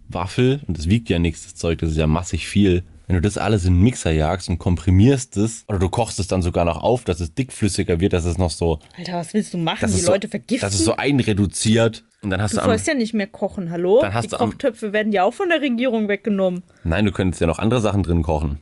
Waffel 0.09 0.61
und 0.67 0.77
das 0.77 0.89
wiegt 0.89 1.09
ja 1.09 1.19
nichts, 1.19 1.43
das 1.43 1.55
Zeug, 1.55 1.79
das 1.79 1.91
ist 1.91 1.97
ja 1.97 2.07
massig 2.07 2.47
viel. 2.47 2.83
Wenn 3.07 3.15
du 3.17 3.21
das 3.21 3.37
alles 3.37 3.65
in 3.65 3.73
den 3.73 3.83
Mixer 3.83 4.11
jagst 4.11 4.47
und 4.49 4.59
komprimierst 4.59 5.35
es, 5.37 5.65
oder 5.67 5.77
du 5.79 5.89
kochst 5.89 6.19
es 6.19 6.27
dann 6.27 6.41
sogar 6.41 6.63
noch 6.63 6.81
auf, 6.81 7.03
dass 7.03 7.19
es 7.19 7.33
dickflüssiger 7.33 7.99
wird, 7.99 8.13
dass 8.13 8.23
es 8.25 8.37
noch 8.37 8.49
so, 8.49 8.79
Alter, 8.97 9.15
was 9.15 9.33
willst 9.33 9.53
du 9.53 9.57
machen? 9.57 9.89
die 9.91 9.97
es 9.99 10.05
Leute 10.07 10.27
so, 10.27 10.31
vergiften? 10.31 10.61
dass 10.65 10.73
es 10.73 10.85
so 10.85 10.95
einreduziert 10.95 12.05
und 12.21 12.29
dann 12.29 12.41
hast 12.41 12.53
du 12.53 12.57
du, 12.57 12.63
am, 12.63 12.69
sollst 12.69 12.87
ja 12.87 12.93
nicht 12.93 13.13
mehr 13.13 13.27
kochen, 13.27 13.69
hallo? 13.71 13.99
Dann 14.01 14.13
hast 14.13 14.23
die 14.25 14.29
du 14.29 14.39
am- 14.39 14.51
Kochtöpfe 14.51 14.93
werden 14.93 15.11
ja 15.11 15.23
auch 15.25 15.33
von 15.33 15.49
der 15.49 15.59
Regierung 15.61 16.07
weggenommen. 16.07 16.63
nein, 16.85 17.03
du 17.05 17.11
könntest 17.11 17.41
ja 17.41 17.47
noch 17.47 17.59
andere 17.59 17.81
Sachen 17.81 18.03
drin 18.03 18.23
kochen. 18.23 18.59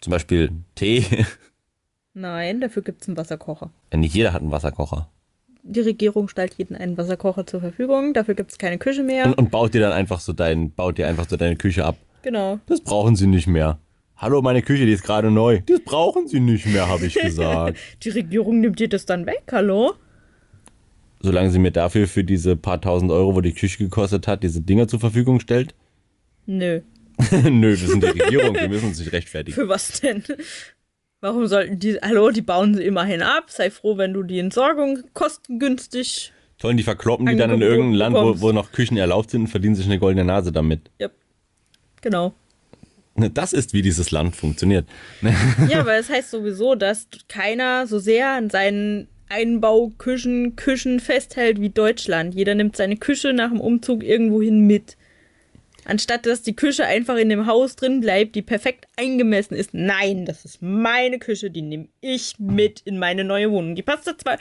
Zum 0.00 0.12
Beispiel 0.12 0.50
Tee. 0.76 1.04
Nein, 2.14 2.60
dafür 2.60 2.82
gibt's 2.82 3.06
einen 3.08 3.16
Wasserkocher. 3.16 3.70
Ja, 3.92 3.98
nicht 3.98 4.14
jeder 4.14 4.32
hat 4.32 4.42
einen 4.42 4.50
Wasserkocher. 4.50 5.08
Die 5.62 5.80
Regierung 5.80 6.28
stellt 6.28 6.54
jeden 6.54 6.74
einen 6.76 6.96
Wasserkocher 6.96 7.46
zur 7.46 7.60
Verfügung. 7.60 8.14
Dafür 8.14 8.34
gibt's 8.34 8.58
keine 8.58 8.78
Küche 8.78 9.02
mehr. 9.02 9.26
Und, 9.26 9.34
und 9.38 9.50
baut 9.50 9.74
dir 9.74 9.80
dann 9.80 9.92
einfach 9.92 10.20
so 10.20 10.32
dein, 10.32 10.70
baut 10.72 10.98
dir 10.98 11.06
einfach 11.06 11.28
so 11.28 11.36
deine 11.36 11.56
Küche 11.56 11.84
ab. 11.84 11.96
Genau. 12.22 12.60
Das 12.66 12.80
brauchen 12.80 13.16
sie 13.16 13.26
nicht 13.26 13.46
mehr. 13.46 13.78
Hallo, 14.16 14.42
meine 14.42 14.60
Küche, 14.60 14.84
die 14.84 14.92
ist 14.92 15.02
gerade 15.02 15.30
neu. 15.30 15.60
Das 15.66 15.80
brauchen 15.80 16.28
sie 16.28 16.40
nicht 16.40 16.66
mehr, 16.66 16.88
habe 16.88 17.06
ich 17.06 17.14
gesagt. 17.14 17.78
Die 18.02 18.10
Regierung 18.10 18.60
nimmt 18.60 18.78
dir 18.78 18.88
das 18.88 19.06
dann 19.06 19.24
weg, 19.24 19.44
hallo? 19.50 19.94
Solange 21.22 21.50
sie 21.50 21.58
mir 21.58 21.70
dafür 21.70 22.06
für 22.06 22.24
diese 22.24 22.56
paar 22.56 22.80
tausend 22.80 23.10
Euro, 23.10 23.34
wo 23.34 23.40
die 23.40 23.52
Küche 23.52 23.78
gekostet 23.78 24.26
hat, 24.26 24.42
diese 24.42 24.62
Dinger 24.62 24.88
zur 24.88 25.00
Verfügung 25.00 25.40
stellt. 25.40 25.74
Nö. 26.46 26.80
Nö, 27.44 27.68
wir 27.78 27.88
sind 27.88 28.02
die 28.02 28.08
Regierung, 28.08 28.54
wir 28.54 28.68
müssen 28.68 28.94
sich 28.94 29.12
rechtfertigen. 29.12 29.54
Für 29.54 29.68
was 29.68 30.00
denn? 30.00 30.22
Warum 31.20 31.46
sollten 31.46 31.78
die. 31.78 31.98
Hallo, 32.00 32.30
die 32.30 32.40
bauen 32.40 32.74
sie 32.74 32.82
immerhin 32.84 33.22
ab. 33.22 33.44
Sei 33.48 33.70
froh, 33.70 33.98
wenn 33.98 34.14
du 34.14 34.22
die 34.22 34.38
Entsorgung 34.38 35.00
kostengünstig. 35.12 36.32
Tollen, 36.58 36.76
die 36.78 36.82
verkloppen 36.82 37.26
die 37.26 37.36
dann 37.36 37.50
in 37.50 37.62
irgendein 37.62 37.94
Land, 37.94 38.16
wo, 38.16 38.40
wo 38.40 38.52
noch 38.52 38.72
Küchen 38.72 38.96
erlaubt 38.96 39.30
sind 39.30 39.42
und 39.42 39.46
verdienen 39.48 39.74
sich 39.74 39.86
eine 39.86 39.98
goldene 39.98 40.24
Nase 40.24 40.52
damit. 40.52 40.90
Ja. 40.98 41.08
Genau. 42.00 42.34
Das 43.16 43.52
ist, 43.52 43.72
wie 43.72 43.82
dieses 43.82 44.10
Land 44.10 44.36
funktioniert. 44.36 44.86
Ja, 45.68 45.80
aber 45.80 45.96
es 45.96 46.08
heißt 46.08 46.30
sowieso, 46.30 46.74
dass 46.74 47.06
keiner 47.28 47.86
so 47.86 47.98
sehr 47.98 48.30
an 48.30 48.50
seinen 48.50 49.08
Einbauküchen 49.28 50.56
Küchen 50.56 51.00
festhält 51.00 51.60
wie 51.60 51.70
Deutschland. 51.70 52.34
Jeder 52.34 52.54
nimmt 52.54 52.76
seine 52.76 52.96
Küche 52.96 53.32
nach 53.32 53.50
dem 53.50 53.60
Umzug 53.60 54.02
irgendwohin 54.02 54.66
mit. 54.66 54.96
Anstatt 55.86 56.26
dass 56.26 56.42
die 56.42 56.54
Küche 56.54 56.84
einfach 56.84 57.16
in 57.16 57.28
dem 57.30 57.46
Haus 57.46 57.74
drin 57.76 58.00
bleibt, 58.00 58.34
die 58.34 58.42
perfekt 58.42 58.86
eingemessen 58.96 59.56
ist. 59.56 59.70
Nein, 59.72 60.26
das 60.26 60.44
ist 60.44 60.60
meine 60.60 61.18
Küche, 61.18 61.50
die 61.50 61.62
nehme 61.62 61.88
ich 62.00 62.34
mit 62.38 62.80
in 62.84 62.98
meine 62.98 63.24
neue 63.24 63.50
Wohnung. 63.50 63.74
Die 63.74 63.82
passt 63.82 64.06
da 64.06 64.16
zwar 64.16 64.38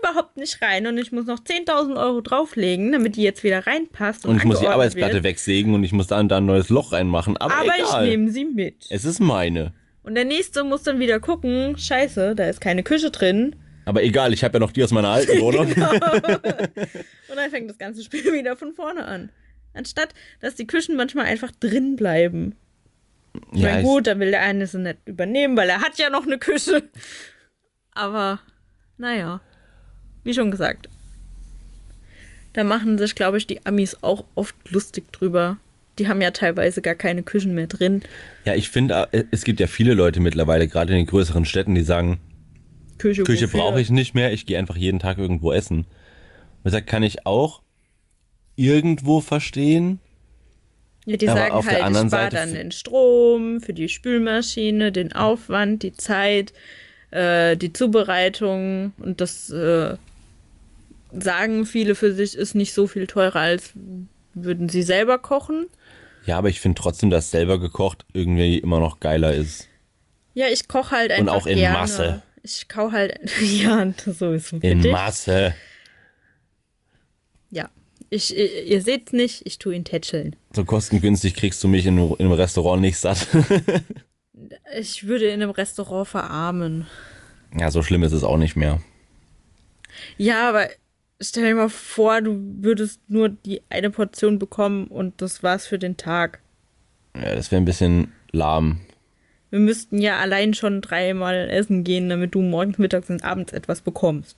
überhaupt 0.00 0.36
nicht 0.36 0.60
rein 0.62 0.86
und 0.86 0.98
ich 0.98 1.12
muss 1.12 1.26
noch 1.26 1.38
10.000 1.40 1.96
Euro 1.96 2.20
drauflegen, 2.20 2.92
damit 2.92 3.16
die 3.16 3.22
jetzt 3.22 3.42
wieder 3.42 3.66
reinpasst. 3.66 4.24
Und, 4.24 4.32
Und 4.32 4.36
ich 4.38 4.44
muss 4.44 4.60
die 4.60 4.68
Arbeitsplatte 4.68 5.14
wird. 5.14 5.24
wegsägen 5.24 5.74
und 5.74 5.82
ich 5.84 5.92
muss 5.92 6.06
da 6.08 6.20
und 6.20 6.28
da 6.28 6.38
ein 6.38 6.46
neues 6.46 6.68
Loch 6.68 6.92
reinmachen. 6.92 7.36
Aber, 7.38 7.54
Aber 7.54 7.72
ich 7.76 7.82
egal. 7.88 8.06
nehme 8.06 8.30
sie 8.30 8.44
mit. 8.44 8.86
Es 8.90 9.04
ist 9.04 9.18
meine. 9.20 9.72
Und 10.02 10.14
der 10.14 10.24
nächste 10.24 10.62
muss 10.62 10.82
dann 10.84 11.00
wieder 11.00 11.18
gucken, 11.20 11.76
scheiße, 11.76 12.34
da 12.36 12.48
ist 12.48 12.60
keine 12.60 12.82
Küche 12.82 13.10
drin. 13.10 13.56
Aber 13.86 14.02
egal, 14.02 14.32
ich 14.32 14.44
habe 14.44 14.54
ja 14.54 14.60
noch 14.60 14.72
die 14.72 14.82
aus 14.84 14.90
meiner 14.92 15.08
alten 15.08 15.40
Wohnung. 15.40 15.72
Genau. 15.72 15.90
Und 15.92 17.36
dann 17.36 17.50
fängt 17.50 17.70
das 17.70 17.78
ganze 17.78 18.02
Spiel 18.02 18.24
wieder 18.32 18.56
von 18.56 18.72
vorne 18.72 19.04
an. 19.04 19.30
Anstatt, 19.76 20.14
dass 20.40 20.54
die 20.54 20.66
Küchen 20.66 20.96
manchmal 20.96 21.26
einfach 21.26 21.50
drin 21.52 21.96
bleiben. 21.96 22.54
Ich 23.52 23.60
Ja, 23.60 23.72
meine, 23.72 23.82
gut, 23.82 24.06
dann 24.06 24.18
will 24.18 24.30
der 24.30 24.42
eine 24.42 24.66
sie 24.66 24.78
nicht 24.78 24.98
übernehmen, 25.04 25.56
weil 25.56 25.68
er 25.68 25.80
hat 25.82 25.98
ja 25.98 26.10
noch 26.10 26.26
eine 26.26 26.38
Küche. 26.38 26.82
Aber, 27.92 28.40
naja, 28.98 29.40
wie 30.24 30.34
schon 30.34 30.50
gesagt. 30.50 30.88
Da 32.52 32.64
machen 32.64 32.96
sich, 32.98 33.14
glaube 33.14 33.36
ich, 33.38 33.46
die 33.46 33.64
Amis 33.66 33.98
auch 34.00 34.24
oft 34.34 34.54
lustig 34.70 35.12
drüber. 35.12 35.58
Die 35.98 36.08
haben 36.08 36.20
ja 36.22 36.30
teilweise 36.30 36.80
gar 36.82 36.94
keine 36.94 37.22
Küchen 37.22 37.54
mehr 37.54 37.66
drin. 37.66 38.02
Ja, 38.44 38.54
ich 38.54 38.70
finde, 38.70 39.08
äh, 39.12 39.24
es 39.30 39.44
gibt 39.44 39.60
ja 39.60 39.66
viele 39.66 39.94
Leute 39.94 40.20
mittlerweile, 40.20 40.68
gerade 40.68 40.92
in 40.92 40.98
den 41.00 41.06
größeren 41.06 41.44
Städten, 41.44 41.74
die 41.74 41.82
sagen, 41.82 42.18
Küche, 42.98 43.24
Küche 43.24 43.48
brauche 43.48 43.80
ich 43.80 43.90
nicht 43.90 44.14
mehr, 44.14 44.32
ich 44.32 44.46
gehe 44.46 44.58
einfach 44.58 44.76
jeden 44.76 44.98
Tag 44.98 45.18
irgendwo 45.18 45.52
essen. 45.52 45.80
Und 45.80 45.86
deshalb 46.64 46.86
kann 46.86 47.02
ich 47.02 47.26
auch 47.26 47.62
irgendwo 48.56 49.20
verstehen. 49.20 50.00
Ja, 51.04 51.16
die 51.16 51.28
Aber 51.28 51.38
sagen 51.38 51.52
auf 51.52 51.64
der 51.64 51.72
halt, 51.74 51.80
ich 51.80 51.86
anderen 51.86 52.08
spare 52.08 52.22
Seite 52.24 52.36
dann 52.36 52.54
den 52.54 52.72
Strom, 52.72 53.60
für 53.60 53.72
die 53.72 53.88
Spülmaschine, 53.88 54.90
den 54.90 55.12
Aufwand, 55.12 55.84
die 55.84 55.92
Zeit, 55.92 56.52
äh, 57.12 57.56
die 57.56 57.72
Zubereitung 57.72 58.92
und 58.98 59.20
das 59.20 59.50
äh, 59.50 59.96
sagen 61.12 61.66
viele 61.66 61.94
für 61.94 62.12
sich 62.12 62.34
ist 62.34 62.54
nicht 62.54 62.74
so 62.74 62.86
viel 62.86 63.06
teurer, 63.06 63.36
als 63.36 63.70
würden 64.34 64.68
sie 64.68 64.82
selber 64.82 65.18
kochen. 65.18 65.66
Ja, 66.26 66.38
aber 66.38 66.48
ich 66.48 66.60
finde 66.60 66.80
trotzdem, 66.80 67.10
dass 67.10 67.30
selber 67.30 67.60
gekocht 67.60 68.04
irgendwie 68.12 68.58
immer 68.58 68.80
noch 68.80 68.98
geiler 68.98 69.32
ist. 69.32 69.68
Ja, 70.34 70.48
ich 70.48 70.68
koche 70.68 70.90
halt 70.90 71.12
einfach 71.12 71.34
auch 71.34 71.46
in 71.46 71.58
gerne. 71.58 71.78
Masse. 71.78 72.22
Ich 72.42 72.68
kau 72.68 72.92
halt, 72.92 73.18
ja, 73.40 73.92
sowieso. 74.06 74.58
In. 74.58 74.80
Masse. 74.90 75.54
Ja. 77.50 77.70
Ich, 78.10 78.36
ihr, 78.36 78.64
ihr 78.64 78.82
seht's 78.82 79.12
nicht, 79.12 79.42
ich 79.44 79.58
tue 79.58 79.74
ihn 79.74 79.84
tätscheln. 79.84 80.36
So 80.54 80.64
kostengünstig 80.64 81.34
kriegst 81.34 81.62
du 81.64 81.68
mich 81.68 81.86
in, 81.86 81.98
in 81.98 82.14
einem 82.18 82.32
Restaurant 82.32 82.80
nicht 82.80 82.98
satt. 82.98 83.26
Ich 84.78 85.06
würde 85.06 85.26
in 85.26 85.42
einem 85.42 85.50
Restaurant 85.50 86.06
verarmen. 86.06 86.86
ja, 87.56 87.70
so 87.70 87.82
schlimm 87.82 88.02
ist 88.02 88.12
es 88.12 88.22
auch 88.22 88.36
nicht 88.36 88.54
mehr. 88.54 88.82
Ja, 90.18 90.48
aber 90.48 90.68
stell 91.20 91.44
dir 91.44 91.54
mal 91.54 91.70
vor, 91.70 92.20
du 92.20 92.38
würdest 92.60 93.00
nur 93.08 93.30
die 93.30 93.62
eine 93.70 93.90
Portion 93.90 94.38
bekommen 94.38 94.88
und 94.88 95.22
das 95.22 95.42
war's 95.42 95.66
für 95.66 95.78
den 95.78 95.96
Tag. 95.96 96.40
Ja, 97.16 97.34
das 97.34 97.50
wäre 97.50 97.62
ein 97.62 97.64
bisschen 97.64 98.12
lahm. 98.30 98.80
Wir 99.50 99.60
müssten 99.60 99.98
ja 99.98 100.18
allein 100.18 100.52
schon 100.52 100.82
dreimal 100.82 101.48
essen 101.48 101.82
gehen, 101.82 102.10
damit 102.10 102.34
du 102.34 102.42
morgens, 102.42 102.76
mittags 102.78 103.08
und 103.08 103.24
abends 103.24 103.52
etwas 103.52 103.80
bekommst. 103.80 104.36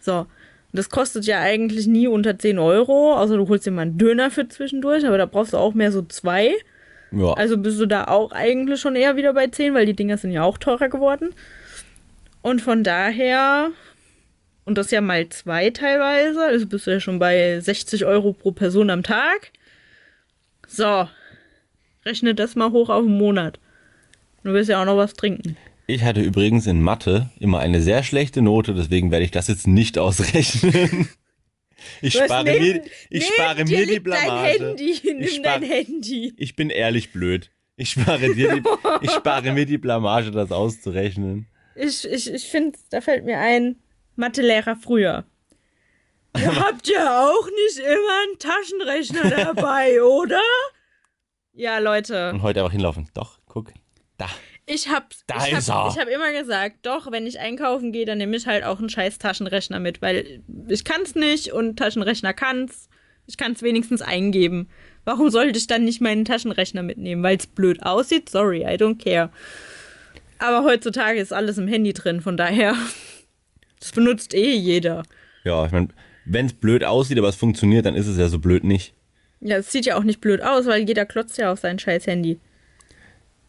So. 0.00 0.26
Das 0.72 0.90
kostet 0.90 1.24
ja 1.24 1.40
eigentlich 1.40 1.86
nie 1.86 2.08
unter 2.08 2.38
10 2.38 2.58
Euro, 2.58 3.14
außer 3.16 3.36
du 3.36 3.48
holst 3.48 3.66
dir 3.66 3.70
mal 3.70 3.82
einen 3.82 3.98
Döner 3.98 4.30
für 4.30 4.48
zwischendurch, 4.48 5.06
aber 5.06 5.16
da 5.18 5.26
brauchst 5.26 5.54
du 5.54 5.56
auch 5.56 5.74
mehr 5.74 5.92
so 5.92 6.02
zwei. 6.02 6.54
Ja, 7.10 7.32
Also 7.32 7.56
bist 7.56 7.80
du 7.80 7.86
da 7.86 8.04
auch 8.04 8.32
eigentlich 8.32 8.80
schon 8.80 8.94
eher 8.94 9.16
wieder 9.16 9.32
bei 9.32 9.46
10, 9.46 9.72
weil 9.72 9.86
die 9.86 9.96
Dinger 9.96 10.18
sind 10.18 10.30
ja 10.30 10.42
auch 10.42 10.58
teurer 10.58 10.88
geworden. 10.88 11.30
Und 12.42 12.60
von 12.60 12.84
daher, 12.84 13.70
und 14.66 14.76
das 14.76 14.90
ja 14.90 15.00
mal 15.00 15.26
zwei 15.30 15.70
teilweise, 15.70 16.44
also 16.44 16.66
bist 16.66 16.86
du 16.86 16.90
ja 16.90 17.00
schon 17.00 17.18
bei 17.18 17.60
60 17.60 18.04
Euro 18.04 18.34
pro 18.34 18.52
Person 18.52 18.90
am 18.90 19.02
Tag. 19.02 19.52
So, 20.66 21.08
rechne 22.04 22.34
das 22.34 22.56
mal 22.56 22.72
hoch 22.72 22.90
auf 22.90 23.06
einen 23.06 23.16
Monat. 23.16 23.58
Du 24.44 24.52
willst 24.52 24.68
ja 24.68 24.80
auch 24.80 24.86
noch 24.86 24.98
was 24.98 25.14
trinken. 25.14 25.56
Ich 25.88 26.04
hatte 26.04 26.20
übrigens 26.20 26.66
in 26.68 26.80
Mathe 26.80 27.30
immer 27.40 27.58
eine 27.58 27.82
sehr 27.82 28.04
schlechte 28.04 28.40
Note, 28.42 28.74
deswegen 28.74 29.10
werde 29.10 29.24
ich 29.24 29.30
das 29.32 29.48
jetzt 29.48 29.66
nicht 29.66 29.98
ausrechnen. 29.98 31.08
Ich 32.02 32.16
Was, 32.16 32.24
spare 32.24 32.42
nimm- 32.44 32.58
mir, 32.60 32.82
ich 33.08 33.22
nimm 33.22 33.32
spare 33.34 33.64
dir 33.64 33.78
mir 33.78 33.86
die 33.86 34.00
Blamage. 34.00 34.58
Dein 34.58 34.66
Handy, 34.68 35.00
nimm 35.04 35.20
Ich 35.20 35.36
spare- 35.36 35.60
dein 35.60 35.70
Handy. 35.70 36.34
Ich 36.36 36.56
bin 36.56 36.70
ehrlich 36.70 37.12
blöd. 37.12 37.50
Ich 37.76 37.90
spare 37.90 38.34
dir 38.34 38.56
die, 38.56 38.62
ich 39.02 39.10
spare 39.12 39.52
mir 39.52 39.64
die 39.64 39.78
Blamage, 39.78 40.32
das 40.32 40.50
auszurechnen. 40.50 41.46
Ich, 41.76 42.04
ich, 42.04 42.32
ich 42.34 42.44
finde, 42.46 42.76
da 42.90 43.00
fällt 43.00 43.24
mir 43.24 43.38
ein, 43.38 43.76
Mathelehrer 44.16 44.74
früher. 44.74 45.24
Ihr 46.36 46.52
habt 46.56 46.88
ja 46.88 47.28
auch 47.30 47.46
nicht 47.46 47.78
immer 47.78 48.22
einen 48.24 48.38
Taschenrechner 48.40 49.30
dabei, 49.44 50.02
oder? 50.02 50.42
Ja, 51.52 51.78
Leute. 51.78 52.30
Und 52.32 52.42
heute 52.42 52.58
einfach 52.60 52.72
hinlaufen. 52.72 53.08
Doch, 53.14 53.38
guck. 53.46 53.72
Da. 54.18 54.26
Ich 54.70 54.88
hab, 54.88 55.14
Da 55.26 55.36
ich 55.36 55.54
hab, 55.54 55.66
er. 55.68 55.88
Ich 55.90 55.98
hab 55.98 56.08
immer 56.08 56.30
gesagt, 56.32 56.76
doch, 56.82 57.10
wenn 57.10 57.26
ich 57.26 57.40
einkaufen 57.40 57.90
gehe, 57.90 58.04
dann 58.04 58.18
nehme 58.18 58.36
ich 58.36 58.46
halt 58.46 58.64
auch 58.64 58.78
einen 58.78 58.90
scheiß 58.90 59.18
Taschenrechner 59.18 59.80
mit, 59.80 60.02
weil 60.02 60.42
ich 60.68 60.84
kann's 60.84 61.14
nicht 61.14 61.52
und 61.52 61.76
Taschenrechner 61.78 62.34
kann's. 62.34 62.88
Ich 63.26 63.38
kann's 63.38 63.62
wenigstens 63.62 64.02
eingeben. 64.02 64.68
Warum 65.04 65.30
sollte 65.30 65.58
ich 65.58 65.66
dann 65.66 65.84
nicht 65.84 66.02
meinen 66.02 66.26
Taschenrechner 66.26 66.82
mitnehmen? 66.82 67.22
Weil 67.22 67.38
es 67.38 67.46
blöd 67.46 67.82
aussieht? 67.82 68.28
Sorry, 68.28 68.62
I 68.62 68.76
don't 68.76 69.02
care. 69.02 69.30
Aber 70.38 70.64
heutzutage 70.64 71.18
ist 71.18 71.32
alles 71.32 71.56
im 71.56 71.66
Handy 71.66 71.92
drin, 71.92 72.20
von 72.20 72.36
daher. 72.36 72.74
Das 73.80 73.92
benutzt 73.92 74.34
eh 74.34 74.54
jeder. 74.54 75.04
Ja, 75.44 75.64
ich 75.64 75.70
meine, 75.70 75.86
wenn 76.24 76.46
es 76.46 76.52
blöd 76.52 76.82
aussieht, 76.82 77.16
aber 77.16 77.28
es 77.28 77.36
funktioniert, 77.36 77.86
dann 77.86 77.94
ist 77.94 78.08
es 78.08 78.18
ja 78.18 78.28
so 78.28 78.40
blöd 78.40 78.64
nicht. 78.64 78.92
Ja, 79.40 79.58
es 79.58 79.70
sieht 79.70 79.86
ja 79.86 79.96
auch 79.96 80.02
nicht 80.02 80.20
blöd 80.20 80.42
aus, 80.42 80.66
weil 80.66 80.82
jeder 80.82 81.06
klotzt 81.06 81.38
ja 81.38 81.52
auf 81.52 81.60
sein 81.60 81.78
scheiß 81.78 82.08
Handy. 82.08 82.40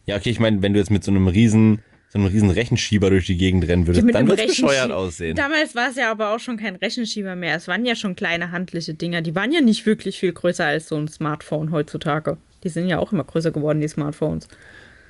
Ja, 0.06 0.16
okay, 0.16 0.30
ich 0.30 0.40
meine, 0.40 0.62
wenn 0.62 0.72
du 0.72 0.78
jetzt 0.78 0.90
mit 0.90 1.04
so 1.04 1.10
einem 1.10 1.28
riesen, 1.28 1.82
so 2.08 2.18
einem 2.18 2.28
riesen 2.28 2.50
Rechenschieber 2.50 3.10
durch 3.10 3.26
die 3.26 3.36
Gegend 3.36 3.66
rennen 3.68 3.86
würdest, 3.86 4.04
mit 4.04 4.14
dann 4.14 4.26
wird 4.26 4.40
es 4.40 4.46
bescheuert 4.48 4.90
aussehen. 4.90 5.36
Damals 5.36 5.74
war 5.74 5.90
es 5.90 5.96
ja 5.96 6.10
aber 6.10 6.34
auch 6.34 6.40
schon 6.40 6.56
kein 6.56 6.76
Rechenschieber 6.76 7.36
mehr. 7.36 7.56
Es 7.56 7.68
waren 7.68 7.84
ja 7.86 7.94
schon 7.94 8.16
kleine 8.16 8.50
handliche 8.50 8.94
Dinger. 8.94 9.22
Die 9.22 9.34
waren 9.34 9.52
ja 9.52 9.60
nicht 9.60 9.86
wirklich 9.86 10.18
viel 10.18 10.32
größer 10.32 10.64
als 10.64 10.88
so 10.88 10.96
ein 10.96 11.08
Smartphone 11.08 11.70
heutzutage. 11.70 12.38
Die 12.64 12.68
sind 12.68 12.88
ja 12.88 12.98
auch 12.98 13.12
immer 13.12 13.24
größer 13.24 13.52
geworden, 13.52 13.80
die 13.80 13.88
Smartphones. 13.88 14.48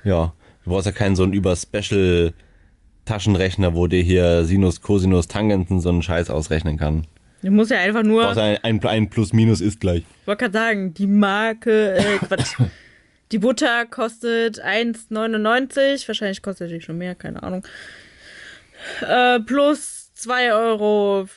Ja, 0.03 0.33
du 0.63 0.69
brauchst 0.69 0.85
ja 0.85 0.91
keinen 0.91 1.15
so 1.15 1.23
einen 1.23 1.33
über-Special 1.33 2.33
Taschenrechner, 3.05 3.73
wo 3.73 3.87
dir 3.87 4.01
hier 4.03 4.45
Sinus, 4.45 4.81
Cosinus, 4.81 5.27
Tangenten 5.27 5.79
so 5.81 5.89
einen 5.89 6.03
Scheiß 6.03 6.29
ausrechnen 6.29 6.77
kann. 6.77 7.07
Du 7.41 7.49
musst 7.49 7.71
ja 7.71 7.79
einfach 7.79 8.03
nur, 8.03 8.21
Du 8.21 8.27
brauchst 8.27 8.39
ein, 8.39 8.57
ein, 8.61 8.85
ein 8.85 9.09
Plus-Minus 9.09 9.61
ist 9.61 9.79
gleich. 9.79 10.03
ich 10.21 10.27
wollte 10.27 10.45
gerade 10.45 10.53
sagen, 10.53 10.93
die 10.93 11.07
Marke, 11.07 11.95
äh, 11.95 12.17
Quatsch. 12.19 12.55
Die 13.31 13.39
Butter 13.39 13.85
kostet 13.85 14.63
1,99. 14.63 16.07
Wahrscheinlich 16.07 16.41
kostet 16.41 16.71
die 16.71 16.81
schon 16.81 16.97
mehr, 16.97 17.15
keine 17.15 17.43
Ahnung. 17.43 17.65
Äh, 19.01 19.39
plus 19.41 20.11
2,49 20.17 20.53
Euro 20.53 21.27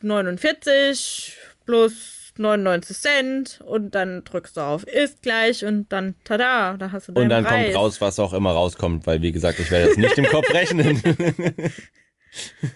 plus 1.64 1.92
99 2.36 2.96
Cent 2.98 3.60
und 3.64 3.94
dann 3.94 4.24
drückst 4.24 4.56
du 4.56 4.60
auf 4.60 4.84
ist 4.84 5.22
gleich 5.22 5.64
und 5.64 5.92
dann 5.92 6.16
tada, 6.24 6.76
da 6.76 6.90
hast 6.90 7.08
du 7.08 7.12
deinen 7.12 7.24
Und 7.24 7.30
dann 7.30 7.44
Preis. 7.44 7.66
kommt 7.66 7.76
raus, 7.76 8.00
was 8.00 8.18
auch 8.18 8.32
immer 8.32 8.50
rauskommt, 8.50 9.06
weil 9.06 9.22
wie 9.22 9.30
gesagt, 9.32 9.60
ich 9.60 9.70
werde 9.70 9.88
das 9.88 9.96
nicht 9.96 10.18
im 10.18 10.26
Kopf 10.26 10.50
rechnen. 10.52 11.00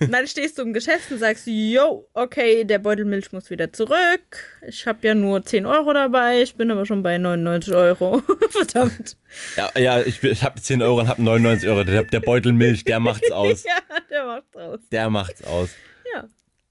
Und 0.01 0.13
dann 0.13 0.27
stehst 0.27 0.59
du 0.59 0.63
im 0.63 0.73
Geschäft 0.73 1.11
und 1.11 1.19
sagst, 1.19 1.47
yo, 1.47 2.09
okay, 2.15 2.65
der 2.65 2.79
Beutel 2.79 3.05
Milch 3.05 3.33
muss 3.33 3.51
wieder 3.51 3.73
zurück. 3.73 4.61
Ich 4.67 4.87
habe 4.87 5.07
ja 5.07 5.15
nur 5.15 5.45
10 5.45 5.67
Euro 5.67 5.93
dabei, 5.93 6.43
ich 6.43 6.55
bin 6.55 6.71
aber 6.71 6.87
schon 6.87 7.03
bei 7.03 7.19
99 7.19 7.75
Euro. 7.75 8.23
Verdammt. 8.51 9.17
ja, 9.57 9.71
ja, 9.79 10.01
ich, 10.01 10.23
ich 10.23 10.43
habe 10.43 10.61
10 10.61 10.83
Euro 10.83 11.01
und 11.01 11.09
habe 11.09 11.23
99 11.23 11.69
Euro. 11.69 11.85
Der, 11.85 12.05
der 12.05 12.21
Beutel 12.21 12.53
Milch, 12.53 12.85
der 12.85 13.01
macht's 13.01 13.31
aus. 13.33 13.65
Ja, 13.65 13.79
der 14.11 14.27
macht's 14.27 14.57
aus. 14.57 14.81
Der 14.91 15.11
macht's 15.11 15.45
aus. 15.45 15.71
Ja. 16.15 16.25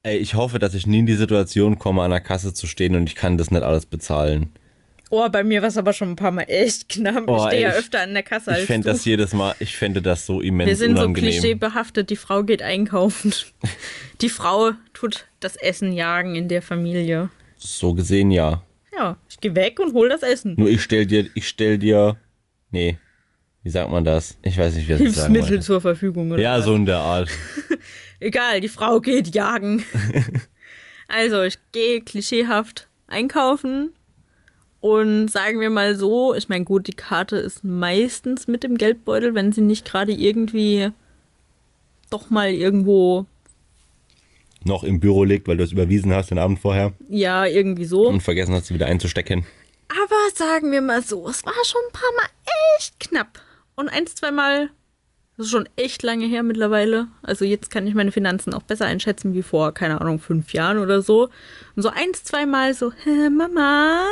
Ey, 0.03 0.17
ich 0.17 0.35
hoffe, 0.35 0.59
dass 0.59 0.73
ich 0.73 0.87
nie 0.87 0.99
in 0.99 1.05
die 1.05 1.15
Situation 1.15 1.79
komme, 1.79 2.03
an 2.03 2.11
der 2.11 2.21
Kasse 2.21 2.53
zu 2.53 2.67
stehen 2.67 2.95
und 2.95 3.07
ich 3.07 3.15
kann 3.15 3.37
das 3.37 3.51
nicht 3.51 3.63
alles 3.63 3.85
bezahlen. 3.85 4.53
Oh, 5.09 5.27
bei 5.29 5.43
mir 5.43 5.61
war 5.61 5.69
es 5.69 5.77
aber 5.77 5.93
schon 5.93 6.11
ein 6.11 6.15
paar 6.15 6.31
Mal 6.31 6.43
echt 6.43 6.89
knapp. 6.89 7.23
Oh, 7.27 7.37
ich 7.37 7.43
stehe 7.47 7.61
ja 7.61 7.69
öfter 7.71 8.01
an 8.01 8.13
der 8.13 8.23
Kasse 8.23 8.51
als 8.51 8.61
Ich 8.61 8.65
fände 8.65 8.89
das 8.89 9.05
jedes 9.05 9.33
Mal, 9.33 9.55
ich 9.59 9.77
fände 9.77 10.01
das 10.01 10.25
so 10.25 10.41
immens 10.41 10.67
Wir 10.67 10.75
sind 10.75 10.97
so 10.97 11.03
unangenehm. 11.03 11.31
klischeebehaftet, 11.31 12.09
die 12.09 12.15
Frau 12.15 12.43
geht 12.43 12.61
einkaufen. 12.61 13.33
Die 14.21 14.29
Frau 14.29 14.71
tut 14.93 15.27
das 15.39 15.55
Essen 15.57 15.91
jagen 15.93 16.33
in 16.35 16.47
der 16.47 16.63
Familie. 16.63 17.29
so 17.57 17.93
gesehen 17.93 18.31
ja. 18.31 18.63
Ja, 18.91 19.17
ich 19.29 19.39
gehe 19.39 19.53
weg 19.55 19.79
und 19.79 19.93
hol 19.93 20.09
das 20.09 20.23
Essen. 20.23 20.55
Nur 20.57 20.69
ich 20.69 20.81
stell 20.81 21.05
dir, 21.05 21.29
ich 21.35 21.47
stell 21.47 21.77
dir, 21.77 22.17
nee, 22.71 22.97
wie 23.61 23.69
sagt 23.69 23.91
man 23.91 24.03
das? 24.03 24.37
Ich 24.41 24.57
weiß 24.57 24.73
nicht, 24.75 24.87
wie 24.87 24.93
das 24.93 24.99
sagen 25.15 25.33
Hilfsmittel 25.33 25.61
zur 25.61 25.81
Verfügung. 25.81 26.31
Oder 26.31 26.41
Ja, 26.41 26.57
was? 26.57 26.65
so 26.65 26.73
in 26.73 26.85
der 26.87 26.97
Art. 26.97 27.29
Egal, 28.19 28.59
die 28.59 28.69
Frau 28.69 28.99
geht 28.99 29.35
jagen. 29.35 29.83
also, 31.07 31.43
ich 31.43 31.59
gehe 31.71 32.01
klischeehaft 32.01 32.87
einkaufen 33.05 33.91
und 34.79 35.29
sagen 35.29 35.59
wir 35.59 35.69
mal 35.69 35.95
so, 35.95 36.35
ich 36.35 36.49
meine, 36.49 36.65
gut, 36.65 36.87
die 36.87 36.93
Karte 36.93 37.37
ist 37.37 37.63
meistens 37.63 38.47
mit 38.47 38.63
dem 38.63 38.77
Geldbeutel, 38.77 39.33
wenn 39.35 39.51
sie 39.51 39.61
nicht 39.61 39.85
gerade 39.85 40.11
irgendwie 40.11 40.91
doch 42.09 42.29
mal 42.29 42.51
irgendwo, 42.51 43.25
Noch 44.63 44.83
im 44.83 44.99
Büro 44.99 45.23
liegt, 45.23 45.47
weil 45.47 45.57
du 45.57 45.63
es 45.63 45.71
überwiesen 45.71 46.13
hast 46.13 46.31
den 46.31 46.39
Abend 46.39 46.59
vorher 46.59 46.93
ja, 47.09 47.45
irgendwie 47.45 47.85
so. 47.85 48.07
und 48.07 48.21
vergessen 48.21 48.53
hast, 48.53 48.67
sie 48.67 48.73
wieder 48.73 48.85
einzustecken. 48.85 49.45
Aber 49.89 50.35
sagen 50.35 50.71
wir 50.71 50.81
mal 50.81 51.01
so, 51.01 51.27
es 51.27 51.45
war 51.45 51.53
schon 51.65 51.81
ein 51.87 51.93
paar 51.93 52.11
Mal 52.17 52.29
echt 52.77 52.99
knapp. 52.99 53.41
Und 53.75 53.89
ein, 53.89 54.07
zwei 54.07 54.31
Mal 54.31 54.69
Das 55.37 55.45
ist 55.45 55.51
schon 55.51 55.69
echt 55.75 56.01
lange 56.01 56.25
her 56.25 56.41
mittlerweile. 56.41 57.07
Also 57.21 57.45
jetzt 57.45 57.69
kann 57.69 57.85
ich 57.85 57.93
meine 57.93 58.11
Finanzen 58.11 58.55
auch 58.55 58.63
besser 58.63 58.85
einschätzen 58.87 59.35
wie 59.35 59.43
vor, 59.43 59.71
keine 59.71 60.01
Ahnung, 60.01 60.17
fünf 60.19 60.51
Jahren 60.51 60.79
oder 60.79 61.03
so. 61.03 61.29
Und 61.75 61.83
so 61.83 61.89
eins, 61.89 62.23
zweimal 62.23 62.73
so, 62.73 62.91
Hä, 62.91 63.29
Mama, 63.29 64.03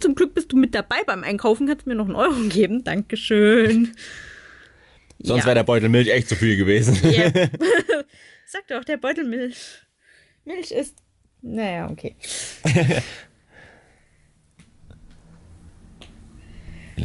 zum 0.00 0.16
Glück 0.16 0.34
bist 0.34 0.50
du 0.52 0.56
mit 0.56 0.74
dabei 0.74 1.04
beim 1.06 1.22
Einkaufen, 1.22 1.68
kannst 1.68 1.86
du 1.86 1.90
mir 1.90 1.94
noch 1.94 2.06
einen 2.06 2.16
Euro 2.16 2.34
geben? 2.48 2.82
Dankeschön. 2.82 3.94
Sonst 5.20 5.42
Ja. 5.42 5.46
wäre 5.46 5.54
der 5.54 5.62
Beutel 5.62 5.88
Milch 5.88 6.08
echt 6.08 6.28
zu 6.28 6.34
viel 6.34 6.56
gewesen. 6.56 6.98
Yep. 7.08 7.50
Sag 8.46 8.66
doch, 8.66 8.84
der 8.84 8.96
Beutel 8.96 9.24
Milch. 9.24 9.80
Milch 10.44 10.72
ist. 10.72 10.96
Naja, 11.40 11.88
okay. 11.88 12.16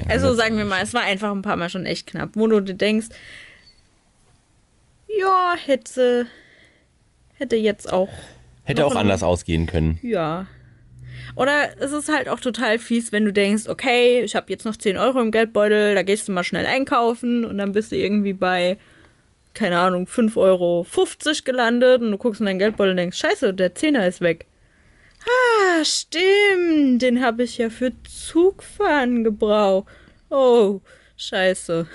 Also 0.07 0.33
sagen 0.33 0.57
wir 0.57 0.65
mal, 0.65 0.81
es 0.83 0.93
war 0.93 1.01
einfach 1.01 1.31
ein 1.31 1.41
paar 1.41 1.55
Mal 1.57 1.69
schon 1.69 1.85
echt 1.85 2.07
knapp, 2.07 2.31
wo 2.33 2.47
du 2.47 2.61
dir 2.61 2.75
denkst, 2.75 3.07
ja, 5.17 5.55
hätte, 5.55 6.27
hätte 7.35 7.55
jetzt 7.55 7.91
auch, 7.91 8.09
Hätte 8.63 8.85
auch 8.85 8.95
anders 8.95 9.23
ausgehen 9.23 9.65
können. 9.65 9.99
ja. 10.01 10.47
Oder 11.35 11.69
es 11.79 11.91
ist 11.91 12.09
halt 12.09 12.27
auch 12.27 12.39
total 12.39 12.79
fies, 12.79 13.11
wenn 13.11 13.23
du 13.23 13.31
denkst, 13.31 13.67
okay, 13.67 14.21
ich 14.23 14.35
habe 14.35 14.47
jetzt 14.49 14.65
noch 14.65 14.75
10 14.75 14.97
Euro 14.97 15.21
im 15.21 15.31
Geldbeutel, 15.31 15.93
da 15.95 16.01
gehst 16.01 16.27
du 16.27 16.31
mal 16.31 16.43
schnell 16.43 16.65
einkaufen 16.65 17.45
und 17.45 17.57
dann 17.57 17.71
bist 17.71 17.91
du 17.91 17.95
irgendwie 17.95 18.33
bei, 18.33 18.77
keine 19.53 19.77
Ahnung, 19.79 20.05
5,50 20.05 20.37
Euro 20.37 20.85
gelandet 21.45 22.01
und 22.01 22.11
du 22.11 22.17
guckst 22.17 22.41
in 22.41 22.47
deinen 22.47 22.59
Geldbeutel 22.59 22.91
und 22.91 22.97
denkst, 22.97 23.17
scheiße, 23.17 23.53
der 23.53 23.75
Zehner 23.75 24.07
ist 24.07 24.21
weg. 24.21 24.47
Ah, 25.23 25.83
stimmt, 25.83 27.01
den 27.01 27.23
habe 27.23 27.43
ich 27.43 27.57
ja 27.57 27.69
für 27.69 27.91
Zugfahren 28.03 29.23
gebraucht. 29.23 29.87
Oh, 30.29 30.81
scheiße. 31.15 31.87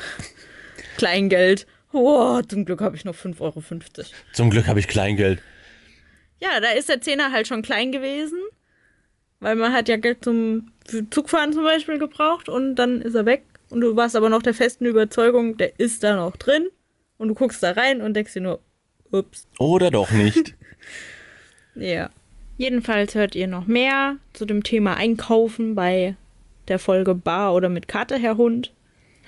Kleingeld. 0.97 1.67
Oh, 1.95 2.43
zum 2.43 2.65
Glück 2.65 2.81
habe 2.81 2.97
ich 2.97 3.05
noch 3.05 3.15
5,50 3.15 3.41
Euro. 3.41 3.63
Zum 4.33 4.51
Glück 4.51 4.67
habe 4.67 4.81
ich 4.81 4.89
Kleingeld. 4.89 5.41
Ja, 6.41 6.61
da 6.61 6.71
ist 6.71 6.89
der 6.89 7.01
Zehner 7.01 7.31
halt 7.31 7.47
schon 7.47 7.63
klein 7.63 7.93
gewesen, 7.93 8.39
weil 9.41 9.55
man 9.55 9.73
hat 9.73 9.89
ja 9.89 9.97
Geld 9.97 10.25
zum 10.25 10.73
Zugfahren 11.11 11.53
zum 11.53 11.63
Beispiel 11.63 11.99
gebraucht 11.99 12.49
und 12.49 12.75
dann 12.75 13.01
ist 13.01 13.15
er 13.15 13.27
weg 13.27 13.45
und 13.71 13.81
du 13.81 13.97
warst 13.97 14.17
aber 14.17 14.29
noch 14.29 14.43
der 14.43 14.55
festen 14.55 14.85
Überzeugung, 14.87 15.57
der 15.57 15.79
ist 15.79 16.03
da 16.03 16.17
noch 16.17 16.37
drin 16.37 16.67
und 17.17 17.29
du 17.29 17.35
guckst 17.35 17.63
da 17.63 17.71
rein 17.71 18.03
und 18.03 18.15
denkst 18.15 18.35
dir 18.35 18.41
nur, 18.43 18.61
ups. 19.13 19.47
Oder 19.59 19.91
doch 19.91 20.11
nicht. 20.11 20.55
Ja. 21.77 22.11
Jedenfalls 22.57 23.17
hört 23.17 23.35
ihr 23.35 23.49
noch 23.49 23.67
mehr 23.67 24.17
zu 24.33 24.45
dem 24.45 24.63
Thema 24.63 24.95
Einkaufen 24.95 25.75
bei 25.75 26.15
der 26.69 26.79
Folge 26.79 27.17
Bar 27.17 27.53
oder 27.53 27.69
mit 27.69 27.89
Karte, 27.89 28.17
Herr 28.17 28.37
Hund. 28.37 28.73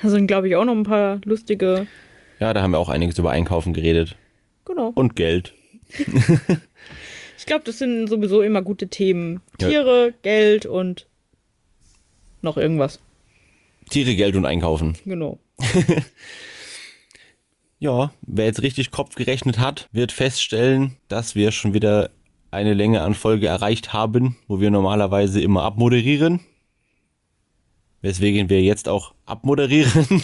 Da 0.01 0.11
sind, 0.11 0.29
glaube 0.29 0.49
ich, 0.49 0.55
auch 0.55 0.65
noch 0.65 0.77
ein 0.77 0.85
paar 0.85 1.21
lustige. 1.25 1.89
Ja, 2.41 2.55
da 2.55 2.63
haben 2.63 2.73
wir 2.73 2.79
auch 2.79 2.89
einiges 2.89 3.19
über 3.19 3.31
Einkaufen 3.31 3.73
geredet. 3.73 4.17
Genau. 4.65 4.93
Und 4.95 5.17
Geld. 5.17 5.55
Ich 7.39 7.45
glaube, 7.45 7.65
das 7.65 7.79
sind 7.79 8.09
sowieso 8.09 8.43
immer 8.43 8.63
gute 8.63 8.89
Themen. 8.89 9.43
Ja. 9.61 9.69
Tiere, 9.69 10.15
Geld 10.23 10.67
und 10.67 11.07
noch 12.41 12.57
irgendwas. 12.57 12.99
Tiere, 13.91 14.17
Geld 14.17 14.37
und 14.37 14.47
Einkaufen. 14.47 14.97
Genau. 15.05 15.39
Ja, 17.79 18.11
wer 18.23 18.47
jetzt 18.47 18.63
richtig 18.63 18.91
Kopf 18.91 19.17
gerechnet 19.17 19.59
hat, 19.59 19.91
wird 19.93 20.11
feststellen, 20.11 20.97
dass 21.09 21.35
wir 21.35 21.53
schon 21.53 21.75
wieder 21.75 22.09
eine 22.51 22.73
Länge 22.73 23.03
an 23.03 23.13
Folge 23.13 23.49
erreicht 23.49 23.93
haben, 23.93 24.37
wo 24.49 24.61
wir 24.61 24.71
normalerweise 24.71 25.43
immer 25.43 25.63
abmoderieren. 25.63 26.41
Weswegen 28.01 28.49
wir 28.49 28.63
jetzt 28.63 28.89
auch 28.89 29.13
abmoderieren. 29.27 30.07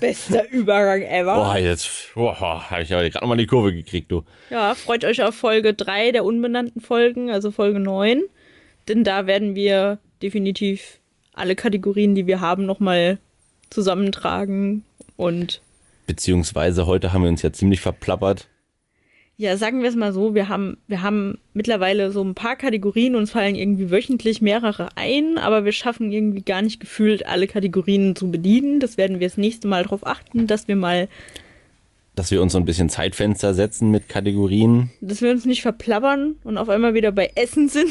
Bester 0.00 0.48
Übergang 0.50 1.02
ever. 1.02 1.34
Boah, 1.34 1.58
jetzt 1.58 2.10
boah, 2.14 2.70
habe 2.70 2.82
ich 2.82 2.92
aber 2.92 3.02
gerade 3.08 3.24
nochmal 3.24 3.36
die 3.36 3.46
Kurve 3.46 3.72
gekriegt, 3.72 4.10
du. 4.10 4.24
Ja, 4.50 4.74
freut 4.74 5.04
euch 5.04 5.22
auf 5.22 5.34
Folge 5.34 5.74
3 5.74 6.12
der 6.12 6.24
unbenannten 6.24 6.80
Folgen, 6.80 7.30
also 7.30 7.50
Folge 7.50 7.80
9. 7.80 8.22
Denn 8.86 9.04
da 9.04 9.26
werden 9.26 9.54
wir 9.54 9.98
definitiv 10.22 11.00
alle 11.34 11.56
Kategorien, 11.56 12.14
die 12.14 12.26
wir 12.26 12.40
haben, 12.40 12.66
nochmal 12.66 13.18
zusammentragen. 13.70 14.84
Und 15.16 15.60
Beziehungsweise 16.06 16.86
heute 16.86 17.12
haben 17.12 17.22
wir 17.22 17.28
uns 17.28 17.42
ja 17.42 17.52
ziemlich 17.52 17.80
verplappert. 17.80 18.48
Ja, 19.40 19.56
sagen 19.56 19.82
wir 19.82 19.88
es 19.88 19.94
mal 19.94 20.12
so, 20.12 20.34
wir 20.34 20.48
haben, 20.48 20.78
wir 20.88 21.00
haben 21.00 21.38
mittlerweile 21.54 22.10
so 22.10 22.24
ein 22.24 22.34
paar 22.34 22.56
Kategorien, 22.56 23.14
uns 23.14 23.30
fallen 23.30 23.54
irgendwie 23.54 23.88
wöchentlich 23.88 24.42
mehrere 24.42 24.88
ein, 24.96 25.38
aber 25.38 25.64
wir 25.64 25.70
schaffen 25.70 26.10
irgendwie 26.10 26.42
gar 26.42 26.60
nicht 26.60 26.80
gefühlt, 26.80 27.24
alle 27.24 27.46
Kategorien 27.46 28.16
zu 28.16 28.32
bedienen. 28.32 28.80
Das 28.80 28.96
werden 28.96 29.20
wir 29.20 29.28
das 29.28 29.36
nächste 29.36 29.68
Mal 29.68 29.84
darauf 29.84 30.04
achten, 30.04 30.48
dass 30.48 30.66
wir 30.66 30.74
mal, 30.74 31.08
Dass 32.16 32.32
wir 32.32 32.42
uns 32.42 32.52
so 32.52 32.58
ein 32.58 32.64
bisschen 32.64 32.88
Zeitfenster 32.88 33.54
setzen 33.54 33.92
mit 33.92 34.08
Kategorien. 34.08 34.90
dass 35.00 35.22
wir 35.22 35.30
uns 35.30 35.44
nicht 35.44 35.62
verplappern 35.62 36.34
und 36.42 36.58
auf 36.58 36.68
einmal 36.68 36.94
wieder 36.94 37.12
bei 37.12 37.30
Essen 37.36 37.68
sind. 37.68 37.90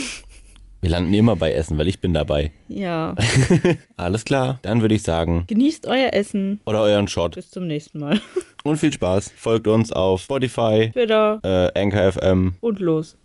Wir 0.88 0.91
landen 0.91 1.13
immer 1.13 1.35
bei 1.35 1.51
Essen, 1.51 1.77
weil 1.77 1.89
ich 1.89 1.99
bin 1.99 2.13
dabei. 2.13 2.49
Ja, 2.69 3.13
Alles 3.97 4.23
klar, 4.23 4.59
dann 4.61 4.79
würde 4.79 4.95
ich 4.95 5.03
sagen, 5.03 5.43
genießt 5.47 5.85
euer 5.85 6.13
Essen. 6.13 6.61
oder 6.65 6.81
euren 6.81 7.09
Shot. 7.09 7.35
Bis 7.35 7.51
zum 7.51 7.67
nächsten 7.67 7.99
Mal. 7.99 8.21
Und 8.63 8.77
viel 8.77 8.93
Spaß. 8.93 9.33
Folgt 9.35 9.67
uns 9.67 9.91
auf 9.91 10.21
Spotify, 10.21 10.91
Twitter 10.93 11.41
äh, 11.43 11.77
Anchor 11.77 12.09
FM 12.13 12.53
und 12.61 12.79
los. 12.79 13.17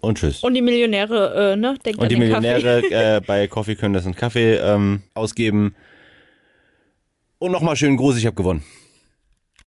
und 0.00 0.16
tschüss. 0.16 0.42
Und 0.42 0.54
die 0.54 0.62
Millionäre, 0.62 1.52
äh, 1.52 1.56
ne? 1.56 1.76
Denkt 1.84 1.98
Und 1.98 2.04
an 2.04 2.08
die 2.08 2.14
den 2.14 2.32
Kaffee. 2.32 2.54
Millionäre 2.54 3.16
äh, 3.16 3.20
bei 3.26 3.46
Coffee 3.46 3.74
können 3.76 3.92
das 3.92 4.06
einen 4.06 4.16
Kaffee 4.16 4.54
ähm, 4.54 5.02
ausgeben. 5.12 5.74
Und 7.38 7.52
nochmal 7.52 7.76
schönen 7.76 7.98
Gruß, 7.98 8.16
ich 8.16 8.24
habe 8.24 8.36
gewonnen. 8.36 8.62